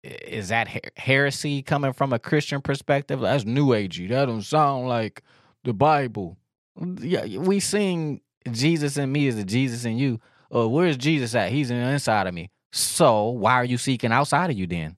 is 0.02 0.48
that 0.48 0.68
her- 0.68 0.80
heresy 0.96 1.62
coming 1.62 1.92
from 1.92 2.12
a 2.12 2.18
Christian 2.18 2.60
perspective? 2.60 3.20
That's 3.20 3.44
new 3.44 3.68
agey. 3.68 4.08
That 4.08 4.26
don't 4.26 4.42
sound 4.42 4.88
like 4.88 5.22
the 5.64 5.72
Bible. 5.72 6.36
Yeah, 6.76 7.38
we 7.38 7.60
sing 7.60 8.20
Jesus 8.50 8.96
in 8.96 9.10
me 9.10 9.26
is 9.26 9.36
the 9.36 9.44
Jesus 9.44 9.84
in 9.84 9.98
you. 9.98 10.20
Uh, 10.54 10.68
where's 10.68 10.96
Jesus 10.96 11.34
at? 11.34 11.52
He's 11.52 11.70
in 11.70 11.80
the 11.80 11.88
inside 11.88 12.26
of 12.26 12.34
me. 12.34 12.50
So 12.72 13.28
why 13.30 13.54
are 13.54 13.64
you 13.64 13.78
seeking 13.78 14.12
outside 14.12 14.50
of 14.50 14.58
you 14.58 14.66
then? 14.66 14.96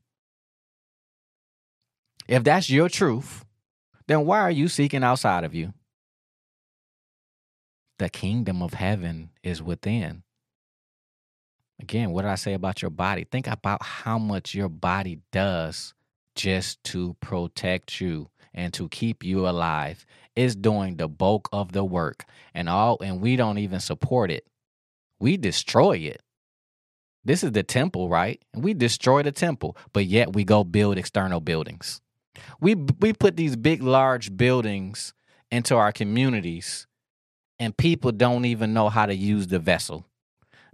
If 2.29 2.45
that's 2.45 2.71
your 2.71 2.89
truth, 2.89 3.45
then 4.07 4.25
why 4.25 4.41
are 4.41 4.51
you 4.51 4.69
seeking 4.69 5.03
outside 5.03 5.45
of 5.45 5.55
you? 5.55 5.73
The 7.99 8.09
kingdom 8.09 8.63
of 8.63 8.75
heaven 8.75 9.31
is 9.43 9.63
within. 9.63 10.23
Again, 11.81 12.11
what 12.11 12.23
did 12.23 12.31
I 12.31 12.37
say 12.37 12.55
about 12.55 12.81
your 12.81 12.91
body? 12.91 13.25
Think 13.25 13.47
about 13.47 13.83
how 13.83 14.19
much 14.19 14.55
your 14.55 14.69
body 14.69 15.21
does 15.33 15.95
just 16.35 16.83
to 16.85 17.15
protect 17.21 18.01
you 18.01 18.29
and 18.55 18.73
to 18.75 18.89
keep 18.89 19.25
you 19.25 19.49
alive. 19.49 20.07
It's 20.35 20.55
doing 20.55 20.97
the 20.97 21.09
bulk 21.09 21.49
of 21.53 21.73
the 21.73 21.85
work. 21.85 22.25
And 22.55 22.69
all 22.69 22.99
and 23.03 23.21
we 23.21 23.37
don't 23.37 23.59
even 23.59 23.81
support 23.81 24.31
it. 24.31 24.47
We 25.21 25.37
destroy 25.37 25.99
it. 25.99 26.23
This 27.25 27.45
is 27.45 27.53
the 27.53 27.63
temple, 27.63 28.09
right? 28.09 28.43
And 28.53 28.65
we 28.65 28.75
destroy 28.75 29.23
the 29.23 29.33
temple, 29.33 29.77
but 29.93 30.07
yet 30.07 30.33
we 30.33 30.43
go 30.45 30.65
build 30.65 30.99
external 30.99 31.41
buildings. 31.41 32.01
We 32.61 32.75
we 32.75 33.13
put 33.13 33.37
these 33.37 33.57
big 33.57 33.83
large 33.83 34.37
buildings 34.37 35.15
into 35.51 35.77
our 35.77 35.93
communities 35.93 36.87
and 37.63 37.77
people 37.77 38.11
don't 38.11 38.45
even 38.45 38.75
know 38.75 38.89
how 38.89 39.07
to 39.07 39.15
use 39.15 39.47
the 39.47 39.61
vessel. 39.61 40.05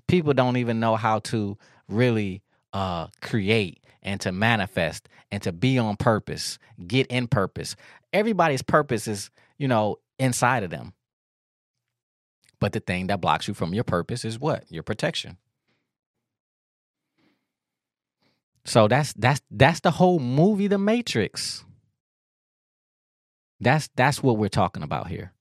People 0.07 0.33
don't 0.33 0.57
even 0.57 0.81
know 0.81 0.97
how 0.97 1.19
to 1.19 1.59
really 1.87 2.43
uh, 2.73 3.09
create 3.21 3.85
and 4.03 4.21
to 4.23 4.33
manifest 4.33 5.09
and 5.31 5.43
to 5.43 5.53
be 5.53 5.77
on 5.79 5.97
purpose, 5.97 6.59
get 6.87 7.07
in 7.09 7.27
purpose. 7.27 7.77
Everybody's 8.15 8.63
purpose 8.63 9.07
is, 9.07 9.29
you 9.59 9.69
know, 9.69 9.97
inside 10.19 10.63
of 10.63 10.71
them. 10.71 10.93
But 12.61 12.73
the 12.73 12.81
thing 12.81 13.07
that 13.09 13.21
blocks 13.21 13.47
you 13.47 13.55
from 13.55 13.75
your 13.75 13.85
purpose 13.85 14.25
is 14.25 14.39
what? 14.39 14.65
Your 14.71 14.83
protection. 14.83 15.37
So 18.65 18.89
that's 18.89 19.13
that's 19.15 19.41
that's 19.51 19.81
the 19.81 19.93
whole 19.93 20.19
movie 20.19 20.67
The 20.67 20.79
Matrix. 20.79 21.65
That's 23.61 23.89
that's 23.97 24.23
what 24.23 24.37
we're 24.37 24.49
talking 24.49 24.83
about 24.83 25.09
here. 25.09 25.33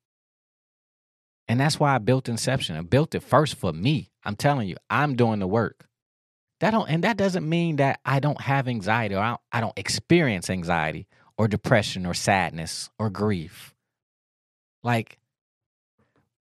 And 1.47 1.59
that's 1.59 1.79
why 1.79 1.95
I 1.95 1.97
built 1.97 2.29
Inception. 2.29 2.75
I 2.75 2.81
built 2.81 3.15
it 3.15 3.23
first 3.23 3.55
for 3.55 3.71
me. 3.71 4.11
I'm 4.23 4.35
telling 4.35 4.67
you, 4.67 4.75
I'm 4.89 5.15
doing 5.15 5.39
the 5.39 5.47
work. 5.47 5.87
That 6.59 6.71
don't 6.71 6.89
and 6.89 7.03
that 7.03 7.17
doesn't 7.17 7.47
mean 7.47 7.77
that 7.77 7.99
I 8.05 8.19
don't 8.19 8.41
have 8.41 8.67
anxiety 8.67 9.15
or 9.15 9.19
I 9.19 9.29
don't, 9.29 9.41
I 9.51 9.61
don't 9.61 9.77
experience 9.77 10.49
anxiety 10.49 11.07
or 11.37 11.47
depression 11.47 12.05
or 12.05 12.13
sadness 12.13 12.89
or 12.97 13.09
grief. 13.09 13.75
Like 14.87 15.17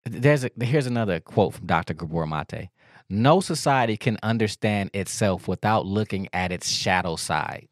there's 0.05 0.45
a, 0.45 0.51
here's 0.61 0.87
another 0.87 1.19
quote 1.19 1.55
from 1.55 1.67
Dr. 1.67 1.95
Gabor 1.95 2.27
Mate. 2.27 2.69
No 3.09 3.41
society 3.41 3.97
can 3.97 4.19
understand 4.23 4.91
itself 4.93 5.49
without 5.49 5.87
looking 5.87 6.29
at 6.35 6.53
its 6.53 6.69
shadow 6.69 7.17
side. 7.17 7.69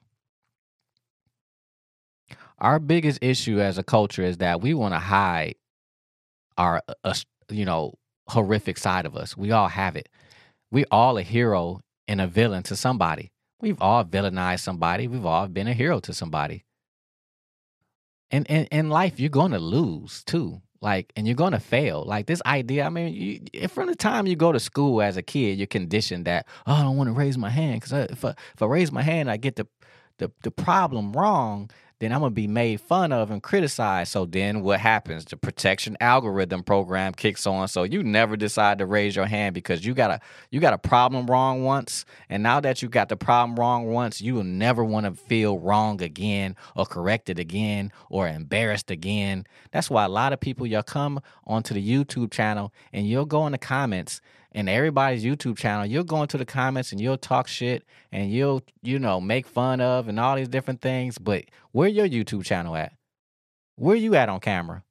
Our 2.58 2.78
biggest 2.78 3.18
issue 3.20 3.60
as 3.60 3.76
a 3.76 3.82
culture 3.82 4.22
is 4.22 4.38
that 4.38 4.62
we 4.62 4.72
want 4.72 4.94
to 4.94 4.98
hide 4.98 5.56
our 6.56 6.82
uh, 7.04 7.14
you 7.50 7.66
know 7.66 7.92
horrific 8.28 8.78
side 8.78 9.04
of 9.04 9.14
us. 9.14 9.36
We 9.36 9.52
all 9.52 9.68
have 9.68 9.94
it. 9.94 10.08
We 10.70 10.86
all 10.90 11.18
a 11.18 11.22
hero 11.22 11.82
and 12.08 12.18
a 12.18 12.26
villain 12.26 12.62
to 12.64 12.76
somebody. 12.76 13.30
We've 13.60 13.80
all 13.82 14.04
villainized 14.04 14.60
somebody. 14.60 15.06
We've 15.06 15.26
all 15.26 15.48
been 15.48 15.68
a 15.68 15.74
hero 15.74 16.00
to 16.00 16.14
somebody. 16.14 16.64
And 18.32 18.46
in, 18.46 18.64
in 18.66 18.88
life, 18.88 19.20
you're 19.20 19.30
going 19.30 19.52
to 19.52 19.58
lose 19.58 20.24
too. 20.24 20.60
Like, 20.80 21.12
and 21.14 21.28
you're 21.28 21.36
going 21.36 21.52
to 21.52 21.60
fail. 21.60 22.02
Like 22.04 22.26
this 22.26 22.42
idea. 22.44 22.84
I 22.84 22.88
mean, 22.88 23.14
you, 23.52 23.68
from 23.68 23.86
the 23.86 23.94
time 23.94 24.26
you 24.26 24.34
go 24.34 24.50
to 24.50 24.58
school 24.58 25.00
as 25.00 25.16
a 25.16 25.22
kid, 25.22 25.58
you're 25.58 25.68
conditioned 25.68 26.24
that 26.24 26.46
oh, 26.66 26.72
I 26.72 26.82
don't 26.82 26.96
want 26.96 27.08
to 27.08 27.12
raise 27.12 27.38
my 27.38 27.50
hand 27.50 27.80
because 27.80 27.92
if 28.10 28.24
I, 28.24 28.30
if 28.30 28.62
I 28.62 28.66
raise 28.66 28.90
my 28.90 29.02
hand, 29.02 29.30
I 29.30 29.36
get 29.36 29.56
the 29.56 29.68
the 30.18 30.32
the 30.42 30.50
problem 30.50 31.12
wrong 31.12 31.70
then 32.02 32.12
I'm 32.12 32.18
gonna 32.18 32.30
be 32.32 32.48
made 32.48 32.80
fun 32.80 33.12
of 33.12 33.30
and 33.30 33.40
criticized. 33.40 34.10
So 34.10 34.26
then 34.26 34.62
what 34.62 34.80
happens? 34.80 35.24
The 35.24 35.36
protection 35.36 35.96
algorithm 36.00 36.64
program 36.64 37.12
kicks 37.12 37.46
on. 37.46 37.68
So 37.68 37.84
you 37.84 38.02
never 38.02 38.36
decide 38.36 38.78
to 38.78 38.86
raise 38.86 39.14
your 39.14 39.26
hand 39.26 39.54
because 39.54 39.86
you 39.86 39.94
got 39.94 40.10
a 40.10 40.20
you 40.50 40.58
got 40.58 40.72
a 40.72 40.78
problem 40.78 41.28
wrong 41.28 41.62
once. 41.62 42.04
And 42.28 42.42
now 42.42 42.58
that 42.58 42.82
you 42.82 42.88
got 42.88 43.08
the 43.08 43.16
problem 43.16 43.56
wrong 43.56 43.86
once, 43.86 44.20
you 44.20 44.34
will 44.34 44.42
never 44.42 44.84
want 44.84 45.06
to 45.06 45.12
feel 45.12 45.60
wrong 45.60 46.02
again 46.02 46.56
or 46.74 46.86
corrected 46.86 47.38
again 47.38 47.92
or 48.10 48.26
embarrassed 48.26 48.90
again. 48.90 49.46
That's 49.70 49.88
why 49.88 50.04
a 50.04 50.08
lot 50.08 50.32
of 50.32 50.40
people 50.40 50.66
you'll 50.66 50.82
come 50.82 51.20
onto 51.46 51.72
the 51.72 51.88
YouTube 51.88 52.32
channel 52.32 52.72
and 52.92 53.06
you'll 53.06 53.26
go 53.26 53.46
in 53.46 53.52
the 53.52 53.58
comments 53.58 54.20
and 54.54 54.68
everybody's 54.68 55.24
YouTube 55.24 55.56
channel, 55.56 55.86
you'll 55.86 56.04
go 56.04 56.22
into 56.22 56.38
the 56.38 56.44
comments 56.44 56.92
and 56.92 57.00
you'll 57.00 57.16
talk 57.16 57.48
shit 57.48 57.84
and 58.10 58.30
you'll, 58.30 58.62
you 58.82 58.98
know, 58.98 59.20
make 59.20 59.46
fun 59.46 59.80
of 59.80 60.08
and 60.08 60.20
all 60.20 60.36
these 60.36 60.48
different 60.48 60.80
things. 60.80 61.18
But 61.18 61.46
where 61.72 61.88
your 61.88 62.06
YouTube 62.06 62.44
channel 62.44 62.76
at? 62.76 62.92
Where 63.76 63.96
you 63.96 64.14
at 64.14 64.28
on 64.28 64.40
camera? 64.40 64.84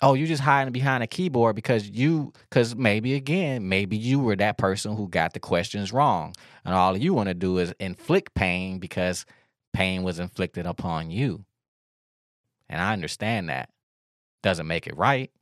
Oh, 0.00 0.14
you 0.14 0.26
just 0.26 0.42
hiding 0.42 0.72
behind 0.72 1.02
a 1.02 1.08
keyboard 1.08 1.56
because 1.56 1.88
you, 1.88 2.32
because 2.48 2.76
maybe 2.76 3.14
again, 3.14 3.68
maybe 3.68 3.96
you 3.96 4.20
were 4.20 4.36
that 4.36 4.58
person 4.58 4.96
who 4.96 5.08
got 5.08 5.32
the 5.32 5.40
questions 5.40 5.92
wrong. 5.92 6.34
And 6.64 6.74
all 6.74 6.96
you 6.96 7.14
want 7.14 7.28
to 7.28 7.34
do 7.34 7.58
is 7.58 7.74
inflict 7.80 8.34
pain 8.34 8.78
because 8.78 9.26
pain 9.72 10.02
was 10.02 10.18
inflicted 10.18 10.66
upon 10.66 11.10
you. 11.10 11.44
And 12.68 12.80
I 12.80 12.92
understand 12.92 13.48
that. 13.48 13.70
Doesn't 14.42 14.66
make 14.68 14.86
it 14.86 14.96
right. 14.96 15.32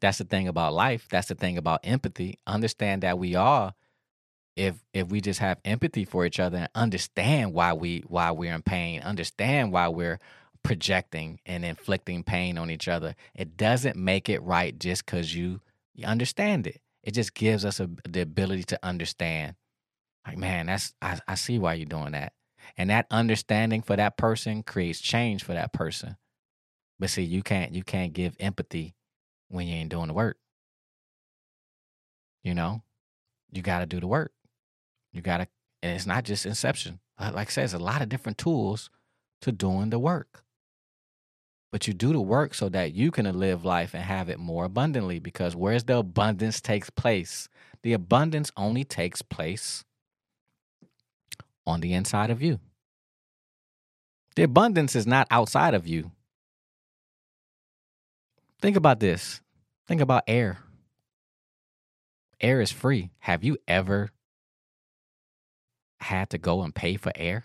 That's 0.00 0.18
the 0.18 0.24
thing 0.24 0.48
about 0.48 0.74
life. 0.74 1.08
That's 1.10 1.28
the 1.28 1.34
thing 1.34 1.58
about 1.58 1.80
empathy. 1.84 2.38
Understand 2.46 3.02
that 3.02 3.18
we 3.18 3.34
are 3.34 3.74
if 4.58 4.74
if 4.92 5.08
we 5.08 5.20
just 5.20 5.38
have 5.38 5.60
empathy 5.64 6.04
for 6.04 6.26
each 6.26 6.40
other 6.40 6.58
and 6.58 6.68
understand 6.74 7.54
why 7.54 7.72
we 7.72 8.02
why 8.08 8.32
we're 8.32 8.52
in 8.52 8.62
pain, 8.62 9.00
understand 9.02 9.72
why 9.72 9.88
we're 9.88 10.18
projecting 10.64 11.38
and 11.46 11.64
inflicting 11.64 12.24
pain 12.24 12.58
on 12.58 12.70
each 12.70 12.88
other, 12.88 13.14
it 13.34 13.56
doesn't 13.56 13.96
make 13.96 14.28
it 14.28 14.42
right 14.42 14.76
just 14.78 15.06
because 15.06 15.34
you, 15.34 15.60
you 15.94 16.04
understand 16.04 16.66
it. 16.66 16.80
It 17.04 17.12
just 17.14 17.34
gives 17.34 17.64
us 17.64 17.78
a, 17.78 17.88
the 18.08 18.20
ability 18.20 18.64
to 18.64 18.78
understand. 18.82 19.54
Like, 20.26 20.36
man, 20.36 20.66
that's 20.66 20.92
I, 21.00 21.20
I 21.28 21.36
see 21.36 21.58
why 21.58 21.74
you're 21.74 21.86
doing 21.86 22.12
that. 22.12 22.32
And 22.76 22.90
that 22.90 23.06
understanding 23.12 23.82
for 23.82 23.94
that 23.96 24.16
person 24.16 24.64
creates 24.64 25.00
change 25.00 25.44
for 25.44 25.54
that 25.54 25.72
person. 25.72 26.16
But 26.98 27.10
see, 27.10 27.22
you 27.22 27.44
can't 27.44 27.72
you 27.72 27.84
can't 27.84 28.12
give 28.12 28.36
empathy 28.40 28.96
when 29.48 29.66
you 29.66 29.74
ain't 29.74 29.90
doing 29.90 30.08
the 30.08 30.14
work. 30.14 30.38
You 32.42 32.54
know, 32.54 32.82
you 33.52 33.62
got 33.62 33.80
to 33.80 33.86
do 33.86 34.00
the 34.00 34.06
work. 34.06 34.32
You 35.12 35.22
got 35.22 35.38
to, 35.38 35.48
and 35.82 35.94
it's 35.94 36.06
not 36.06 36.24
just 36.24 36.46
inception. 36.46 37.00
Uh, 37.18 37.32
like 37.34 37.48
I 37.48 37.50
said, 37.50 37.62
there's 37.62 37.74
a 37.74 37.78
lot 37.78 38.02
of 38.02 38.08
different 38.08 38.38
tools 38.38 38.90
to 39.42 39.52
doing 39.52 39.90
the 39.90 39.98
work. 39.98 40.44
But 41.70 41.86
you 41.86 41.92
do 41.92 42.12
the 42.12 42.20
work 42.20 42.54
so 42.54 42.68
that 42.70 42.94
you 42.94 43.10
can 43.10 43.26
live 43.38 43.64
life 43.64 43.92
and 43.92 44.02
have 44.02 44.28
it 44.30 44.38
more 44.38 44.64
abundantly 44.64 45.18
because 45.18 45.54
where's 45.54 45.84
the 45.84 45.98
abundance 45.98 46.60
takes 46.60 46.88
place? 46.88 47.48
The 47.82 47.92
abundance 47.92 48.50
only 48.56 48.84
takes 48.84 49.20
place 49.20 49.84
on 51.66 51.80
the 51.80 51.92
inside 51.92 52.30
of 52.30 52.40
you. 52.40 52.58
The 54.34 54.44
abundance 54.44 54.96
is 54.96 55.06
not 55.06 55.26
outside 55.30 55.74
of 55.74 55.86
you. 55.86 56.12
Think 58.60 58.76
about 58.76 59.00
this. 59.00 59.40
Think 59.86 60.00
about 60.00 60.24
air. 60.26 60.58
Air 62.40 62.60
is 62.60 62.72
free. 62.72 63.10
Have 63.20 63.44
you 63.44 63.58
ever 63.66 64.10
had 66.00 66.30
to 66.30 66.38
go 66.38 66.62
and 66.62 66.74
pay 66.74 66.96
for 66.96 67.12
air? 67.14 67.44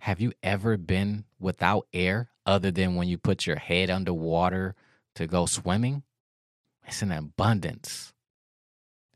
Have 0.00 0.20
you 0.20 0.32
ever 0.42 0.76
been 0.76 1.24
without 1.40 1.86
air 1.92 2.30
other 2.44 2.70
than 2.70 2.94
when 2.94 3.08
you 3.08 3.18
put 3.18 3.46
your 3.46 3.56
head 3.56 3.90
underwater 3.90 4.74
to 5.16 5.26
go 5.26 5.46
swimming? 5.46 6.02
It's 6.86 7.02
an 7.02 7.12
abundance. 7.12 8.12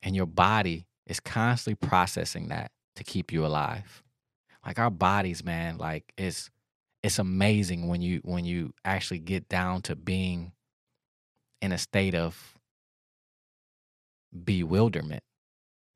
And 0.02 0.16
your 0.16 0.26
body 0.26 0.86
is 1.06 1.20
constantly 1.20 1.86
processing 1.86 2.48
that 2.48 2.72
to 2.96 3.04
keep 3.04 3.32
you 3.32 3.46
alive. 3.46 4.02
Like 4.64 4.78
our 4.78 4.90
bodies, 4.90 5.44
man, 5.44 5.78
like 5.78 6.12
it's 6.16 6.50
it's 7.02 7.18
amazing 7.18 7.88
when 7.88 8.02
you 8.02 8.20
when 8.24 8.44
you 8.44 8.74
actually 8.84 9.20
get 9.20 9.48
down 9.48 9.82
to 9.82 9.96
being 9.96 10.52
in 11.62 11.72
a 11.72 11.78
state 11.78 12.14
of 12.14 12.58
bewilderment 14.44 15.22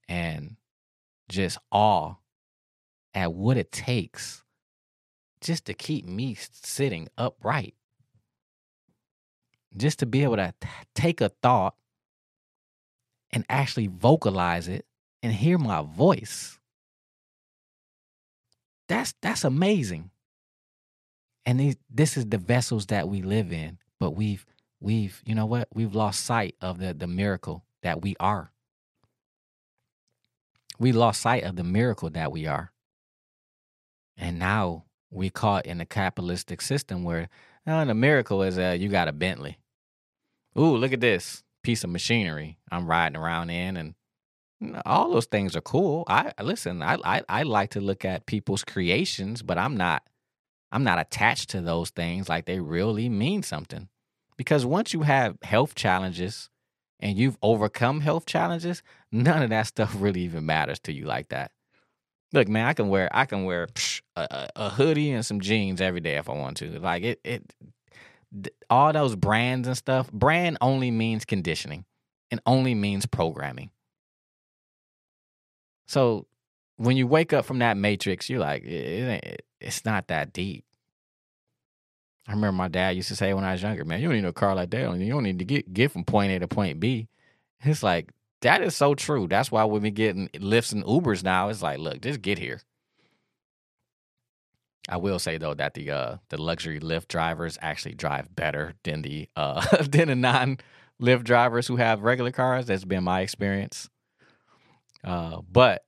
and 0.09 0.57
just 1.29 1.59
awe 1.71 2.15
at 3.15 3.33
what 3.33 3.57
it 3.57 3.73
takes 3.73 4.43
just 5.41 5.67
to 5.67 5.75
keep 5.75 6.07
me 6.07 6.37
sitting 6.39 7.09
upright. 7.19 7.75
Just 9.77 9.99
to 10.01 10.07
be 10.07 10.23
able 10.23 10.37
to 10.37 10.55
take 10.95 11.21
a 11.21 11.31
thought 11.43 11.75
and 13.31 13.45
actually 13.49 13.89
vocalize 13.89 14.69
it 14.69 14.87
and 15.23 15.33
hear 15.33 15.59
my 15.59 15.83
voice. 15.83 16.59
that's 18.89 19.15
that's 19.23 19.45
amazing. 19.45 20.11
And 21.47 21.61
these, 21.61 21.77
this 21.91 22.17
is 22.17 22.27
the 22.27 22.39
vessels 22.39 22.87
that 22.87 23.09
we 23.09 23.23
live 23.23 23.53
in, 23.53 23.79
but 24.01 24.13
we've 24.13 24.47
we've 24.85 25.23
you 25.25 25.35
know 25.35 25.47
what 25.47 25.69
we've 25.73 25.95
lost 25.95 26.25
sight 26.25 26.55
of 26.61 26.79
the 26.79 26.95
the 26.95 27.07
miracle 27.07 27.65
that 27.83 28.03
we 28.03 28.15
are. 28.21 28.53
We 30.79 30.93
lost 30.93 31.23
sight 31.23 31.45
of 31.45 31.57
the 31.57 31.65
miracle 31.65 32.11
that 32.11 32.31
we 32.31 32.47
are, 32.47 32.73
and 34.17 34.39
now 34.39 34.85
we 35.11 35.31
caught 35.31 35.67
in 35.67 35.81
a 35.81 35.87
capitalistic 35.87 36.61
system 36.61 37.03
where 37.03 37.29
oh, 37.67 37.85
the 37.85 37.95
miracle 37.95 38.43
is 38.43 38.59
uh, 38.59 38.77
you 38.79 38.89
got 38.89 39.09
a 39.09 39.13
Bentley. 39.13 39.59
Ooh, 40.59 40.77
look 40.77 40.93
at 40.93 41.01
this 41.01 41.43
piece 41.63 41.83
of 41.83 41.91
machinery 41.91 42.59
I'm 42.71 42.87
riding 42.87 43.17
around 43.17 43.51
in, 43.51 43.77
and 43.77 43.95
all 44.85 45.11
those 45.11 45.27
things 45.27 45.57
are 45.57 45.63
cool. 45.63 46.05
I 46.09 46.33
listen. 46.43 46.83
I, 46.83 46.99
I 47.05 47.23
I 47.29 47.43
like 47.45 47.71
to 47.71 47.81
look 47.81 48.05
at 48.05 48.27
people's 48.27 48.65
creations, 48.65 49.41
but 49.43 49.57
I'm 49.57 49.77
not 49.77 50.03
I'm 50.71 50.85
not 50.85 50.99
attached 50.99 51.51
to 51.51 51.63
those 51.63 51.91
things 51.91 52.29
like 52.29 52.45
they 52.45 52.61
really 52.61 53.09
mean 53.09 53.43
something. 53.43 53.89
Because 54.37 54.67
once 54.67 54.93
you 54.93 55.03
have 55.03 55.37
health 55.43 55.75
challenges 55.75 56.51
and 57.01 57.17
you've 57.17 57.39
overcome 57.43 58.01
health 58.01 58.27
challenges, 58.27 58.83
none 59.13 59.43
of 59.43 59.51
that 59.51 59.67
stuff 59.67 59.95
really 59.99 60.23
even 60.23 60.47
matters 60.47 60.79
to 60.81 60.93
you 60.93 61.05
like 61.05 61.29
that. 61.29 61.53
Look, 62.33 62.49
man, 62.49 62.67
I 62.67 62.75
can 62.75 62.89
wear 62.89 63.09
I 63.13 63.27
can 63.27 63.45
wear 63.45 63.69
psh, 63.69 64.03
a, 64.17 64.49
a 64.57 64.71
hoodie 64.71 65.13
and 65.13 65.25
some 65.25 65.41
jeans 65.41 65.81
every 65.81 66.01
day 66.01 66.17
if 66.17 66.29
I 66.29 66.33
want 66.33 66.57
to. 66.59 66.81
Like 66.81 67.05
it 67.05 67.21
it 67.23 67.55
all 68.69 68.93
those 68.93 69.15
brands 69.15 69.69
and 69.69 69.77
stuff. 69.77 70.11
Brand 70.11 70.59
only 70.61 70.91
means 70.91 71.25
conditioning 71.25 71.85
and 72.31 72.41
only 72.47 72.75
means 72.75 73.07
programming. 73.07 73.71
So 75.87 76.27
when 76.77 76.97
you 76.97 77.07
wake 77.07 77.33
up 77.33 77.45
from 77.45 77.61
that 77.61 77.77
matrix, 77.77 78.29
you're 78.29 78.41
like, 78.41 78.65
it, 78.65 79.25
it, 79.25 79.47
it's 79.61 79.85
not 79.85 80.09
that 80.09 80.33
deep. 80.33 80.65
I 82.27 82.33
remember 82.33 82.53
my 82.53 82.69
dad 82.69 82.97
used 82.97 83.09
to 83.09 83.17
say 83.17 83.35
when 83.35 83.45
I 83.45 83.53
was 83.53 83.63
younger, 83.63 83.85
man, 83.85 84.01
you 84.01 84.09
don't 84.09 84.17
need 84.17 84.25
a 84.25 84.33
car 84.33 84.55
like 84.55 84.71
that. 84.71 84.99
You 84.99 85.13
don't 85.13 85.23
need 85.23 85.39
to 85.41 85.45
get 85.45 85.73
get 85.73 85.93
from 85.93 86.05
point 86.05 86.33
A 86.33 86.39
to 86.39 86.49
point 86.49 86.81
B. 86.81 87.09
It's 87.61 87.83
like 87.83 88.13
that 88.41 88.63
is 88.63 88.75
so 88.77 88.95
true. 88.95 89.27
That's 89.29 89.51
why 89.51 89.65
when 89.65 89.83
we 89.83 89.91
getting 89.91 90.29
Lyfts 90.29 90.73
and 90.73 90.85
Ubers 90.85 91.23
now, 91.23 91.49
it's 91.49 91.63
like, 91.63 91.79
look, 91.79 92.01
just 92.01 92.23
get 92.23 92.39
here. 92.39 92.61
I 94.89 94.99
will 94.99 95.19
say 95.19 95.39
though 95.39 95.55
that 95.55 95.75
the 95.75 95.91
uh 95.91 96.17
the 96.29 96.41
luxury 96.41 96.81
Lyft 96.81 97.09
drivers 97.09 97.59
actually 97.61 97.95
drive 97.95 98.35
better 98.35 98.75
than 98.85 99.03
the 99.03 99.29
uh 99.37 99.65
than 99.83 100.09
the 100.09 100.15
non 100.15 100.59
Lyft 101.01 101.25
drivers 101.25 101.67
who 101.67 101.77
have 101.77 102.03
regular 102.03 102.31
cars. 102.31 102.67
That's 102.67 102.85
been 102.85 103.05
my 103.05 103.21
experience. 103.21 103.89
Uh, 105.03 105.41
but 105.51 105.85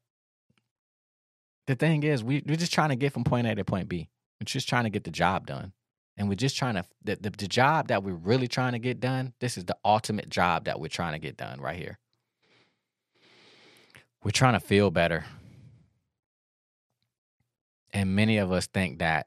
the 1.66 1.74
thing 1.74 2.02
is, 2.02 2.22
we, 2.22 2.42
we're 2.46 2.56
just 2.56 2.72
trying 2.72 2.90
to 2.90 2.96
get 2.96 3.12
from 3.12 3.24
point 3.24 3.46
A 3.46 3.54
to 3.54 3.64
point 3.64 3.88
B. 3.88 4.08
We're 4.40 4.44
just 4.44 4.68
trying 4.68 4.84
to 4.84 4.90
get 4.90 5.04
the 5.04 5.10
job 5.10 5.46
done. 5.46 5.72
And 6.16 6.28
we're 6.28 6.34
just 6.34 6.56
trying 6.56 6.74
to, 6.74 6.84
the, 7.05 7.16
the, 7.16 7.30
the 7.30 7.48
job 7.48 7.88
that 7.88 8.02
we're 8.02 8.14
really 8.14 8.48
trying 8.48 8.72
to 8.72 8.78
get 8.78 9.01
done, 9.01 9.34
this 9.40 9.59
is 9.59 9.66
the 9.66 9.76
ultimate 9.84 10.28
job 10.30 10.64
that 10.64 10.80
we're 10.80 10.88
trying 10.88 11.12
to 11.12 11.18
get 11.18 11.36
done 11.36 11.60
right 11.60 11.76
here. 11.76 11.98
We're 14.24 14.30
trying 14.30 14.55
to 14.55 14.60
feel 14.60 14.90
better. 14.90 15.24
And 17.93 18.16
many 18.16 18.38
of 18.38 18.51
us 18.51 18.66
think 18.66 18.98
that 18.98 19.26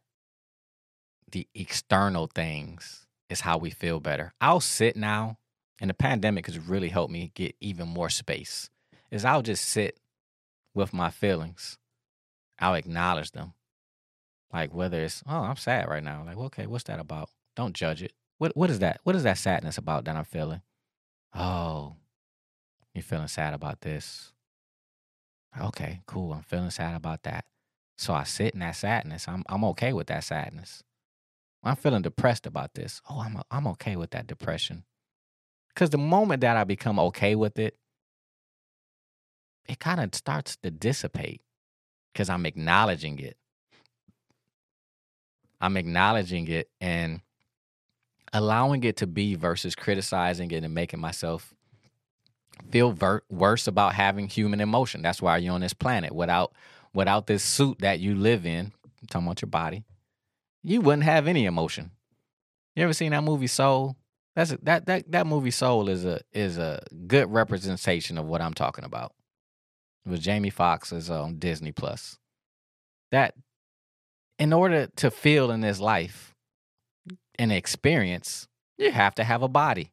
the 1.31 1.47
external 1.53 2.27
things 2.27 3.05
is 3.29 3.41
how 3.41 3.59
we 3.59 3.69
feel 3.69 3.99
better. 3.99 4.33
I'll 4.41 4.59
sit 4.59 4.95
now, 4.95 5.37
and 5.79 5.89
the 5.89 5.93
pandemic 5.93 6.47
has 6.47 6.57
really 6.57 6.89
helped 6.89 7.13
me 7.13 7.31
get 7.35 7.55
even 7.61 7.87
more 7.87 8.09
space 8.09 8.69
is 9.11 9.25
I'll 9.25 9.41
just 9.41 9.65
sit 9.65 9.99
with 10.73 10.93
my 10.93 11.09
feelings. 11.09 11.77
I'll 12.59 12.75
acknowledge 12.75 13.31
them. 13.31 13.53
Like 14.51 14.73
whether 14.73 15.01
it's, 15.01 15.23
oh, 15.27 15.41
I'm 15.41 15.55
sad 15.57 15.87
right 15.87 16.03
now. 16.03 16.23
Like, 16.25 16.37
okay, 16.37 16.65
what's 16.67 16.85
that 16.85 16.99
about? 16.99 17.29
Don't 17.55 17.75
judge 17.75 18.01
it. 18.01 18.13
What 18.37 18.55
what 18.55 18.69
is 18.69 18.79
that? 18.79 19.01
What 19.03 19.15
is 19.15 19.23
that 19.23 19.37
sadness 19.37 19.77
about 19.77 20.05
that 20.05 20.15
I'm 20.15 20.25
feeling? 20.25 20.61
Oh, 21.35 21.95
you're 22.93 23.03
feeling 23.03 23.27
sad 23.27 23.53
about 23.53 23.81
this. 23.81 24.33
Okay, 25.59 26.01
cool. 26.07 26.33
I'm 26.33 26.43
feeling 26.43 26.69
sad 26.69 26.95
about 26.95 27.23
that. 27.23 27.45
So 27.97 28.13
I 28.13 28.23
sit 28.23 28.53
in 28.53 28.61
that 28.61 28.75
sadness. 28.77 29.27
I'm 29.27 29.43
I'm 29.49 29.63
okay 29.65 29.93
with 29.93 30.07
that 30.07 30.23
sadness. 30.23 30.83
I'm 31.63 31.75
feeling 31.75 32.01
depressed 32.01 32.45
about 32.47 32.73
this. 32.75 33.01
Oh, 33.09 33.19
I'm 33.19 33.41
I'm 33.51 33.67
okay 33.67 33.95
with 33.97 34.11
that 34.11 34.27
depression. 34.27 34.85
Cuz 35.75 35.89
the 35.89 35.97
moment 35.97 36.41
that 36.41 36.57
I 36.57 36.63
become 36.63 36.99
okay 36.99 37.35
with 37.35 37.59
it, 37.59 37.77
it 39.67 39.79
kind 39.79 39.99
of 39.99 40.15
starts 40.15 40.57
to 40.57 40.71
dissipate 40.71 41.41
because 42.13 42.29
I'm 42.29 42.45
acknowledging 42.45 43.19
it. 43.19 43.37
I'm 45.61 45.77
acknowledging 45.77 46.47
it 46.47 46.69
and 46.79 47.21
allowing 48.33 48.83
it 48.83 48.97
to 48.97 49.07
be 49.07 49.35
versus 49.35 49.75
criticizing 49.75 50.51
it 50.51 50.63
and 50.63 50.73
making 50.73 50.99
myself 50.99 51.53
feel 52.71 52.91
ver- 52.91 53.23
worse 53.29 53.67
about 53.67 53.95
having 53.95 54.27
human 54.27 54.61
emotion. 54.61 55.01
That's 55.01 55.21
why 55.21 55.37
you're 55.37 55.53
on 55.53 55.61
this 55.61 55.73
planet. 55.73 56.13
Without 56.13 56.53
without 56.93 57.27
this 57.27 57.43
suit 57.43 57.79
that 57.79 57.99
you 57.99 58.15
live 58.15 58.45
in, 58.45 58.71
I'm 59.01 59.07
talking 59.07 59.27
about 59.27 59.41
your 59.41 59.49
body, 59.49 59.83
you 60.63 60.81
wouldn't 60.81 61.03
have 61.03 61.27
any 61.27 61.45
emotion. 61.45 61.91
You 62.75 62.83
ever 62.83 62.93
seen 62.93 63.11
that 63.11 63.23
movie 63.23 63.47
Soul? 63.47 63.95
That's 64.35 64.51
a, 64.51 64.57
that 64.63 64.85
that 64.85 65.11
that 65.11 65.27
movie 65.27 65.51
Soul 65.51 65.89
is 65.89 66.05
a 66.05 66.21
is 66.31 66.57
a 66.57 66.81
good 67.07 67.31
representation 67.31 68.17
of 68.17 68.25
what 68.25 68.41
I'm 68.41 68.53
talking 68.53 68.85
about. 68.85 69.13
It 70.05 70.09
was 70.09 70.21
Jamie 70.21 70.49
Foxx's 70.49 71.09
on 71.09 71.39
Disney 71.39 71.71
Plus. 71.71 72.17
That 73.11 73.33
in 74.39 74.53
order 74.53 74.87
to 74.95 75.11
feel 75.11 75.51
in 75.51 75.61
this 75.61 75.79
life 75.81 76.33
and 77.37 77.51
experience, 77.51 78.47
you 78.77 78.91
have 78.91 79.13
to 79.15 79.23
have 79.23 79.43
a 79.43 79.49
body. 79.49 79.91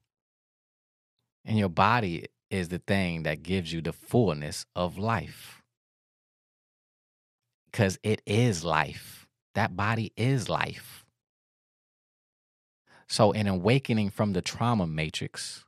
And 1.45 1.59
your 1.59 1.69
body 1.69 2.27
is 2.51 2.69
the 2.69 2.79
thing 2.79 3.25
that 3.25 3.43
gives 3.43 3.73
you 3.73 3.83
the 3.83 3.93
fullness 3.93 4.65
of 4.77 4.97
life. 4.97 5.63
Because 7.67 7.99
it 8.03 8.23
is 8.25 8.65
life. 8.65 9.27
That 9.55 9.77
body 9.77 10.13
is 10.17 10.49
life. 10.49 11.05
So, 13.09 13.33
in 13.33 13.47
awakening 13.47 14.11
from 14.11 14.33
the 14.33 14.43
trauma 14.43 14.87
matrix, 14.87 15.65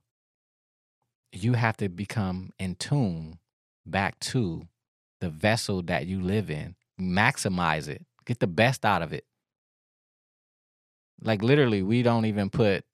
you 1.32 1.54
have 1.54 1.76
to 1.76 1.88
become 1.88 2.50
in 2.58 2.74
tune 2.74 3.38
back 3.86 4.18
to 4.20 4.66
the 5.20 5.30
vessel 5.30 5.82
that 5.82 6.06
you 6.06 6.20
live 6.20 6.50
in. 6.50 6.74
Maximize 7.00 7.86
it. 7.88 8.07
Get 8.28 8.40
the 8.40 8.46
best 8.46 8.84
out 8.84 9.00
of 9.00 9.14
it. 9.14 9.24
Like 11.22 11.42
literally, 11.42 11.82
we 11.82 12.02
don't 12.02 12.26
even 12.26 12.50
put 12.50 12.84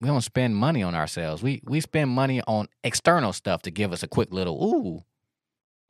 we 0.00 0.08
don't 0.08 0.22
spend 0.22 0.56
money 0.56 0.82
on 0.82 0.94
ourselves. 0.94 1.42
We 1.42 1.60
we 1.64 1.82
spend 1.82 2.10
money 2.10 2.40
on 2.46 2.68
external 2.82 3.34
stuff 3.34 3.60
to 3.62 3.70
give 3.70 3.92
us 3.92 4.02
a 4.02 4.08
quick 4.08 4.32
little 4.32 4.56
ooh, 4.56 5.04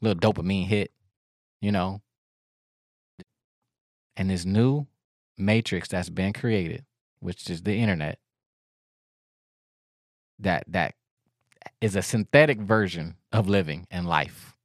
little 0.00 0.20
dopamine 0.20 0.66
hit, 0.66 0.90
you 1.62 1.70
know. 1.70 2.02
And 4.16 4.28
this 4.28 4.44
new 4.44 4.88
matrix 5.38 5.88
that's 5.88 6.10
been 6.10 6.32
created, 6.32 6.84
which 7.20 7.48
is 7.48 7.62
the 7.62 7.76
internet, 7.76 8.18
that 10.40 10.64
that 10.66 10.96
is 11.80 11.94
a 11.94 12.02
synthetic 12.02 12.58
version 12.58 13.14
of 13.30 13.48
living 13.48 13.86
and 13.88 14.08
life. 14.08 14.56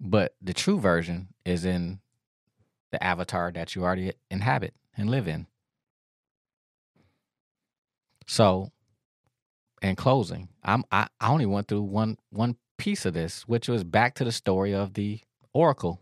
But 0.00 0.34
the 0.42 0.52
true 0.52 0.78
version 0.78 1.28
is 1.44 1.64
in 1.64 2.00
the 2.90 3.02
avatar 3.02 3.50
that 3.52 3.74
you 3.74 3.84
already 3.84 4.12
inhabit 4.30 4.74
and 4.96 5.10
live 5.10 5.26
in. 5.28 5.46
So, 8.26 8.70
in 9.82 9.96
closing, 9.96 10.48
I'm 10.62 10.84
I, 10.90 11.08
I 11.20 11.28
only 11.30 11.46
went 11.46 11.68
through 11.68 11.82
one 11.82 12.18
one 12.30 12.56
piece 12.78 13.04
of 13.04 13.14
this, 13.14 13.42
which 13.42 13.68
was 13.68 13.84
back 13.84 14.14
to 14.14 14.24
the 14.24 14.32
story 14.32 14.74
of 14.74 14.94
the 14.94 15.20
oracle, 15.52 16.00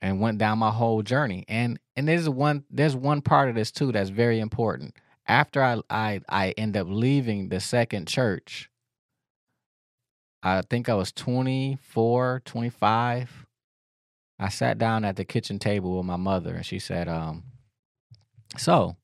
and 0.00 0.20
went 0.20 0.38
down 0.38 0.58
my 0.58 0.70
whole 0.70 1.02
journey. 1.02 1.44
And 1.48 1.78
and 1.96 2.06
there's 2.06 2.28
one 2.28 2.64
there's 2.70 2.96
one 2.96 3.22
part 3.22 3.48
of 3.48 3.54
this 3.54 3.70
too 3.70 3.92
that's 3.92 4.10
very 4.10 4.38
important 4.38 4.94
after 5.26 5.62
I, 5.62 5.80
I 5.88 6.20
I 6.28 6.50
end 6.52 6.76
up 6.76 6.86
leaving 6.88 7.48
the 7.48 7.60
second 7.60 8.08
church, 8.08 8.69
I 10.42 10.62
think 10.62 10.88
I 10.88 10.94
was 10.94 11.12
24, 11.12 12.42
25. 12.44 13.46
I 14.38 14.48
sat 14.48 14.78
down 14.78 15.04
at 15.04 15.16
the 15.16 15.24
kitchen 15.24 15.58
table 15.58 15.96
with 15.96 16.06
my 16.06 16.16
mother 16.16 16.54
and 16.54 16.64
she 16.64 16.78
said, 16.78 17.08
um, 17.08 17.44
so 18.56 18.96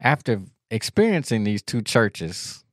after 0.00 0.42
experiencing 0.70 1.44
these 1.44 1.62
two 1.62 1.82
churches 1.82 2.64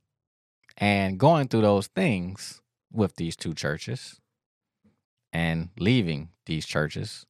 and 0.77 1.19
going 1.19 1.47
through 1.47 1.61
those 1.61 1.87
things 1.87 2.61
with 2.91 3.15
these 3.17 3.35
two 3.35 3.53
churches 3.53 4.21
and 5.33 5.69
leaving 5.77 6.29
these 6.45 6.65
churches, 6.65 7.25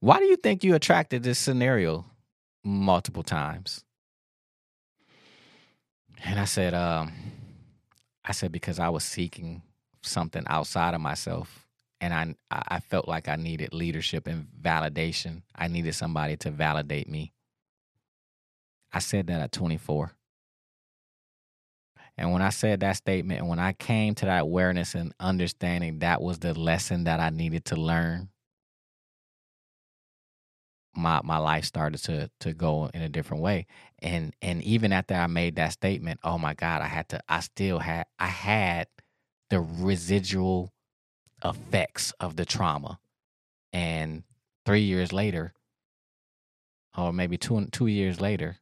why 0.00 0.18
do 0.18 0.26
you 0.26 0.36
think 0.36 0.62
you 0.62 0.74
attracted 0.74 1.22
this 1.22 1.38
scenario 1.38 2.04
multiple 2.64 3.22
times. 3.22 3.84
And 6.24 6.40
I 6.40 6.46
said, 6.46 6.72
um, 6.72 7.12
I 8.24 8.32
said, 8.32 8.52
because 8.52 8.78
I 8.78 8.88
was 8.88 9.04
seeking 9.04 9.62
something 10.02 10.44
outside 10.46 10.94
of 10.94 11.00
myself 11.00 11.66
and 12.00 12.12
I 12.12 12.34
I 12.50 12.80
felt 12.80 13.08
like 13.08 13.28
I 13.28 13.36
needed 13.36 13.72
leadership 13.72 14.26
and 14.26 14.46
validation. 14.60 15.42
I 15.54 15.68
needed 15.68 15.94
somebody 15.94 16.36
to 16.38 16.50
validate 16.50 17.08
me. 17.08 17.32
I 18.92 18.98
said 18.98 19.26
that 19.28 19.40
at 19.40 19.52
24. 19.52 20.12
And 22.16 22.32
when 22.32 22.42
I 22.42 22.50
said 22.50 22.80
that 22.80 22.96
statement 22.96 23.40
and 23.40 23.48
when 23.48 23.58
I 23.58 23.72
came 23.72 24.14
to 24.16 24.26
that 24.26 24.42
awareness 24.42 24.94
and 24.94 25.12
understanding 25.18 26.00
that 26.00 26.22
was 26.22 26.38
the 26.38 26.54
lesson 26.54 27.04
that 27.04 27.20
I 27.20 27.30
needed 27.30 27.64
to 27.66 27.76
learn, 27.76 28.28
my 30.96 31.20
my 31.24 31.38
life 31.38 31.64
started 31.64 32.02
to 32.04 32.30
to 32.40 32.54
go 32.54 32.90
in 32.94 33.02
a 33.02 33.08
different 33.08 33.42
way. 33.42 33.66
And 34.00 34.34
and 34.42 34.62
even 34.62 34.92
after 34.92 35.14
I 35.14 35.26
made 35.26 35.56
that 35.56 35.72
statement, 35.72 36.20
oh 36.24 36.38
my 36.38 36.54
God, 36.54 36.82
I 36.82 36.86
had 36.86 37.08
to 37.10 37.20
I 37.28 37.40
still 37.40 37.78
had 37.80 38.06
I 38.18 38.26
had 38.26 38.88
the 39.50 39.60
residual 39.60 40.72
effects 41.44 42.12
of 42.20 42.36
the 42.36 42.44
trauma. 42.44 42.98
And 43.72 44.24
three 44.66 44.82
years 44.82 45.12
later, 45.12 45.52
or 46.96 47.12
maybe 47.12 47.36
two 47.36 47.66
two 47.72 47.86
years 47.86 48.20
later, 48.20 48.58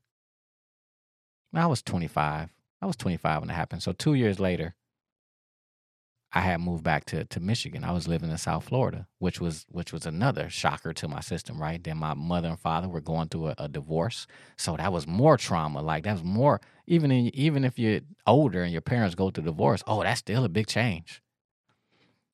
I 1.54 1.66
was 1.66 1.82
25. 1.82 2.50
I 2.80 2.86
was 2.86 2.96
25 2.96 3.42
when 3.42 3.50
it 3.50 3.54
happened. 3.54 3.82
So 3.82 3.92
two 3.92 4.14
years 4.14 4.40
later, 4.40 4.74
I 6.34 6.40
had 6.40 6.60
moved 6.62 6.82
back 6.82 7.04
to, 7.06 7.24
to 7.26 7.40
Michigan. 7.40 7.84
I 7.84 7.92
was 7.92 8.08
living 8.08 8.30
in 8.30 8.38
South 8.38 8.64
Florida, 8.64 9.06
which 9.18 9.38
was 9.40 9.66
which 9.68 9.92
was 9.92 10.06
another 10.06 10.48
shocker 10.48 10.94
to 10.94 11.06
my 11.06 11.20
system, 11.20 11.60
right? 11.60 11.82
Then 11.82 11.98
my 11.98 12.14
mother 12.14 12.48
and 12.48 12.58
father 12.58 12.88
were 12.88 13.02
going 13.02 13.28
through 13.28 13.48
a, 13.48 13.54
a 13.58 13.68
divorce, 13.68 14.26
so 14.56 14.76
that 14.76 14.92
was 14.92 15.06
more 15.06 15.36
trauma. 15.36 15.82
Like 15.82 16.04
that 16.04 16.14
was 16.14 16.24
more 16.24 16.60
even 16.86 17.10
in, 17.10 17.34
even 17.34 17.64
if 17.64 17.78
you're 17.78 18.00
older 18.26 18.62
and 18.62 18.72
your 18.72 18.80
parents 18.80 19.14
go 19.14 19.30
through 19.30 19.44
divorce, 19.44 19.82
oh, 19.86 20.02
that's 20.02 20.20
still 20.20 20.44
a 20.44 20.48
big 20.48 20.66
change. 20.66 21.22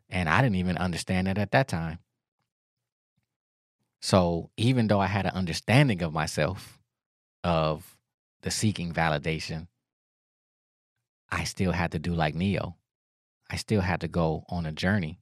And 0.09 0.29
I 0.29 0.43
didn't 0.43 0.57
even 0.57 0.79
understand 0.79 1.27
that 1.27 1.37
at 1.37 1.51
that 1.51 1.69
time. 1.69 1.99
So 4.01 4.51
even 4.57 4.87
though 4.87 5.01
I 5.01 5.07
had 5.07 5.27
an 5.27 5.33
understanding 5.33 6.03
of 6.03 6.13
myself, 6.13 6.79
of 7.45 7.99
the 8.43 8.51
seeking 8.51 8.93
validation, 8.93 9.67
I 11.31 11.45
still 11.45 11.73
had 11.73 11.93
to 11.93 11.99
do 11.99 12.15
like 12.15 12.35
Neo. 12.35 12.78
I 13.51 13.57
still 13.57 13.81
had 13.81 14.01
to 14.03 14.09
go 14.09 14.45
on 14.49 14.67
a 14.67 14.73
journey. 14.73 15.21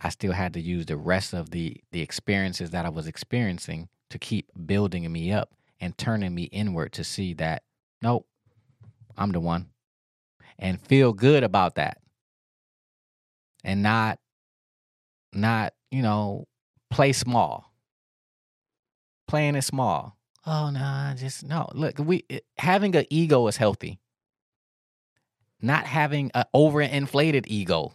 I 0.00 0.08
still 0.08 0.32
had 0.32 0.54
to 0.54 0.60
use 0.60 0.86
the 0.86 0.96
rest 0.96 1.32
of 1.32 1.50
the 1.50 1.76
the 1.92 2.00
experiences 2.00 2.70
that 2.70 2.84
I 2.84 2.88
was 2.88 3.06
experiencing 3.06 3.88
to 4.10 4.18
keep 4.18 4.50
building 4.66 5.10
me 5.10 5.32
up 5.32 5.54
and 5.80 5.96
turning 5.96 6.34
me 6.34 6.44
inward 6.44 6.92
to 6.94 7.04
see 7.04 7.34
that 7.34 7.62
nope, 8.00 8.26
I'm 9.16 9.32
the 9.32 9.40
one. 9.40 9.68
And 10.58 10.80
feel 10.80 11.12
good 11.12 11.44
about 11.44 11.76
that. 11.76 11.98
And 13.64 13.82
not 13.82 14.18
not, 15.32 15.72
you 15.90 16.02
know, 16.02 16.46
play 16.90 17.12
small. 17.12 17.72
Playing 19.28 19.54
it 19.54 19.62
small. 19.62 20.16
Oh 20.44 20.70
no, 20.70 20.80
nah, 20.80 21.14
just 21.14 21.44
no. 21.44 21.68
Look, 21.74 21.98
we 21.98 22.24
having 22.58 22.96
an 22.96 23.06
ego 23.08 23.46
is 23.46 23.56
healthy 23.56 24.00
not 25.62 25.86
having 25.86 26.30
an 26.34 26.44
overinflated 26.54 27.44
ego. 27.46 27.92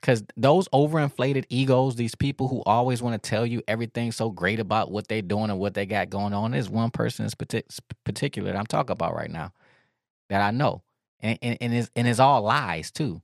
Because 0.00 0.22
those 0.36 0.68
overinflated 0.68 1.46
egos, 1.48 1.96
these 1.96 2.14
people 2.14 2.46
who 2.46 2.62
always 2.64 3.02
want 3.02 3.20
to 3.20 3.28
tell 3.28 3.44
you 3.44 3.62
everything 3.66 4.12
so 4.12 4.30
great 4.30 4.60
about 4.60 4.92
what 4.92 5.08
they're 5.08 5.22
doing 5.22 5.50
and 5.50 5.58
what 5.58 5.74
they 5.74 5.86
got 5.86 6.08
going 6.08 6.32
on, 6.32 6.54
is 6.54 6.70
one 6.70 6.90
person 6.90 7.26
in 7.26 7.62
particular 8.04 8.52
that 8.52 8.58
I'm 8.58 8.66
talking 8.66 8.92
about 8.92 9.16
right 9.16 9.30
now 9.30 9.52
that 10.28 10.40
I 10.40 10.52
know. 10.52 10.82
And, 11.20 11.36
and, 11.42 11.58
and, 11.60 11.74
it's, 11.74 11.90
and 11.96 12.06
it's 12.06 12.20
all 12.20 12.42
lies 12.42 12.92
too. 12.92 13.22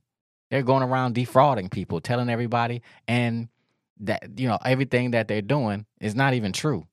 They're 0.51 0.63
going 0.63 0.83
around 0.83 1.15
defrauding 1.15 1.69
people, 1.69 2.01
telling 2.01 2.29
everybody, 2.29 2.81
and 3.07 3.47
that, 4.01 4.37
you 4.37 4.47
know, 4.49 4.59
everything 4.65 5.11
that 5.11 5.29
they're 5.29 5.41
doing 5.41 5.85
is 6.01 6.13
not 6.13 6.33
even 6.33 6.51
true. 6.51 6.87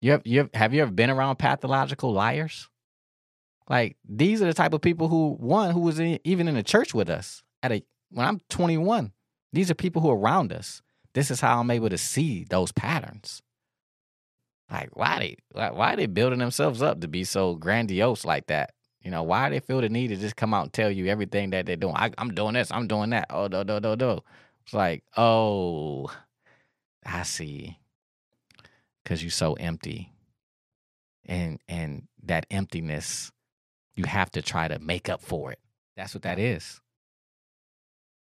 You 0.00 0.12
have, 0.12 0.22
you 0.24 0.38
have, 0.38 0.50
have 0.54 0.74
you 0.74 0.82
ever 0.82 0.90
been 0.90 1.10
around 1.10 1.36
pathological 1.36 2.12
liars? 2.12 2.68
Like 3.68 3.96
these 4.06 4.42
are 4.42 4.46
the 4.46 4.54
type 4.54 4.74
of 4.74 4.82
people 4.82 5.08
who 5.08 5.36
one 5.40 5.70
who 5.70 5.80
was 5.80 5.98
in, 5.98 6.18
even 6.24 6.48
in 6.48 6.54
the 6.54 6.62
church 6.62 6.94
with 6.94 7.08
us 7.08 7.42
at 7.62 7.72
a 7.72 7.82
when 8.10 8.26
I'm 8.26 8.40
21. 8.50 9.12
These 9.52 9.70
are 9.70 9.74
people 9.74 10.02
who 10.02 10.10
are 10.10 10.18
around 10.18 10.52
us. 10.52 10.82
This 11.14 11.30
is 11.30 11.40
how 11.40 11.60
I'm 11.60 11.70
able 11.70 11.88
to 11.88 11.98
see 11.98 12.44
those 12.50 12.72
patterns. 12.72 13.42
Like 14.70 14.90
why 14.94 15.18
they 15.18 15.36
why, 15.52 15.70
why 15.70 15.94
are 15.94 15.96
they 15.96 16.06
building 16.06 16.40
themselves 16.40 16.82
up 16.82 17.00
to 17.00 17.08
be 17.08 17.24
so 17.24 17.54
grandiose 17.54 18.24
like 18.24 18.48
that? 18.48 18.72
You 19.00 19.10
know 19.10 19.22
why 19.22 19.50
they 19.50 19.60
feel 19.60 19.80
the 19.80 19.88
need 19.88 20.08
to 20.08 20.16
just 20.16 20.36
come 20.36 20.54
out 20.54 20.64
and 20.64 20.72
tell 20.72 20.90
you 20.90 21.06
everything 21.06 21.50
that 21.50 21.66
they're 21.66 21.76
doing. 21.76 21.94
I, 21.94 22.10
am 22.18 22.34
doing 22.34 22.54
this. 22.54 22.70
I'm 22.70 22.88
doing 22.88 23.10
that. 23.10 23.26
Oh 23.30 23.48
do 23.48 23.64
do 23.64 23.80
do 23.80 23.96
do. 23.96 24.20
It's 24.64 24.74
like 24.74 25.04
oh, 25.16 26.10
I 27.04 27.22
see. 27.22 27.78
Cause 29.04 29.22
you're 29.22 29.30
so 29.30 29.52
empty, 29.52 30.10
and 31.26 31.60
and 31.68 32.08
that 32.22 32.46
emptiness 32.50 33.30
you 33.96 34.04
have 34.04 34.30
to 34.32 34.42
try 34.42 34.68
to 34.68 34.78
make 34.78 35.08
up 35.08 35.20
for 35.20 35.52
it. 35.52 35.58
That's 35.96 36.14
what 36.14 36.22
that 36.22 36.38
is. 36.38 36.80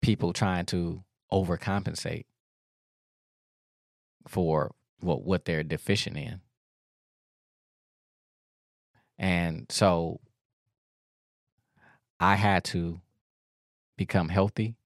People 0.01 0.33
trying 0.33 0.67
to 0.67 1.05
overcompensate 1.33 2.25
for 4.27 4.75
what 5.01 5.23
what 5.23 5.45
they're 5.45 5.63
deficient 5.63 6.17
in. 6.17 6.41
And 9.19 9.67
so 9.71 10.21
I 12.19 12.35
had 12.37 12.65
to 12.65 13.01
become 13.97 14.29
healthy 14.29 14.77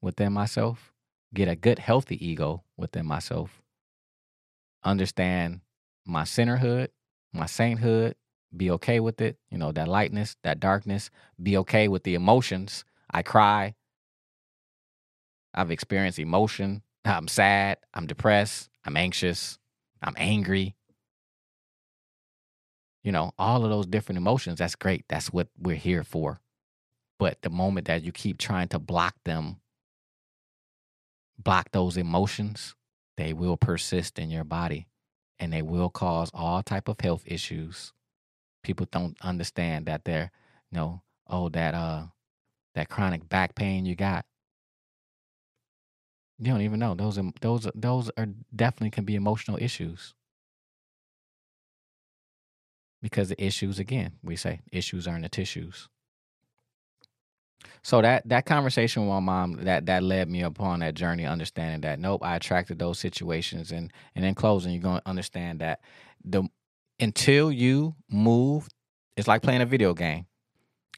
within 0.00 0.32
myself, 0.32 0.92
get 1.32 1.48
a 1.48 1.56
good 1.56 1.78
healthy 1.78 2.24
ego 2.26 2.64
within 2.76 3.06
myself, 3.06 3.62
understand 4.84 5.60
my 6.04 6.22
sinnerhood, 6.22 6.88
my 7.32 7.46
sainthood, 7.46 8.14
be 8.56 8.70
okay 8.72 9.00
with 9.00 9.20
it. 9.20 9.38
You 9.50 9.58
know, 9.58 9.72
that 9.72 9.88
lightness, 9.88 10.36
that 10.42 10.60
darkness, 10.60 11.10
be 11.42 11.56
okay 11.58 11.88
with 11.88 12.04
the 12.04 12.14
emotions. 12.14 12.84
I 13.10 13.22
cry. 13.22 13.74
I've 15.54 15.70
experienced 15.70 16.18
emotion. 16.18 16.82
I'm 17.04 17.28
sad. 17.28 17.78
I'm 17.94 18.06
depressed. 18.06 18.68
I'm 18.84 18.96
anxious. 18.96 19.58
I'm 20.02 20.14
angry. 20.16 20.76
You 23.02 23.12
know, 23.12 23.32
all 23.38 23.64
of 23.64 23.70
those 23.70 23.86
different 23.86 24.18
emotions, 24.18 24.58
that's 24.58 24.74
great. 24.74 25.04
That's 25.08 25.32
what 25.32 25.48
we're 25.58 25.76
here 25.76 26.04
for. 26.04 26.40
But 27.18 27.42
the 27.42 27.50
moment 27.50 27.86
that 27.86 28.02
you 28.02 28.12
keep 28.12 28.38
trying 28.38 28.68
to 28.68 28.78
block 28.78 29.14
them, 29.24 29.56
block 31.38 31.70
those 31.72 31.96
emotions, 31.96 32.74
they 33.16 33.32
will 33.32 33.56
persist 33.56 34.18
in 34.18 34.30
your 34.30 34.44
body 34.44 34.86
and 35.38 35.52
they 35.52 35.62
will 35.62 35.88
cause 35.88 36.30
all 36.34 36.62
type 36.62 36.88
of 36.88 37.00
health 37.00 37.22
issues 37.26 37.92
people 38.68 38.86
don't 38.92 39.16
understand 39.22 39.86
that 39.86 40.04
they're, 40.04 40.30
you 40.70 40.76
know, 40.76 41.00
oh 41.26 41.48
that 41.48 41.74
uh 41.74 42.04
that 42.74 42.90
chronic 42.90 43.26
back 43.26 43.54
pain 43.54 43.86
you 43.86 43.96
got. 43.96 44.26
You 46.38 46.52
don't 46.52 46.60
even 46.60 46.78
know 46.78 46.94
those 46.94 47.16
are 47.16 47.32
those 47.40 47.66
are, 47.66 47.72
those 47.74 48.10
are 48.18 48.26
definitely 48.54 48.90
can 48.90 49.04
be 49.04 49.14
emotional 49.14 49.56
issues. 49.58 50.12
Because 53.00 53.30
the 53.30 53.42
issues 53.42 53.78
again, 53.78 54.18
we 54.22 54.36
say 54.36 54.60
issues 54.70 55.08
are 55.08 55.16
in 55.16 55.22
the 55.22 55.30
tissues. 55.30 55.88
So 57.82 58.02
that 58.02 58.28
that 58.28 58.44
conversation 58.44 59.02
with 59.02 59.08
my 59.08 59.20
mom 59.20 59.64
that 59.64 59.86
that 59.86 60.02
led 60.02 60.28
me 60.28 60.42
upon 60.42 60.80
that 60.80 60.94
journey, 60.94 61.24
understanding 61.24 61.80
that 61.80 61.98
nope, 61.98 62.22
I 62.22 62.36
attracted 62.36 62.78
those 62.78 62.98
situations, 62.98 63.72
and 63.72 63.90
and 64.14 64.26
in 64.26 64.34
closing, 64.34 64.72
you're 64.72 64.82
going 64.82 65.00
to 65.00 65.08
understand 65.08 65.60
that 65.60 65.80
the 66.22 66.44
until 67.00 67.52
you 67.52 67.94
move, 68.10 68.68
it's 69.16 69.28
like 69.28 69.42
playing 69.42 69.62
a 69.62 69.66
video 69.66 69.94
game. 69.94 70.26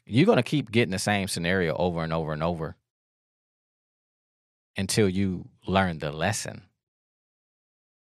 You're 0.05 0.25
going 0.25 0.37
to 0.37 0.43
keep 0.43 0.71
getting 0.71 0.91
the 0.91 0.99
same 0.99 1.27
scenario 1.27 1.75
over 1.75 2.03
and 2.03 2.11
over 2.11 2.33
and 2.33 2.43
over 2.43 2.75
until 4.77 5.07
you 5.07 5.47
learn 5.67 5.99
the 5.99 6.11
lesson. 6.11 6.63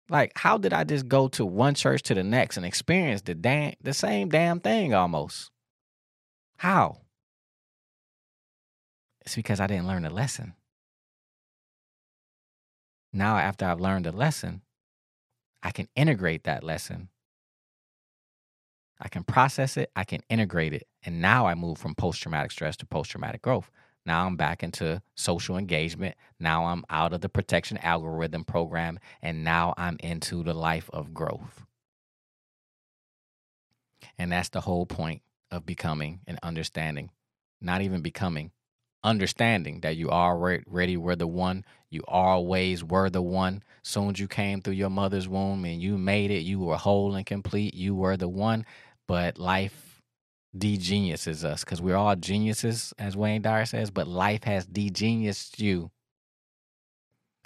Like, 0.08 0.32
how 0.36 0.58
did 0.58 0.72
I 0.72 0.84
just 0.84 1.08
go 1.08 1.28
to 1.28 1.44
one 1.44 1.74
church 1.74 2.02
to 2.04 2.14
the 2.14 2.22
next 2.22 2.56
and 2.56 2.66
experience 2.66 3.22
the 3.22 3.34
damn 3.34 3.74
the 3.80 3.94
same 3.94 4.28
damn 4.28 4.60
thing 4.60 4.94
almost? 4.94 5.50
How? 6.56 6.98
It's 9.22 9.36
because 9.36 9.60
I 9.60 9.66
didn't 9.66 9.86
learn 9.86 10.02
the 10.02 10.10
lesson. 10.10 10.54
Now, 13.12 13.36
after 13.36 13.66
I've 13.66 13.80
learned 13.80 14.06
the 14.06 14.12
lesson, 14.12 14.62
I 15.62 15.70
can 15.70 15.88
integrate 15.94 16.44
that 16.44 16.64
lesson 16.64 17.08
I 19.02 19.08
can 19.08 19.24
process 19.24 19.76
it, 19.76 19.90
I 19.96 20.04
can 20.04 20.20
integrate 20.30 20.72
it. 20.72 20.86
And 21.04 21.20
now 21.20 21.46
I 21.46 21.54
move 21.56 21.76
from 21.76 21.96
post 21.96 22.22
traumatic 22.22 22.52
stress 22.52 22.76
to 22.76 22.86
post 22.86 23.10
traumatic 23.10 23.42
growth. 23.42 23.68
Now 24.06 24.26
I'm 24.26 24.36
back 24.36 24.62
into 24.62 25.02
social 25.16 25.56
engagement. 25.56 26.14
Now 26.38 26.66
I'm 26.66 26.84
out 26.88 27.12
of 27.12 27.20
the 27.20 27.28
protection 27.28 27.78
algorithm 27.78 28.44
program. 28.44 29.00
And 29.20 29.42
now 29.42 29.74
I'm 29.76 29.96
into 30.00 30.44
the 30.44 30.54
life 30.54 30.88
of 30.92 31.12
growth. 31.12 31.64
And 34.18 34.30
that's 34.30 34.50
the 34.50 34.60
whole 34.60 34.86
point 34.86 35.22
of 35.50 35.66
becoming 35.66 36.20
and 36.26 36.38
understanding, 36.42 37.10
not 37.60 37.82
even 37.82 38.02
becoming, 38.02 38.52
understanding 39.02 39.80
that 39.80 39.96
you 39.96 40.10
already 40.10 40.96
were 40.96 41.16
the 41.16 41.26
one. 41.26 41.64
You 41.90 42.02
always 42.06 42.82
were 42.84 43.10
the 43.10 43.22
one. 43.22 43.62
Soon 43.82 44.10
as 44.10 44.20
you 44.20 44.28
came 44.28 44.62
through 44.62 44.74
your 44.74 44.90
mother's 44.90 45.28
womb 45.28 45.64
and 45.64 45.82
you 45.82 45.98
made 45.98 46.30
it, 46.30 46.40
you 46.40 46.60
were 46.60 46.76
whole 46.76 47.14
and 47.14 47.26
complete. 47.26 47.74
You 47.74 47.94
were 47.94 48.16
the 48.16 48.28
one. 48.28 48.64
But 49.12 49.36
life 49.36 50.00
de-geniuses 50.56 51.44
us 51.44 51.62
because 51.62 51.82
we're 51.82 51.96
all 51.96 52.16
geniuses, 52.16 52.94
as 52.98 53.14
Wayne 53.14 53.42
Dyer 53.42 53.66
says. 53.66 53.90
But 53.90 54.08
life 54.08 54.44
has 54.44 54.64
de-geniused 54.64 55.60
you, 55.60 55.90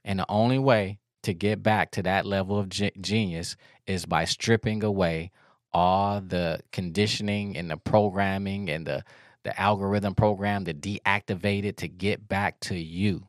and 0.05 0.21
the 0.21 0.27
only 0.29 0.61
way 0.61 1.01
to 1.25 1.35
get 1.35 1.65
back 1.65 1.91
to 1.91 2.05
that 2.05 2.25
level 2.25 2.57
of 2.57 2.69
ge- 2.69 2.93
genius 3.01 3.57
is 3.85 4.07
by 4.07 4.27
stripping 4.27 4.85
away 4.85 5.33
all 5.73 6.21
the 6.21 6.61
conditioning 6.71 7.57
and 7.57 7.69
the 7.69 7.79
programming 7.79 8.71
and 8.71 8.87
the 8.87 9.03
the 9.43 9.61
algorithm 9.61 10.15
program 10.15 10.67
to 10.67 10.73
deactivate 10.73 11.65
it 11.65 11.79
to 11.79 11.89
get 11.89 12.29
back 12.29 12.61
to 12.61 12.77
you. 12.77 13.27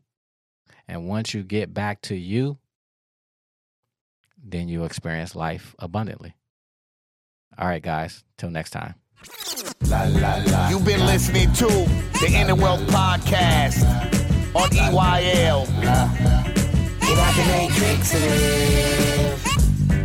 And 0.87 1.07
once 1.07 1.33
you 1.33 1.41
get 1.41 1.73
back 1.73 2.01
to 2.03 2.15
you, 2.15 2.59
then 4.37 4.69
you 4.69 4.83
experience 4.83 5.35
life 5.35 5.73
abundantly. 5.79 6.35
All 7.59 7.67
right, 7.67 7.81
guys. 7.81 8.23
Till 8.37 8.51
next 8.51 8.69
time. 8.71 8.93
You've 10.69 10.85
been 10.85 11.05
listening 11.05 11.51
to 11.53 11.65
the 12.19 12.31
Inner 12.31 12.55
Wealth 12.55 12.81
Podcast 12.87 13.83
on 14.55 14.69
EYL. 14.69 15.65
Get 17.01 17.17
out 17.17 17.35
the 17.35 17.45
matrix. 17.51 18.11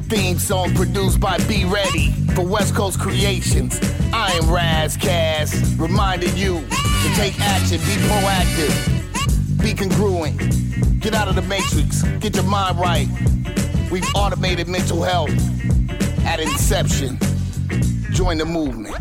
Theme 0.09 0.39
song 0.39 0.75
produced 0.75 1.21
by 1.21 1.37
Be 1.47 1.65
Ready 1.65 2.13
for 2.35 2.47
West 2.47 2.75
Coast 2.75 2.99
Creations. 3.01 3.79
I 4.15 4.31
am 4.33 4.51
Raz 4.51 4.97
Cass, 4.97 5.75
reminding 5.77 6.37
you 6.37 6.61
to 6.61 7.15
take 7.15 7.39
action, 7.41 7.79
be 7.79 7.97
proactive, 8.09 9.63
be 9.63 9.75
congruent, 9.75 11.01
get 11.01 11.15
out 11.15 11.29
of 11.29 11.35
the 11.35 11.43
matrix, 11.43 12.03
get 12.21 12.35
your 12.35 12.45
mind 12.45 12.79
right. 12.79 13.09
We've 13.91 14.07
automated 14.15 14.69
mental 14.69 15.03
health 15.03 15.31
at 16.25 16.41
inception. 16.41 17.19
Join 18.13 18.39
the 18.39 18.45
movement. 18.45 18.97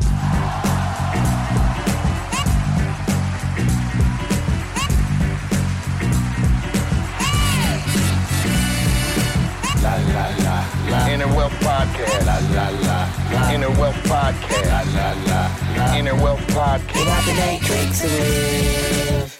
La 9.82 9.96
la 10.14 10.28
la 10.46 10.66
la. 10.90 11.08
Inner 11.10 11.28
Wealth 11.36 11.54
Podcast. 11.60 12.26
La 12.26 12.38
la 12.56 12.70
la 12.70 13.10
la. 13.32 13.54
Inner 13.54 13.70
Wealth 13.80 13.96
Podcast. 14.04 14.66
La 14.66 14.82
la 14.96 15.14
la 15.26 15.50
la. 15.78 15.98
Inner 15.98 16.16
Wealth 16.16 16.46
Get 16.48 16.56
Podcast. 16.58 17.08
out 17.08 17.26
the 17.26 17.34
matrix 17.34 18.04
and. 18.04 19.32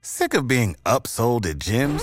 Sick 0.00 0.34
of 0.34 0.48
being 0.48 0.76
upsold 0.86 1.44
at 1.46 1.58
gyms? 1.58 2.02